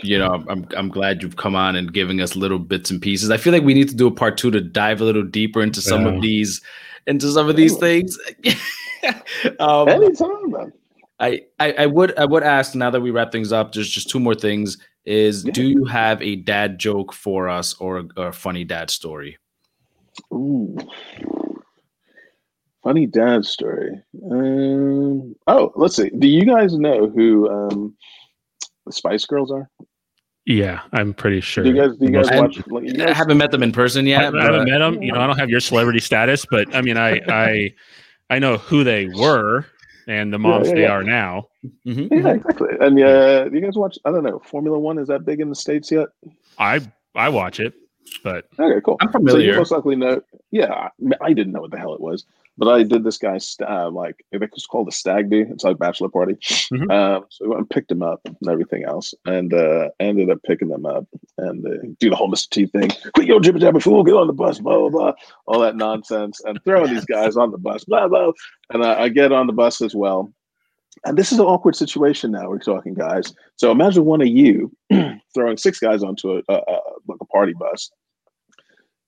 you 0.04 0.20
know, 0.20 0.44
I'm 0.50 0.68
I'm 0.76 0.90
glad 0.90 1.22
you've 1.22 1.38
come 1.38 1.56
on 1.56 1.76
and 1.76 1.94
giving 1.94 2.22
us 2.22 2.36
little 2.36 2.60
bits 2.60 2.92
and 2.92 3.02
pieces. 3.02 3.32
I 3.32 3.38
feel 3.38 3.54
like 3.54 3.64
we 3.64 3.74
need 3.74 3.90
to 3.90 3.96
do 3.96 4.08
a 4.08 4.12
part 4.12 4.38
two 4.38 4.52
to 4.52 4.62
dive 4.62 5.02
a 5.02 5.06
little 5.06 5.24
deeper 5.24 5.62
into 5.62 5.82
some 5.82 6.06
yeah. 6.06 6.14
of 6.14 6.22
these, 6.22 6.62
into 7.08 7.32
some 7.32 7.48
of 7.48 7.56
these 7.56 7.78
things. 7.78 8.18
um, 9.60 9.88
Anytime, 9.88 10.52
man. 10.52 10.74
I, 11.20 11.44
I, 11.60 11.72
I 11.74 11.86
would 11.86 12.18
I 12.20 12.26
would 12.26 12.44
ask 12.44 12.76
now 12.76 12.90
that 12.90 13.00
we 13.00 13.12
wrap 13.12 13.32
things 13.32 13.54
up. 13.54 13.72
There's 13.72 13.90
just 13.90 14.10
two 14.10 14.20
more 14.20 14.36
things. 14.36 14.78
Is 15.06 15.46
yeah. 15.46 15.52
do 15.54 15.64
you 15.64 15.86
have 15.86 16.22
a 16.22 16.36
dad 16.36 16.78
joke 16.78 17.14
for 17.14 17.48
us 17.48 17.74
or 17.76 18.00
a, 18.00 18.04
or 18.18 18.28
a 18.28 18.34
funny 18.34 18.66
dad 18.66 18.90
story? 18.90 19.38
Ooh. 20.34 20.78
Funny 22.86 23.08
dad 23.08 23.46
story. 23.46 24.00
Um, 24.32 25.36
oh, 25.48 25.72
let's 25.76 25.96
see. 25.96 26.12
Do 26.12 26.28
you 26.28 26.46
guys 26.46 26.76
know 26.76 27.10
who 27.10 27.50
um, 27.50 27.98
the 28.86 28.92
Spice 28.92 29.26
Girls 29.26 29.52
are? 29.52 29.72
Yeah, 30.46 30.82
I'm 30.94 31.16
pretty 31.16 31.42
sure. 31.42 31.64
Do 31.64 31.72
you 31.72 31.82
guys, 31.82 31.98
do 31.98 32.06
you 32.06 32.12
guys 32.12 32.30
watch? 32.32 32.62
Like, 32.68 32.84
you 32.84 32.94
guys, 32.94 33.10
I 33.10 33.14
haven't 33.14 33.40
met 33.40 33.50
them 33.50 33.64
in 33.64 33.72
person 33.72 34.06
yet. 34.06 34.36
I, 34.36 34.40
I 34.40 34.44
haven't 34.44 34.70
met 34.70 34.78
them. 34.78 35.02
You 35.02 35.14
know, 35.14 35.20
I 35.20 35.26
don't 35.26 35.40
have 35.40 35.50
your 35.50 35.62
celebrity 35.62 36.00
status, 36.00 36.46
but 36.46 36.76
I 36.76 36.82
mean, 36.82 36.96
I 36.96 37.22
I 37.28 37.74
I 38.30 38.38
know 38.38 38.58
who 38.58 38.84
they 38.84 39.08
were 39.08 39.66
and 40.08 40.32
the 40.32 40.38
moms 40.38 40.68
yeah, 40.68 40.70
yeah, 40.70 40.76
they 40.76 40.82
yeah. 40.84 40.92
are 40.92 41.04
now. 41.04 41.48
Mm-hmm. 41.88 42.14
Yeah, 42.14 42.34
exactly. 42.34 42.70
And 42.80 43.02
uh, 43.02 43.50
do 43.50 43.56
you 43.56 43.62
guys 43.62 43.76
watch? 43.76 43.98
I 44.06 44.12
don't 44.12 44.24
know. 44.24 44.38
Formula 44.46 44.78
One 44.78 45.00
is 45.00 45.08
that 45.08 45.26
big 45.26 45.40
in 45.40 45.50
the 45.50 45.56
states 45.56 45.92
yet? 45.92 46.10
I 46.60 46.82
I 47.16 47.30
watch 47.30 47.60
it, 47.60 47.74
but 48.24 48.48
okay, 48.60 48.80
cool. 48.86 48.98
I'm 49.02 49.12
familiar. 49.12 49.40
So 49.40 49.54
you 49.54 49.58
most 49.58 49.72
likely 49.72 49.96
know. 49.96 50.22
Yeah, 50.52 50.90
I 51.20 51.34
didn't 51.34 51.54
know 51.54 51.62
what 51.62 51.72
the 51.72 51.80
hell 51.80 51.96
it 51.96 52.02
was. 52.02 52.26
But 52.58 52.70
I 52.70 52.84
did 52.84 53.04
this 53.04 53.18
guy's 53.18 53.56
uh, 53.68 53.90
like 53.90 54.24
I 54.34 54.38
think 54.38 54.52
it's 54.54 54.66
called 54.66 54.88
a 54.88 54.92
stag 54.92 55.30
do. 55.30 55.46
It's 55.50 55.64
like 55.66 55.78
bachelor 55.78 56.08
party. 56.10 56.36
Mhm. 56.36 56.90
Um, 56.90 57.26
so 57.30 57.44
we 57.46 57.50
went 57.50 57.60
and 57.60 57.70
picked 57.70 57.92
him 57.92 58.02
up 58.02 58.22
and 58.26 58.50
everything 58.50 58.86
else, 58.86 59.14
and 59.26 59.54
uh, 59.54 59.90
ended 60.00 60.30
up 60.30 60.42
picking 60.44 60.70
them 60.70 60.86
up 60.86 61.06
and 61.38 61.66
uh, 61.68 61.86
do 62.00 62.10
the 62.10 62.16
whole 62.16 62.32
Mr. 62.32 62.50
T 62.50 62.66
thing. 62.66 62.90
Quit 63.14 63.28
your 63.28 63.42
jibber 63.42 63.60
jabber 63.60 63.82
fool, 63.82 64.04
get 64.04 64.14
on 64.16 64.28
the 64.28 64.34
bus, 64.34 64.60
blah 64.60 64.78
blah 64.78 64.90
blah, 64.90 65.14
all 65.48 65.60
that 65.60 65.76
nonsense, 65.76 66.40
and 66.46 66.64
throwing 66.64 66.94
these 66.94 67.06
guys 67.06 67.36
on 67.36 67.52
the 67.52 67.58
bus, 67.58 67.84
blah 67.84 68.08
blah. 68.08 68.32
And 68.72 68.84
I, 68.86 69.04
I 69.04 69.10
get 69.10 69.34
on 69.34 69.48
the 69.48 69.54
bus 69.54 69.82
as 69.82 69.94
well. 69.94 70.32
And 71.04 71.18
this 71.18 71.34
is 71.34 71.40
an 71.40 71.46
awkward 71.46 71.76
situation 71.76 72.32
now. 72.32 72.50
We're 72.50 72.60
talking 72.60 72.94
guys. 72.94 73.34
So 73.58 73.70
imagine 73.70 74.06
one 74.06 74.22
of 74.22 74.28
you 74.30 74.72
throwing 75.34 75.58
six 75.58 75.78
guys 75.80 76.04
onto 76.04 76.38
a, 76.38 76.42
a, 76.48 76.54
a 76.56 76.80
like 77.08 77.20
a 77.20 77.26
party 77.26 77.54
bus, 77.54 77.92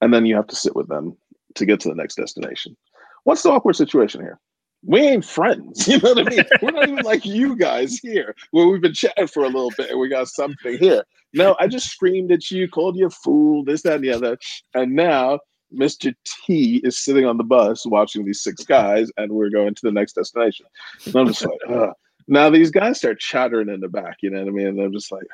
and 0.02 0.14
then 0.14 0.26
you 0.26 0.36
have 0.36 0.48
to 0.48 0.56
sit 0.56 0.76
with 0.76 0.90
them 0.90 1.16
to 1.56 1.66
get 1.66 1.80
to 1.80 1.90
the 1.90 1.96
next 1.96 2.16
destination. 2.16 2.76
What's 3.28 3.44
the 3.44 3.50
awkward 3.50 3.76
situation 3.76 4.22
here? 4.22 4.40
We 4.86 5.02
ain't 5.02 5.26
friends. 5.26 5.86
You 5.88 6.00
know 6.00 6.14
what 6.14 6.28
I 6.28 6.30
mean? 6.30 6.46
We're 6.62 6.72
not 6.72 6.88
even 6.88 7.04
like 7.04 7.26
you 7.26 7.58
guys 7.58 7.98
here, 7.98 8.34
where 8.52 8.68
we've 8.68 8.80
been 8.80 8.94
chatting 8.94 9.28
for 9.28 9.44
a 9.44 9.48
little 9.48 9.74
bit 9.76 9.90
and 9.90 10.00
we 10.00 10.08
got 10.08 10.30
something 10.30 10.78
here. 10.78 11.04
No, 11.34 11.58
I 11.60 11.68
just 11.68 11.90
screamed 11.90 12.32
at 12.32 12.50
you, 12.50 12.70
called 12.70 12.96
you 12.96 13.08
a 13.08 13.10
fool, 13.10 13.66
this, 13.66 13.82
that, 13.82 13.96
and 13.96 14.04
the 14.06 14.12
other. 14.12 14.38
And 14.76 14.96
now 14.96 15.42
Mr. 15.78 16.16
T 16.24 16.80
is 16.86 16.98
sitting 16.98 17.26
on 17.26 17.36
the 17.36 17.44
bus 17.44 17.86
watching 17.86 18.24
these 18.24 18.42
six 18.42 18.64
guys, 18.64 19.12
and 19.18 19.30
we're 19.34 19.50
going 19.50 19.76
to 19.76 19.82
the 19.84 19.92
next 19.92 20.14
destination. 20.14 20.66
And 21.06 21.16
I'm 21.18 21.28
just 21.28 21.46
like, 21.46 21.60
Ugh. 21.68 21.90
now 22.30 22.50
these 22.50 22.72
guys 22.72 23.00
start 23.00 23.20
chattering 23.20 23.68
in 23.68 23.82
the 23.82 23.90
back, 23.90 24.20
you 24.22 24.30
know 24.30 24.40
what 24.40 24.48
I 24.48 24.52
mean? 24.52 24.68
And 24.68 24.80
I'm 24.80 24.94
just 24.94 25.12
like, 25.12 25.28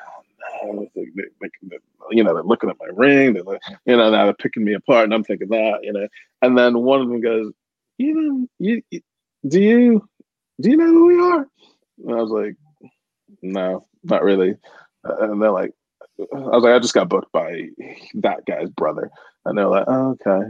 oh 0.64 0.72
no, 0.72 0.88
they, 0.96 1.06
they, 1.14 1.48
they, 1.70 1.78
you 2.10 2.24
know, 2.24 2.34
they're 2.34 2.42
looking 2.42 2.70
at 2.70 2.80
my 2.80 2.88
ring, 2.92 3.34
they're 3.34 3.44
like, 3.44 3.62
you 3.86 3.96
know, 3.96 4.10
now 4.10 4.24
they're 4.24 4.34
picking 4.34 4.64
me 4.64 4.74
apart, 4.74 5.04
and 5.04 5.14
I'm 5.14 5.22
thinking 5.22 5.48
that, 5.50 5.84
you 5.84 5.92
know. 5.92 6.08
And 6.42 6.58
then 6.58 6.80
one 6.80 7.00
of 7.00 7.08
them 7.08 7.20
goes, 7.20 7.52
you 7.98 8.14
know, 8.14 8.48
you, 8.58 8.82
you 8.90 9.00
do 9.46 9.60
you 9.60 10.08
do 10.60 10.70
you 10.70 10.76
know 10.76 10.86
who 10.86 11.06
we 11.06 11.20
are? 11.20 11.46
And 12.04 12.12
I 12.12 12.22
was 12.22 12.30
like, 12.30 12.56
no, 13.42 13.86
not 14.02 14.22
really. 14.22 14.56
Uh, 15.04 15.32
and 15.32 15.42
they're 15.42 15.50
like, 15.50 15.72
I 16.18 16.24
was 16.36 16.62
like, 16.62 16.74
I 16.74 16.78
just 16.78 16.94
got 16.94 17.08
booked 17.08 17.32
by 17.32 17.68
that 18.14 18.44
guy's 18.46 18.70
brother. 18.70 19.10
And 19.44 19.58
they're 19.58 19.68
like, 19.68 19.84
oh, 19.88 20.16
okay. 20.26 20.48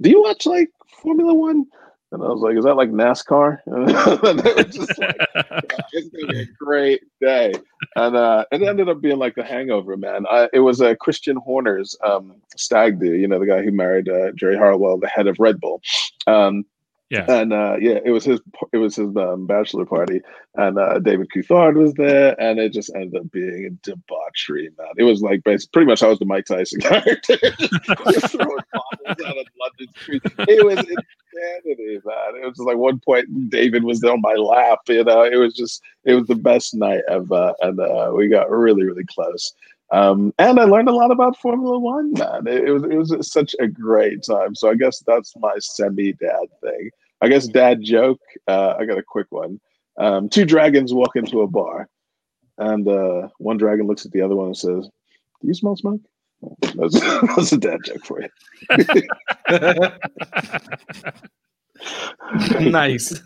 Do 0.00 0.10
you 0.10 0.22
watch 0.22 0.46
like 0.46 0.70
Formula 1.02 1.34
One? 1.34 1.66
And 2.12 2.22
I 2.22 2.26
was 2.26 2.40
like, 2.40 2.56
is 2.58 2.64
that 2.64 2.76
like 2.76 2.90
NASCAR? 2.90 3.60
and 3.66 4.38
they 4.38 4.52
were 4.52 4.64
just 4.64 4.98
like, 4.98 5.16
it's 5.92 6.08
gonna 6.10 6.32
be 6.32 6.40
a 6.40 6.46
great 6.58 7.02
day. 7.22 7.54
And 7.96 8.14
uh, 8.14 8.44
it 8.52 8.62
ended 8.62 8.90
up 8.90 9.00
being 9.00 9.18
like 9.18 9.34
the 9.34 9.42
hangover, 9.42 9.96
man. 9.96 10.26
I, 10.30 10.48
it 10.52 10.60
was 10.60 10.82
uh, 10.82 10.94
Christian 10.96 11.36
Horner's 11.36 11.96
um, 12.04 12.34
stag 12.54 13.00
do, 13.00 13.14
you 13.14 13.26
know, 13.26 13.38
the 13.38 13.46
guy 13.46 13.62
who 13.62 13.72
married 13.72 14.10
uh, 14.10 14.32
Geri 14.32 14.58
Halliwell, 14.58 14.98
the 14.98 15.08
head 15.08 15.26
of 15.26 15.40
Red 15.40 15.58
Bull. 15.58 15.80
Um, 16.26 16.66
Yeah. 17.12 17.26
And 17.28 17.52
uh, 17.52 17.76
yeah, 17.78 17.98
it 18.06 18.10
was 18.10 18.24
his 18.24 18.40
it 18.72 18.78
was 18.78 18.96
his 18.96 19.14
um, 19.18 19.46
bachelor 19.46 19.84
party, 19.84 20.22
and 20.54 20.78
uh, 20.78 20.98
David 20.98 21.28
Coulthard 21.28 21.74
was 21.74 21.92
there, 21.92 22.34
and 22.40 22.58
it 22.58 22.72
just 22.72 22.90
ended 22.94 23.20
up 23.20 23.30
being 23.30 23.66
a 23.66 23.70
debauchery, 23.86 24.70
man. 24.78 24.94
It 24.96 25.04
was 25.04 25.20
like 25.20 25.44
pretty 25.44 25.84
much 25.84 26.02
I 26.02 26.08
was 26.08 26.18
the 26.18 26.24
Mike 26.24 26.46
Tyson 26.46 26.80
character, 26.80 27.36
throwing 27.36 28.64
bottles 28.72 29.26
out 29.26 29.36
of 29.36 29.46
London 29.60 29.94
street. 29.94 30.22
It 30.38 30.64
was 30.64 30.78
insanity, 30.78 32.00
man. 32.02 32.42
It 32.42 32.46
was 32.46 32.56
just 32.56 32.66
like 32.66 32.78
one 32.78 32.98
point 32.98 33.50
David 33.50 33.84
was 33.84 34.02
on 34.04 34.22
my 34.22 34.32
lap, 34.32 34.78
you 34.88 35.04
know. 35.04 35.22
It 35.22 35.36
was 35.36 35.52
just 35.52 35.82
it 36.04 36.14
was 36.14 36.26
the 36.28 36.34
best 36.34 36.74
night 36.74 37.02
ever, 37.10 37.52
and 37.60 37.78
uh, 37.78 38.10
we 38.16 38.28
got 38.28 38.48
really 38.48 38.84
really 38.84 39.04
close. 39.04 39.52
Um, 39.90 40.32
and 40.38 40.58
I 40.58 40.64
learned 40.64 40.88
a 40.88 40.94
lot 40.94 41.10
about 41.10 41.36
Formula 41.36 41.78
One, 41.78 42.14
man. 42.14 42.46
It, 42.46 42.68
it 42.68 42.72
was 42.72 42.84
it 42.84 42.96
was 42.96 43.30
such 43.30 43.54
a 43.60 43.68
great 43.68 44.22
time. 44.22 44.54
So 44.54 44.70
I 44.70 44.76
guess 44.76 45.00
that's 45.06 45.34
my 45.36 45.52
semi 45.58 46.14
dad 46.14 46.46
thing. 46.62 46.90
I 47.22 47.28
guess 47.28 47.46
dad 47.46 47.80
joke. 47.82 48.20
Uh, 48.48 48.74
I 48.78 48.84
got 48.84 48.98
a 48.98 49.02
quick 49.02 49.28
one. 49.30 49.60
Um, 49.96 50.28
two 50.28 50.44
dragons 50.44 50.92
walk 50.92 51.16
into 51.16 51.40
a 51.42 51.46
bar, 51.46 51.88
and 52.58 52.86
uh, 52.86 53.28
one 53.38 53.56
dragon 53.56 53.86
looks 53.86 54.04
at 54.04 54.12
the 54.12 54.20
other 54.20 54.34
one 54.36 54.46
and 54.48 54.56
says, 54.56 54.88
"Do 55.40 55.48
you 55.48 55.54
smell 55.54 55.76
smoke?" 55.76 56.00
That's, 56.74 57.00
that's 57.36 57.52
a 57.52 57.58
dad 57.58 57.78
joke 57.84 58.04
for 58.04 58.22
you. 58.22 58.28
nice. 62.70 63.20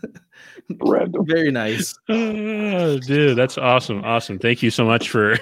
Random. 0.80 1.26
Very 1.26 1.51
nice. 1.51 1.94
Oh, 2.09 2.99
dude, 2.99 3.36
that's 3.36 3.59
awesome. 3.59 4.05
Awesome. 4.05 4.38
Thank 4.38 4.62
you 4.62 4.70
so 4.70 4.84
much 4.84 5.11
for 5.11 5.36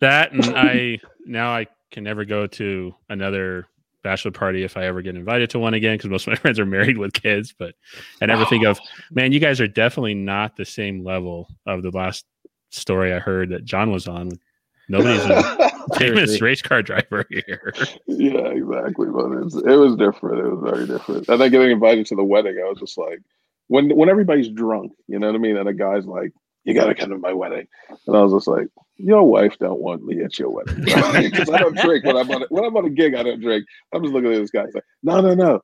that. 0.00 0.32
And 0.32 0.44
I 0.56 0.98
now 1.26 1.50
I 1.50 1.66
can 1.90 2.04
never 2.04 2.24
go 2.24 2.46
to 2.46 2.94
another 3.08 3.66
bachelor 4.02 4.30
party 4.30 4.62
if 4.64 4.76
I 4.76 4.84
ever 4.86 5.02
get 5.02 5.16
invited 5.16 5.50
to 5.50 5.58
one 5.58 5.74
again 5.74 5.96
because 5.96 6.10
most 6.10 6.26
of 6.26 6.32
my 6.32 6.36
friends 6.40 6.58
are 6.58 6.66
married 6.66 6.98
with 6.98 7.12
kids. 7.12 7.54
But 7.58 7.74
I 8.20 8.26
never 8.26 8.44
think 8.44 8.64
of, 8.64 8.78
man, 9.10 9.32
you 9.32 9.40
guys 9.40 9.60
are 9.60 9.68
definitely 9.68 10.14
not 10.14 10.56
the 10.56 10.64
same 10.64 11.04
level 11.04 11.48
of 11.66 11.82
the 11.82 11.90
last 11.90 12.24
story 12.70 13.12
I 13.12 13.18
heard 13.18 13.50
that 13.50 13.64
John 13.64 13.90
was 13.90 14.08
on. 14.08 14.30
Nobody's 14.88 15.24
a 15.24 15.70
famous 15.98 16.40
race 16.40 16.62
car 16.62 16.82
driver 16.82 17.26
here. 17.28 17.74
yeah, 18.06 18.48
exactly. 18.48 19.08
But 19.08 19.32
it's, 19.42 19.54
it 19.54 19.76
was 19.76 19.96
different. 19.96 20.46
It 20.46 20.50
was 20.50 20.70
very 20.70 20.86
different. 20.86 21.28
And 21.28 21.40
then 21.40 21.50
getting 21.50 21.70
invited 21.70 22.06
to 22.06 22.16
the 22.16 22.24
wedding, 22.24 22.58
I 22.58 22.68
was 22.68 22.78
just 22.78 22.96
like, 22.96 23.20
when 23.68 23.94
when 23.94 24.08
everybody's 24.08 24.48
drunk, 24.48 24.92
you 25.06 25.18
know 25.18 25.26
what 25.26 25.36
I 25.36 25.38
mean? 25.38 25.56
And 25.56 25.68
a 25.68 25.74
guy's 25.74 26.06
like, 26.06 26.32
"You 26.64 26.74
got 26.74 26.86
to 26.86 26.94
come 26.94 27.10
to 27.10 27.18
my 27.18 27.34
wedding," 27.34 27.68
and 28.06 28.16
I 28.16 28.22
was 28.22 28.32
just 28.32 28.48
like, 28.48 28.68
"Your 28.98 29.22
wife 29.22 29.56
don't 29.58 29.80
want 29.80 30.04
me 30.04 30.22
at 30.22 30.38
your 30.38 30.50
wedding 30.50 30.84
because 30.84 31.50
I 31.50 31.58
don't 31.58 31.78
drink 31.78 32.04
when 32.04 32.16
I'm 32.16 32.30
on 32.30 32.42
a, 32.42 32.46
when 32.50 32.64
I'm 32.64 32.76
on 32.76 32.84
a 32.84 32.90
gig. 32.90 33.14
I 33.14 33.22
don't 33.22 33.40
drink. 33.40 33.64
I'm 33.94 34.02
just 34.02 34.12
looking 34.12 34.32
at 34.32 34.38
this 34.38 34.50
guy. 34.50 34.64
He's 34.66 34.74
like, 34.74 34.84
"No, 35.02 35.20
no, 35.20 35.34
no." 35.34 35.60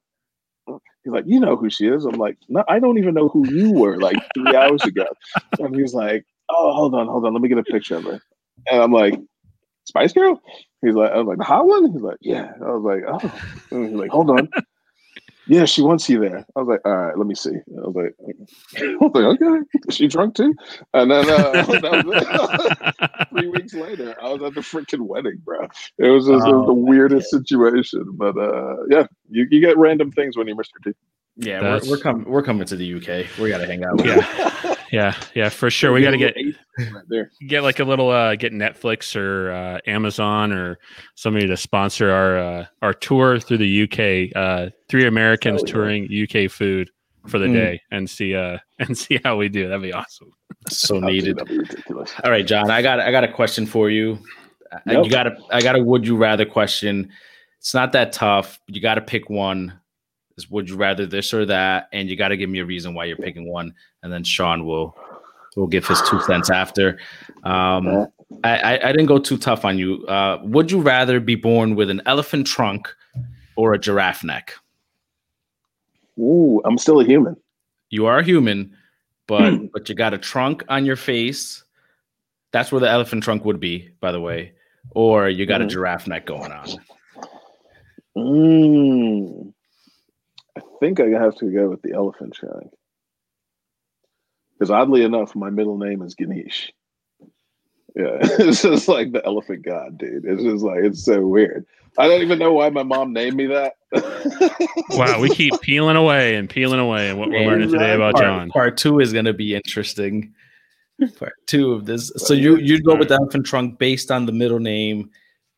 He's 1.04 1.12
like, 1.12 1.24
"You 1.26 1.40
know 1.40 1.56
who 1.56 1.68
she 1.68 1.86
is?" 1.86 2.04
I'm 2.04 2.16
like, 2.16 2.38
"No, 2.48 2.64
I 2.68 2.78
don't 2.78 2.98
even 2.98 3.14
know 3.14 3.28
who 3.28 3.48
you 3.50 3.72
were 3.72 3.98
like 3.98 4.16
three 4.34 4.54
hours 4.56 4.82
ago." 4.84 5.06
And 5.58 5.74
he's 5.74 5.94
like, 5.94 6.24
"Oh, 6.48 6.72
hold 6.74 6.94
on, 6.94 7.06
hold 7.06 7.26
on. 7.26 7.32
Let 7.32 7.42
me 7.42 7.48
get 7.48 7.58
a 7.58 7.64
picture 7.64 7.96
of 7.96 8.04
her." 8.04 8.20
And 8.70 8.82
I'm 8.82 8.92
like, 8.92 9.18
"Spice 9.84 10.12
Girl." 10.12 10.40
He's 10.84 10.94
like, 10.94 11.12
I 11.12 11.16
was 11.16 11.26
like, 11.26 11.38
the 11.38 11.44
hot 11.44 11.66
one? 11.66 11.90
He's 11.92 12.02
like, 12.02 12.18
yeah. 12.20 12.52
I 12.60 12.70
was 12.72 12.82
like, 12.82 13.02
oh. 13.08 13.40
And 13.70 13.88
he's 13.88 13.96
like, 13.96 14.10
hold 14.10 14.28
on. 14.28 14.48
Yeah, 15.46 15.66
she 15.66 15.82
wants 15.82 16.08
you 16.08 16.20
there. 16.20 16.46
I 16.56 16.60
was 16.60 16.68
like, 16.68 16.80
all 16.86 16.96
right, 16.96 17.18
let 17.18 17.26
me 17.26 17.34
see. 17.34 17.50
I 17.50 17.86
was 17.86 17.94
like, 17.94 18.14
I 18.78 18.96
was 18.98 19.10
like, 19.14 19.42
okay. 19.42 19.66
Is 19.88 19.94
she 19.96 20.06
drunk 20.08 20.36
too? 20.36 20.54
And 20.94 21.10
then 21.10 21.28
uh, 21.28 21.52
that 21.52 22.04
was 22.06 22.16
it. 23.20 23.28
three 23.30 23.48
weeks 23.48 23.74
later, 23.74 24.14
I 24.22 24.32
was 24.32 24.42
at 24.42 24.54
the 24.54 24.60
freaking 24.62 25.00
wedding, 25.06 25.36
bro. 25.44 25.66
It 25.98 26.08
was 26.08 26.26
just 26.26 26.46
it 26.46 26.52
was 26.52 26.64
Oh, 26.64 26.66
the 26.66 26.72
weirdest 26.74 27.30
situation. 27.30 28.04
But 28.12 28.38
uh, 28.38 28.76
yeah, 28.88 29.06
you, 29.28 29.46
you 29.50 29.60
get 29.60 29.76
random 29.76 30.10
things 30.12 30.36
when 30.36 30.46
you're 30.46 30.56
Mr. 30.56 30.82
T. 30.84 30.92
Yeah, 31.36 31.60
That's- 31.60 31.84
we're, 31.86 31.96
we're 31.96 32.02
coming. 32.02 32.30
We're 32.30 32.42
coming 32.42 32.66
to 32.66 32.76
the 32.76 32.94
UK. 32.94 33.38
We 33.38 33.48
got 33.50 33.58
to 33.58 33.66
hang 33.66 33.84
out. 33.84 34.04
Yeah. 34.04 34.74
yeah, 34.92 35.14
yeah, 35.34 35.48
for 35.48 35.68
sure. 35.68 35.92
We 35.92 36.00
got 36.00 36.12
to 36.12 36.18
get 36.18 36.36
right 36.78 37.04
there. 37.08 37.30
get 37.46 37.62
like 37.62 37.78
a 37.80 37.84
little 37.84 38.10
uh 38.10 38.34
get 38.36 38.52
Netflix 38.52 39.14
or 39.16 39.52
uh, 39.52 39.78
Amazon 39.86 40.52
or 40.52 40.78
somebody 41.14 41.46
to 41.46 41.56
sponsor 41.56 42.10
our 42.10 42.38
uh, 42.38 42.66
our 42.82 42.92
tour 42.94 43.38
through 43.38 43.58
the 43.58 43.82
UK. 43.84 44.36
Uh, 44.36 44.70
three 44.88 45.06
Americans 45.06 45.62
Oh, 45.62 45.66
yeah. 45.66 45.72
touring 45.72 46.08
UK 46.44 46.50
food 46.50 46.90
for 47.26 47.38
the 47.38 47.46
Mm. 47.46 47.52
day 47.54 47.80
and 47.90 48.08
see 48.10 48.34
uh 48.34 48.58
and 48.78 48.96
see 48.96 49.18
how 49.24 49.36
we 49.36 49.48
do. 49.48 49.68
That'd 49.68 49.82
be 49.82 49.92
awesome. 49.92 50.30
So 50.68 50.98
needed. 51.00 51.36
that'd 51.36 51.48
be 51.48 51.58
ridiculous. 51.58 52.12
All 52.24 52.30
right, 52.30 52.46
John. 52.46 52.70
I 52.70 52.82
got. 52.82 53.00
I 53.00 53.10
got 53.10 53.24
a 53.24 53.32
question 53.32 53.66
for 53.66 53.90
you. 53.90 54.18
I- 54.86 54.92
You 55.00 55.08
got 55.10 55.26
a 55.26 55.36
I 55.50 55.60
got 55.62 55.76
a. 55.76 55.82
Would 55.82 56.06
you 56.06 56.16
rather 56.16 56.44
question? 56.44 57.10
It's 57.60 57.72
not 57.74 57.92
that 57.92 58.12
tough. 58.12 58.58
You 58.66 58.80
got 58.82 58.96
to 58.96 59.00
pick 59.00 59.30
one. 59.30 59.78
Is 60.36 60.50
would 60.50 60.68
you 60.68 60.76
rather 60.76 61.06
this 61.06 61.32
or 61.32 61.46
that? 61.46 61.88
And 61.92 62.10
you 62.10 62.16
got 62.16 62.28
to 62.28 62.36
give 62.36 62.50
me 62.50 62.58
a 62.58 62.64
reason 62.64 62.92
why 62.92 63.04
you're 63.04 63.16
picking 63.16 63.48
one, 63.48 63.72
and 64.02 64.12
then 64.12 64.24
Sean 64.24 64.66
will 64.66 64.94
will 65.56 65.66
give 65.66 65.86
his 65.86 66.00
two 66.02 66.20
cents 66.22 66.50
after. 66.50 66.98
Um, 67.44 68.06
I, 68.42 68.56
I, 68.58 68.88
I 68.88 68.92
didn't 68.92 69.06
go 69.06 69.18
too 69.18 69.38
tough 69.38 69.64
on 69.64 69.78
you. 69.78 70.04
Uh, 70.06 70.40
would 70.44 70.70
you 70.70 70.80
rather 70.80 71.20
be 71.20 71.34
born 71.36 71.74
with 71.76 71.90
an 71.90 72.02
elephant 72.06 72.46
trunk 72.46 72.94
or 73.56 73.72
a 73.74 73.78
giraffe 73.78 74.24
neck? 74.24 74.54
Ooh, 76.18 76.60
I'm 76.64 76.78
still 76.78 77.00
a 77.00 77.04
human. 77.04 77.36
You 77.90 78.06
are 78.06 78.18
a 78.18 78.24
human, 78.24 78.76
but 79.26 79.72
but 79.72 79.88
you 79.88 79.94
got 79.94 80.14
a 80.14 80.18
trunk 80.18 80.64
on 80.68 80.84
your 80.84 80.96
face. 80.96 81.62
That's 82.52 82.70
where 82.72 82.80
the 82.80 82.88
elephant 82.90 83.22
trunk 83.24 83.44
would 83.44 83.60
be, 83.60 83.90
by 84.00 84.12
the 84.12 84.20
way. 84.20 84.52
Or 84.90 85.28
you 85.28 85.46
got 85.46 85.60
a 85.60 85.64
Mhm. 85.64 85.70
giraffe 85.70 86.06
neck 86.06 86.26
going 86.26 86.52
on. 86.52 86.68
Mm. 88.16 89.52
I 90.56 90.60
think 90.80 91.00
I 91.00 91.08
have 91.08 91.36
to 91.38 91.50
go 91.50 91.68
with 91.68 91.82
the 91.82 91.92
elephant 91.92 92.34
trunk. 92.34 92.70
Because 94.54 94.70
oddly 94.70 95.02
enough, 95.02 95.34
my 95.34 95.50
middle 95.50 95.78
name 95.78 96.02
is 96.02 96.14
Ganesh. 96.14 96.72
Yeah, 97.96 98.18
it's 98.22 98.62
just 98.62 98.88
like 98.88 99.12
the 99.12 99.24
elephant 99.24 99.64
god, 99.64 99.98
dude. 99.98 100.24
It's 100.24 100.42
just 100.42 100.64
like 100.64 100.80
it's 100.82 101.04
so 101.04 101.26
weird. 101.26 101.66
I 101.96 102.08
don't 102.08 102.22
even 102.22 102.40
know 102.40 102.52
why 102.52 102.70
my 102.70 102.82
mom 102.82 103.12
named 103.12 103.36
me 103.36 103.46
that. 103.46 103.74
Wow, 104.90 105.20
we 105.20 105.28
keep 105.30 105.60
peeling 105.60 105.96
away 105.96 106.36
and 106.36 106.48
peeling 106.48 106.80
away 106.80 107.10
and 107.10 107.18
what 107.18 107.28
we're 107.28 107.46
learning 107.46 107.70
today 107.70 107.94
about 107.94 108.14
part, 108.14 108.24
John. 108.24 108.48
Part 108.50 108.76
two 108.76 109.00
is 109.00 109.12
going 109.12 109.24
to 109.24 109.32
be 109.32 109.54
interesting. 109.54 110.32
Part 111.18 111.34
two 111.46 111.72
of 111.72 111.84
this. 111.86 112.10
So 112.16 112.34
you 112.34 112.56
you 112.56 112.80
go 112.80 112.94
with 112.96 113.08
the 113.08 113.14
elephant 113.14 113.46
trunk 113.46 113.78
based 113.78 114.10
on 114.10 114.26
the 114.26 114.32
middle 114.32 114.60
name, 114.60 115.10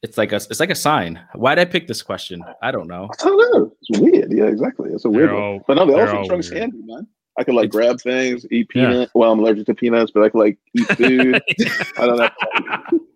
it's 0.03 0.19
like 0.19 0.33
a 0.33 0.37
it's 0.37 0.61
like 0.61 0.71
a 0.71 0.75
sign. 0.77 1.21
Why 1.35 1.55
did 1.55 1.69
I 1.69 1.71
pick 1.71 1.87
this 1.87 2.03
question? 2.03 2.43
I 2.63 2.71
don't 2.71 2.89
know. 2.89 3.09
I 3.21 3.25
don't 3.25 3.53
know. 3.53 3.73
It's 3.83 4.01
weird. 4.01 4.33
Yeah, 4.33 4.45
exactly. 4.45 4.91
It's 4.93 5.05
a 5.05 5.11
weird 5.11 5.31
They're 5.31 5.41
one. 5.41 5.61
But 5.67 5.75
no, 5.75 5.87
the 5.87 5.93
they're 5.93 6.01
elephant 6.03 6.21
all 6.23 6.29
trunk's 6.29 6.51
weird. 6.51 6.63
handy, 6.63 6.83
man. 6.83 7.07
I 7.39 7.45
can 7.45 7.55
like 7.55 7.67
It's- 7.67 7.77
grab 7.77 8.01
things, 8.01 8.47
eat 8.51 8.69
Yeah. 8.75 8.89
peanuts. 8.91 9.13
Well, 9.15 9.31
I'm 9.33 9.39
allergic 9.39 9.67
to 9.67 9.75
peanuts, 9.75 10.11
but 10.13 10.23
I 10.23 10.29
can 10.31 10.41
like 10.41 10.59
eat 10.75 10.87
food. 10.97 11.43
I 11.99 12.07
don't 12.07 12.17
know. 12.19 12.29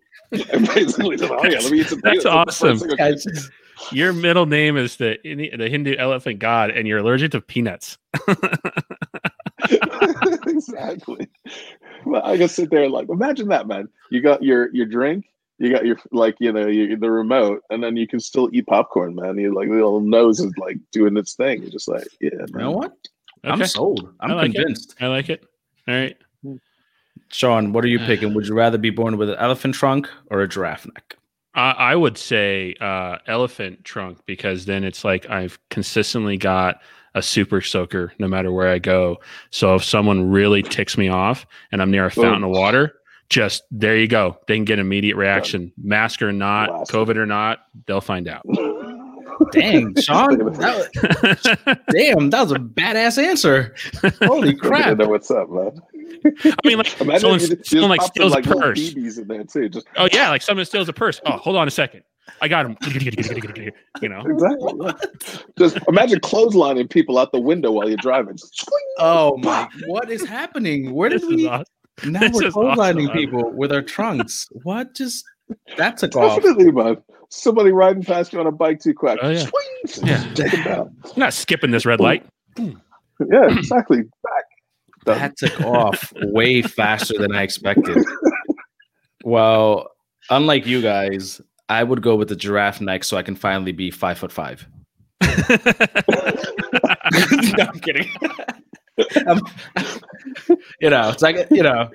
And 0.53 0.65
basically, 0.65 1.17
oh 1.23 1.43
yeah, 1.43 1.59
let 1.59 1.69
me 1.73 1.81
eat 1.81 1.87
some 1.87 1.99
That's 1.99 2.23
peanuts. 2.23 2.23
That's 2.23 2.25
awesome. 2.63 2.79
first 2.79 2.97
thing 2.97 3.01
I 3.01 3.93
Your 3.93 4.13
middle 4.13 4.45
name 4.45 4.77
is 4.77 4.95
the 4.95 5.17
the 5.25 5.67
Hindu 5.67 5.95
elephant 5.97 6.39
god, 6.39 6.69
and 6.71 6.87
you're 6.87 6.99
allergic 6.99 7.31
to 7.31 7.41
peanuts. 7.41 7.97
exactly. 10.47 11.27
Well, 12.05 12.21
I 12.25 12.37
can 12.37 12.47
sit 12.47 12.69
there 12.71 12.83
and 12.83 12.93
like 12.93 13.09
imagine 13.09 13.49
that, 13.49 13.67
man. 13.67 13.87
You 14.09 14.21
got 14.21 14.41
your 14.43 14.73
your 14.73 14.85
drink, 14.85 15.25
you 15.57 15.69
got 15.71 15.85
your 15.85 15.97
like 16.11 16.35
you 16.39 16.51
know 16.51 16.67
your, 16.67 16.97
the 16.97 17.11
remote, 17.11 17.61
and 17.69 17.83
then 17.83 17.97
you 17.97 18.07
can 18.07 18.19
still 18.19 18.49
eat 18.53 18.67
popcorn, 18.67 19.15
man. 19.15 19.37
You 19.37 19.53
like 19.53 19.67
the 19.67 19.73
little 19.75 19.99
nose 19.99 20.39
is 20.39 20.53
like 20.57 20.77
doing 20.91 21.17
its 21.17 21.33
thing. 21.35 21.61
You're 21.61 21.71
just 21.71 21.87
like, 21.87 22.07
yeah, 22.19 22.29
you 22.31 22.53
man. 22.53 22.63
know 22.63 22.71
what? 22.71 22.93
I'm 23.43 23.65
sold. 23.65 24.13
I'm 24.19 24.31
I 24.31 24.33
like 24.35 24.51
it. 24.51 24.55
convinced. 24.55 24.95
I 24.99 25.07
like 25.07 25.29
it. 25.29 25.43
All 25.87 25.95
right. 25.95 26.17
Sean, 27.29 27.71
what 27.73 27.83
are 27.83 27.87
you 27.87 27.99
picking? 27.99 28.33
Would 28.33 28.47
you 28.47 28.53
rather 28.55 28.77
be 28.77 28.89
born 28.89 29.17
with 29.17 29.29
an 29.29 29.37
elephant 29.37 29.73
trunk 29.73 30.09
or 30.29 30.41
a 30.41 30.47
giraffe 30.47 30.85
neck? 30.85 31.15
I, 31.55 31.71
I 31.71 31.95
would 31.95 32.17
say 32.17 32.75
uh, 32.81 33.17
elephant 33.27 33.83
trunk 33.83 34.19
because 34.25 34.65
then 34.65 34.83
it's 34.83 35.03
like 35.03 35.29
I've 35.29 35.57
consistently 35.69 36.37
got 36.37 36.81
a 37.15 37.21
super 37.21 37.61
soaker 37.61 38.13
no 38.19 38.27
matter 38.27 38.51
where 38.51 38.69
I 38.69 38.79
go. 38.79 39.17
So 39.49 39.75
if 39.75 39.83
someone 39.83 40.29
really 40.29 40.63
ticks 40.63 40.97
me 40.97 41.09
off 41.09 41.45
and 41.71 41.81
I'm 41.81 41.91
near 41.91 42.05
a 42.05 42.11
fountain 42.11 42.43
of 42.43 42.51
water, 42.51 42.95
just 43.29 43.63
there 43.71 43.97
you 43.97 44.07
go. 44.07 44.37
They 44.47 44.55
can 44.55 44.65
get 44.65 44.79
immediate 44.79 45.15
reaction. 45.15 45.71
Mask 45.81 46.21
or 46.21 46.33
not, 46.33 46.69
COVID 46.89 47.15
or 47.15 47.25
not, 47.25 47.59
they'll 47.85 48.01
find 48.01 48.27
out. 48.27 48.45
Dang, 49.51 49.95
Sean. 50.01 50.37
That 50.37 50.45
was, 50.45 51.77
damn, 51.91 52.29
that 52.29 52.41
was 52.41 52.51
a 52.51 52.55
badass 52.55 53.21
answer. 53.21 53.75
Holy 54.23 54.53
Look 54.53 54.61
crap. 54.61 54.91
it, 54.91 54.97
know 54.97 55.09
what's 55.09 55.31
up, 55.31 55.49
man. 55.49 55.81
I 56.25 56.55
mean, 56.65 56.77
like 56.77 57.01
Imagine 57.01 57.19
someone, 57.21 57.41
if 57.41 57.49
just 57.49 57.69
someone 57.69 57.89
like 57.89 58.01
steals 58.01 58.33
some, 58.33 58.43
a 58.43 58.47
like, 58.47 58.61
purse. 58.61 58.79
BBs 58.79 59.19
in 59.19 59.27
there 59.27 59.43
too. 59.43 59.69
Just 59.69 59.87
Oh 59.97 60.07
yeah, 60.11 60.29
like 60.29 60.41
someone 60.41 60.65
steals 60.65 60.89
a 60.89 60.93
purse. 60.93 61.19
Oh, 61.25 61.37
hold 61.37 61.55
on 61.55 61.67
a 61.67 61.71
second. 61.71 62.03
I 62.41 62.47
got 62.47 62.65
him. 62.65 62.77
You 64.01 64.09
know. 64.09 64.21
exactly. 64.25 64.73
yeah. 64.79 64.91
Just 65.57 65.77
imagine 65.87 66.19
clotheslining 66.19 66.89
people 66.89 67.17
out 67.17 67.31
the 67.31 67.39
window 67.39 67.71
while 67.71 67.87
you're 67.87 67.97
driving. 67.97 68.37
Oh 68.99 69.37
my, 69.37 69.67
what 69.87 70.09
is 70.09 70.25
happening? 70.25 70.93
Where 70.93 71.09
did 71.09 71.23
is 71.23 71.27
we? 71.27 71.47
awesome. 71.47 71.65
Now 72.05 72.19
this 72.21 72.31
we're 72.33 72.47
is 72.47 72.55
awesome. 72.55 72.77
clotheslining 72.77 73.13
people 73.13 73.51
with 73.51 73.71
our 73.71 73.81
trunks. 73.81 74.47
What 74.63 74.95
just 74.95 75.25
that 75.77 75.97
took 75.97 76.15
off? 76.15 76.41
Definitely, 76.41 76.71
man. 76.71 76.97
Somebody 77.33 77.71
riding 77.71 78.03
past 78.03 78.33
you 78.33 78.39
on 78.41 78.47
a 78.47 78.51
bike 78.51 78.81
too 78.81 78.93
quick. 78.93 79.17
Oh, 79.21 79.29
yeah. 79.29 79.39
Swing! 79.39 80.07
Yeah. 80.07 80.33
Take 80.33 80.51
them 80.51 80.63
down. 80.63 80.97
I'm 81.05 81.11
not 81.19 81.33
skipping 81.33 81.71
this 81.71 81.85
red 81.85 82.01
light. 82.01 82.25
Yeah, 82.57 82.77
exactly. 83.49 84.01
Back. 84.01 84.43
Done. 85.05 85.17
That 85.17 85.37
took 85.37 85.61
off 85.61 86.13
way 86.17 86.61
faster 86.61 87.17
than 87.17 87.33
I 87.33 87.41
expected. 87.43 87.97
Well, 89.23 89.89
unlike 90.29 90.65
you 90.65 90.81
guys, 90.81 91.41
I 91.69 91.83
would 91.83 92.01
go 92.01 92.15
with 92.15 92.27
the 92.27 92.35
giraffe 92.35 92.81
neck 92.81 93.03
so 93.03 93.17
I 93.17 93.23
can 93.23 93.35
finally 93.35 93.71
be 93.71 93.91
five 93.91 94.17
foot 94.17 94.31
five. 94.31 94.67
no, 95.21 95.27
I'm 97.59 97.79
kidding. 97.79 98.09
Um, 99.25 99.41
you 100.79 100.89
know, 100.89 101.09
it's 101.09 101.23
like 101.23 101.47
you 101.49 101.63
know, 101.63 101.89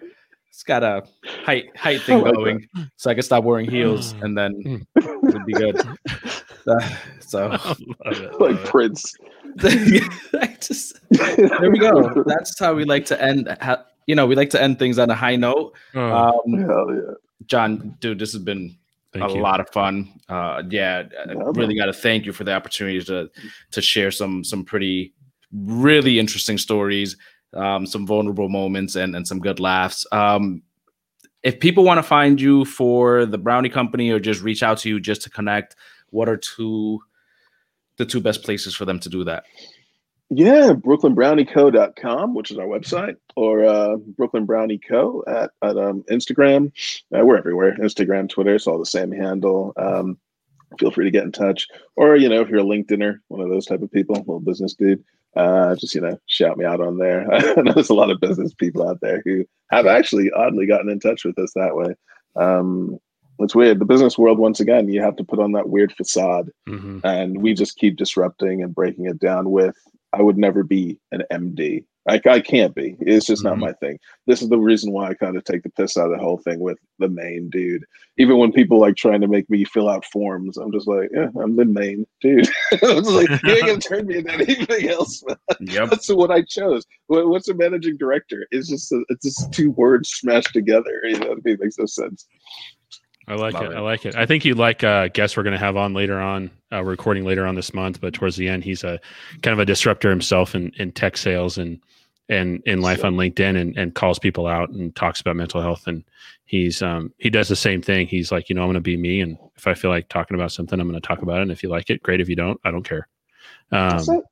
it's 0.56 0.62
got 0.62 0.82
a 0.82 1.02
height 1.44 1.76
height 1.76 2.00
thing 2.06 2.22
like 2.22 2.34
going, 2.34 2.66
so 2.96 3.10
I 3.10 3.14
can 3.14 3.22
stop 3.22 3.44
wearing 3.44 3.70
heels, 3.70 4.14
and 4.22 4.36
then 4.38 4.86
it'd 4.96 5.44
be 5.46 5.52
good. 5.52 5.80
Uh, 6.68 6.80
so 7.20 7.52
it, 8.06 8.40
like 8.40 8.56
it. 8.56 8.64
Prince. 8.64 9.14
Just 10.58 10.98
there 11.10 11.70
we 11.70 11.78
go. 11.78 12.24
That's 12.26 12.58
how 12.58 12.74
we 12.74 12.82
like 12.82 13.06
to 13.06 13.22
end. 13.22 13.56
Ha, 13.60 13.84
you 14.08 14.16
know, 14.16 14.26
we 14.26 14.34
like 14.34 14.50
to 14.50 14.60
end 14.60 14.80
things 14.80 14.98
on 14.98 15.08
a 15.08 15.14
high 15.14 15.36
note. 15.36 15.76
Oh, 15.94 16.42
Um, 16.44 16.58
Hell 16.58 16.86
yeah. 16.92 17.14
John, 17.46 17.94
dude, 18.00 18.18
this 18.18 18.32
has 18.32 18.42
been 18.42 18.76
thank 19.12 19.30
a 19.30 19.34
you. 19.34 19.40
lot 19.40 19.60
of 19.60 19.68
fun. 19.70 20.08
Uh, 20.28 20.64
yeah, 20.68 21.04
I 21.28 21.32
really 21.54 21.76
got 21.76 21.86
to 21.86 21.92
thank 21.92 22.26
you 22.26 22.32
for 22.32 22.42
the 22.42 22.52
opportunity 22.52 23.00
to 23.04 23.30
to 23.70 23.80
share 23.80 24.10
some 24.10 24.42
some 24.42 24.64
pretty 24.64 25.14
really 25.52 26.18
interesting 26.18 26.58
stories, 26.58 27.16
um, 27.56 27.86
some 27.86 28.06
vulnerable 28.06 28.48
moments, 28.48 28.96
and 28.96 29.16
and 29.16 29.26
some 29.26 29.40
good 29.40 29.60
laughs. 29.60 30.06
Um, 30.12 30.62
if 31.42 31.60
people 31.60 31.84
want 31.84 31.98
to 31.98 32.02
find 32.02 32.40
you 32.40 32.64
for 32.64 33.24
the 33.24 33.38
Brownie 33.38 33.68
Company 33.68 34.10
or 34.10 34.18
just 34.18 34.42
reach 34.42 34.62
out 34.62 34.78
to 34.78 34.88
you 34.88 34.98
just 34.98 35.22
to 35.22 35.30
connect, 35.30 35.76
what 36.10 36.28
are 36.28 36.36
two 36.36 37.00
the 37.96 38.06
two 38.06 38.20
best 38.20 38.42
places 38.42 38.74
for 38.74 38.84
them 38.84 38.98
to 39.00 39.08
do 39.08 39.24
that? 39.24 39.44
Yeah, 40.28 40.72
brooklynbrownieco.com, 40.72 42.34
which 42.34 42.50
is 42.50 42.58
our 42.58 42.66
website, 42.66 43.16
or 43.36 43.64
uh, 43.64 43.96
Brooklyn 43.96 44.44
Brownie 44.44 44.78
Co. 44.78 45.22
at, 45.28 45.52
at 45.62 45.76
um, 45.76 46.02
Instagram. 46.10 46.72
Uh, 47.16 47.24
we're 47.24 47.38
everywhere 47.38 47.76
Instagram, 47.78 48.28
Twitter, 48.28 48.56
it's 48.56 48.66
all 48.66 48.78
the 48.78 48.86
same 48.86 49.12
handle. 49.12 49.72
Um, 49.76 50.18
feel 50.80 50.90
free 50.90 51.04
to 51.04 51.12
get 51.12 51.22
in 51.22 51.30
touch. 51.30 51.68
Or, 51.94 52.16
you 52.16 52.28
know, 52.28 52.40
if 52.40 52.48
you're 52.48 52.58
a 52.58 52.64
LinkedIner, 52.64 53.20
one 53.28 53.40
of 53.40 53.50
those 53.50 53.66
type 53.66 53.82
of 53.82 53.92
people, 53.92 54.16
little 54.16 54.40
business 54.40 54.74
dude, 54.74 55.04
uh, 55.36 55.74
just, 55.76 55.94
you 55.94 56.00
know, 56.00 56.18
shout 56.26 56.56
me 56.58 56.64
out 56.64 56.80
on 56.80 56.98
there. 56.98 57.26
I 57.32 57.60
know 57.62 57.72
there's 57.72 57.90
a 57.90 57.94
lot 57.94 58.10
of 58.10 58.20
business 58.20 58.54
people 58.54 58.88
out 58.88 58.98
there 59.00 59.22
who 59.24 59.44
have 59.70 59.86
actually 59.86 60.30
oddly 60.32 60.66
gotten 60.66 60.88
in 60.90 61.00
touch 61.00 61.24
with 61.24 61.38
us 61.38 61.52
that 61.54 61.76
way. 61.76 61.94
Um, 62.36 62.98
it's 63.38 63.54
weird. 63.54 63.78
The 63.78 63.84
business 63.84 64.16
world, 64.16 64.38
once 64.38 64.60
again, 64.60 64.88
you 64.88 65.02
have 65.02 65.16
to 65.16 65.24
put 65.24 65.38
on 65.40 65.52
that 65.52 65.68
weird 65.68 65.92
facade 65.92 66.50
Mhm. 66.68 67.00
and 67.04 67.42
we 67.42 67.52
just 67.52 67.76
keep 67.76 67.96
disrupting 67.96 68.62
and 68.62 68.74
breaking 68.74 69.04
it 69.06 69.18
down 69.18 69.50
with 69.50 69.76
i 70.16 70.22
would 70.22 70.38
never 70.38 70.62
be 70.62 70.98
an 71.12 71.22
md 71.32 71.84
like 72.08 72.24
i 72.26 72.38
can't 72.40 72.72
be. 72.72 72.94
It's 73.00 73.26
just 73.26 73.42
Mhm. 73.42 73.46
not 73.46 73.58
my 73.58 73.72
thing. 73.72 73.98
This 74.28 74.40
is 74.40 74.48
the 74.48 74.58
reason 74.58 74.92
why 74.92 75.08
i 75.08 75.14
kind 75.14 75.36
of 75.36 75.42
take 75.42 75.64
the 75.64 75.70
piss 75.70 75.96
out 75.96 76.04
of 76.12 76.12
the 76.16 76.22
whole 76.22 76.38
thing 76.38 76.60
with 76.60 76.78
the 77.00 77.08
main 77.08 77.50
dude. 77.50 77.82
Even 78.16 78.38
when 78.38 78.52
people 78.52 78.78
like 78.78 78.94
trying 78.94 79.20
to 79.22 79.26
make 79.26 79.50
me 79.50 79.64
fill 79.64 79.88
out 79.88 80.04
forms 80.04 80.56
i'm 80.56 80.70
just 80.70 80.86
like 80.86 81.10
yeah 81.12 81.30
i'm 81.42 81.56
the 81.56 81.64
main 81.64 82.06
dude. 82.20 82.48
It's 82.72 83.08
like 83.10 83.28
you 83.42 83.52
ain't 83.56 83.66
gonna 83.66 83.78
turn 83.80 84.06
me 84.06 84.18
into 84.18 84.32
anything 84.32 84.88
else. 84.88 85.24
Yep. 85.60 85.90
that's 85.90 86.08
what 86.08 86.30
i 86.30 86.42
chose. 86.42 86.84
What's 87.08 87.48
a 87.48 87.54
managing 87.54 87.96
director? 87.96 88.46
It's 88.52 88.68
just 88.68 88.92
a, 88.92 89.02
it's 89.08 89.24
just 89.24 89.52
two 89.52 89.72
words 89.72 90.08
smashed 90.10 90.52
together 90.52 91.00
you 91.04 91.18
know 91.18 91.34
it 91.44 91.58
makes 91.60 91.76
no 91.78 91.86
sense 91.86 92.26
I 93.28 93.34
like 93.34 93.54
Love 93.54 93.64
it. 93.64 93.72
it. 93.72 93.76
I 93.76 93.80
like 93.80 94.06
it. 94.06 94.14
I 94.14 94.24
think 94.24 94.44
you 94.44 94.54
like 94.54 94.84
uh 94.84 95.08
guest 95.08 95.36
we're 95.36 95.42
going 95.42 95.52
to 95.52 95.58
have 95.58 95.76
on 95.76 95.94
later 95.94 96.20
on, 96.20 96.50
uh, 96.72 96.84
recording 96.84 97.24
later 97.24 97.46
on 97.46 97.56
this 97.56 97.74
month. 97.74 98.00
But 98.00 98.14
towards 98.14 98.36
the 98.36 98.48
end, 98.48 98.62
he's 98.62 98.84
a 98.84 99.00
kind 99.42 99.52
of 99.52 99.58
a 99.58 99.64
disruptor 99.64 100.10
himself 100.10 100.54
in, 100.54 100.72
in 100.78 100.92
tech 100.92 101.16
sales 101.16 101.58
and 101.58 101.80
and 102.28 102.62
in 102.66 102.80
life 102.80 103.04
on 103.04 103.14
LinkedIn, 103.14 103.60
and, 103.60 103.76
and 103.76 103.94
calls 103.94 104.18
people 104.18 104.46
out 104.46 104.70
and 104.70 104.94
talks 104.96 105.20
about 105.20 105.36
mental 105.36 105.60
health. 105.60 105.86
And 105.86 106.04
he's 106.44 106.82
um 106.82 107.12
he 107.18 107.30
does 107.30 107.48
the 107.48 107.56
same 107.56 107.82
thing. 107.82 108.06
He's 108.06 108.30
like, 108.30 108.48
you 108.48 108.54
know, 108.54 108.62
I'm 108.62 108.68
going 108.68 108.74
to 108.74 108.80
be 108.80 108.96
me, 108.96 109.20
and 109.20 109.36
if 109.56 109.66
I 109.66 109.74
feel 109.74 109.90
like 109.90 110.08
talking 110.08 110.36
about 110.36 110.52
something, 110.52 110.78
I'm 110.78 110.88
going 110.88 111.00
to 111.00 111.06
talk 111.06 111.22
about 111.22 111.38
it. 111.38 111.42
And 111.42 111.50
if 111.50 111.62
you 111.62 111.68
like 111.68 111.90
it, 111.90 112.02
great. 112.02 112.20
If 112.20 112.28
you 112.28 112.36
don't, 112.36 112.60
I 112.64 112.70
don't 112.70 112.84
care. 112.84 113.08
Um, 113.72 114.22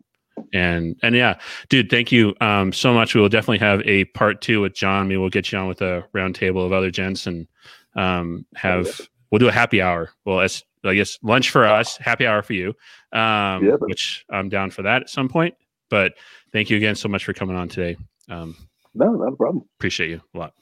and 0.53 0.97
and 1.03 1.17
yeah, 1.17 1.39
dude, 1.69 1.91
thank 1.91 2.13
you 2.13 2.35
um 2.41 2.73
so 2.73 2.95
much. 2.95 3.15
We 3.15 3.21
will 3.21 3.29
definitely 3.29 3.59
have 3.59 3.83
a 3.85 4.05
part 4.07 4.41
two 4.41 4.61
with 4.61 4.75
John. 4.75 5.09
Maybe 5.09 5.19
we'll 5.19 5.31
get 5.31 5.51
you 5.51 5.59
on 5.59 5.67
with 5.67 5.83
a 5.83 6.05
round 6.13 6.37
table 6.37 6.65
of 6.65 6.73
other 6.73 6.93
gents 6.93 7.27
and 7.27 7.49
um 7.97 8.47
have 8.55 9.01
we'll 9.31 9.39
do 9.39 9.49
a 9.49 9.53
happy 9.53 9.81
hour. 9.81 10.11
Well, 10.25 10.41
as 10.41 10.63
I 10.85 10.95
guess 10.95 11.19
lunch 11.23 11.51
for 11.51 11.65
us, 11.65 11.97
happy 11.97 12.27
hour 12.27 12.43
for 12.43 12.53
you. 12.53 12.69
Um, 13.13 13.65
Yeah, 13.65 13.77
which 13.81 14.25
I'm 14.31 14.49
down 14.49 14.71
for 14.71 14.83
that 14.83 15.03
at 15.03 15.11
some 15.11 15.29
point. 15.29 15.55
But 15.91 16.15
thank 16.53 16.71
you 16.71 16.77
again 16.77 16.95
so 16.95 17.09
much 17.09 17.25
for 17.25 17.33
coming 17.33 17.57
on 17.57 17.69
today. 17.69 17.97
Um, 18.29 18.57
no 18.95 19.13
not 19.13 19.33
a 19.33 19.37
problem 19.37 19.65
appreciate 19.79 20.11
you 20.11 20.21
a 20.35 20.39
lot. 20.39 20.55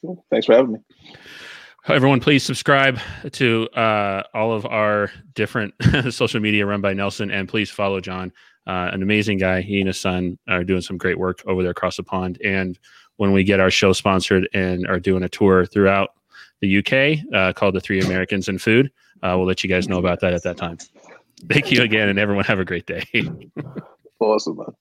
Cool. 0.00 0.24
thanks 0.30 0.46
for 0.46 0.54
having 0.54 0.72
me 0.72 0.78
Everyone, 1.88 2.20
please 2.20 2.44
subscribe 2.44 3.00
to 3.32 3.68
uh, 3.70 4.22
all 4.34 4.52
of 4.52 4.64
our 4.66 5.10
different 5.34 5.74
social 6.10 6.38
media 6.38 6.64
run 6.64 6.80
by 6.80 6.92
Nelson, 6.92 7.32
and 7.32 7.48
please 7.48 7.70
follow 7.70 8.00
John. 8.00 8.32
Uh, 8.68 8.90
an 8.92 9.02
amazing 9.02 9.38
guy. 9.38 9.62
He 9.62 9.80
and 9.80 9.88
his 9.88 9.98
son 9.98 10.38
are 10.48 10.62
doing 10.62 10.80
some 10.80 10.96
great 10.96 11.18
work 11.18 11.42
over 11.44 11.62
there 11.62 11.72
across 11.72 11.96
the 11.96 12.04
pond. 12.04 12.40
And 12.44 12.78
when 13.16 13.32
we 13.32 13.42
get 13.42 13.58
our 13.58 13.70
show 13.70 13.92
sponsored 13.92 14.48
and 14.54 14.86
are 14.86 15.00
doing 15.00 15.24
a 15.24 15.28
tour 15.28 15.66
throughout 15.66 16.10
the 16.62 16.78
UK 16.78 17.34
uh, 17.34 17.52
called 17.52 17.74
the 17.74 17.80
Three 17.80 18.00
Americans 18.00 18.48
and 18.48 18.62
Food, 18.62 18.90
uh, 19.22 19.34
we'll 19.36 19.46
let 19.46 19.62
you 19.62 19.68
guys 19.68 19.88
know 19.88 19.98
about 19.98 20.20
that 20.20 20.32
at 20.32 20.42
that 20.44 20.56
time. 20.56 20.78
Thank 21.50 21.70
you 21.70 21.82
again, 21.82 22.08
and 22.08 22.18
everyone 22.18 22.44
have 22.44 22.60
a 22.60 22.64
great 22.64 22.86
day. 22.86 23.04
awesome 24.20 24.56
man 24.56 24.74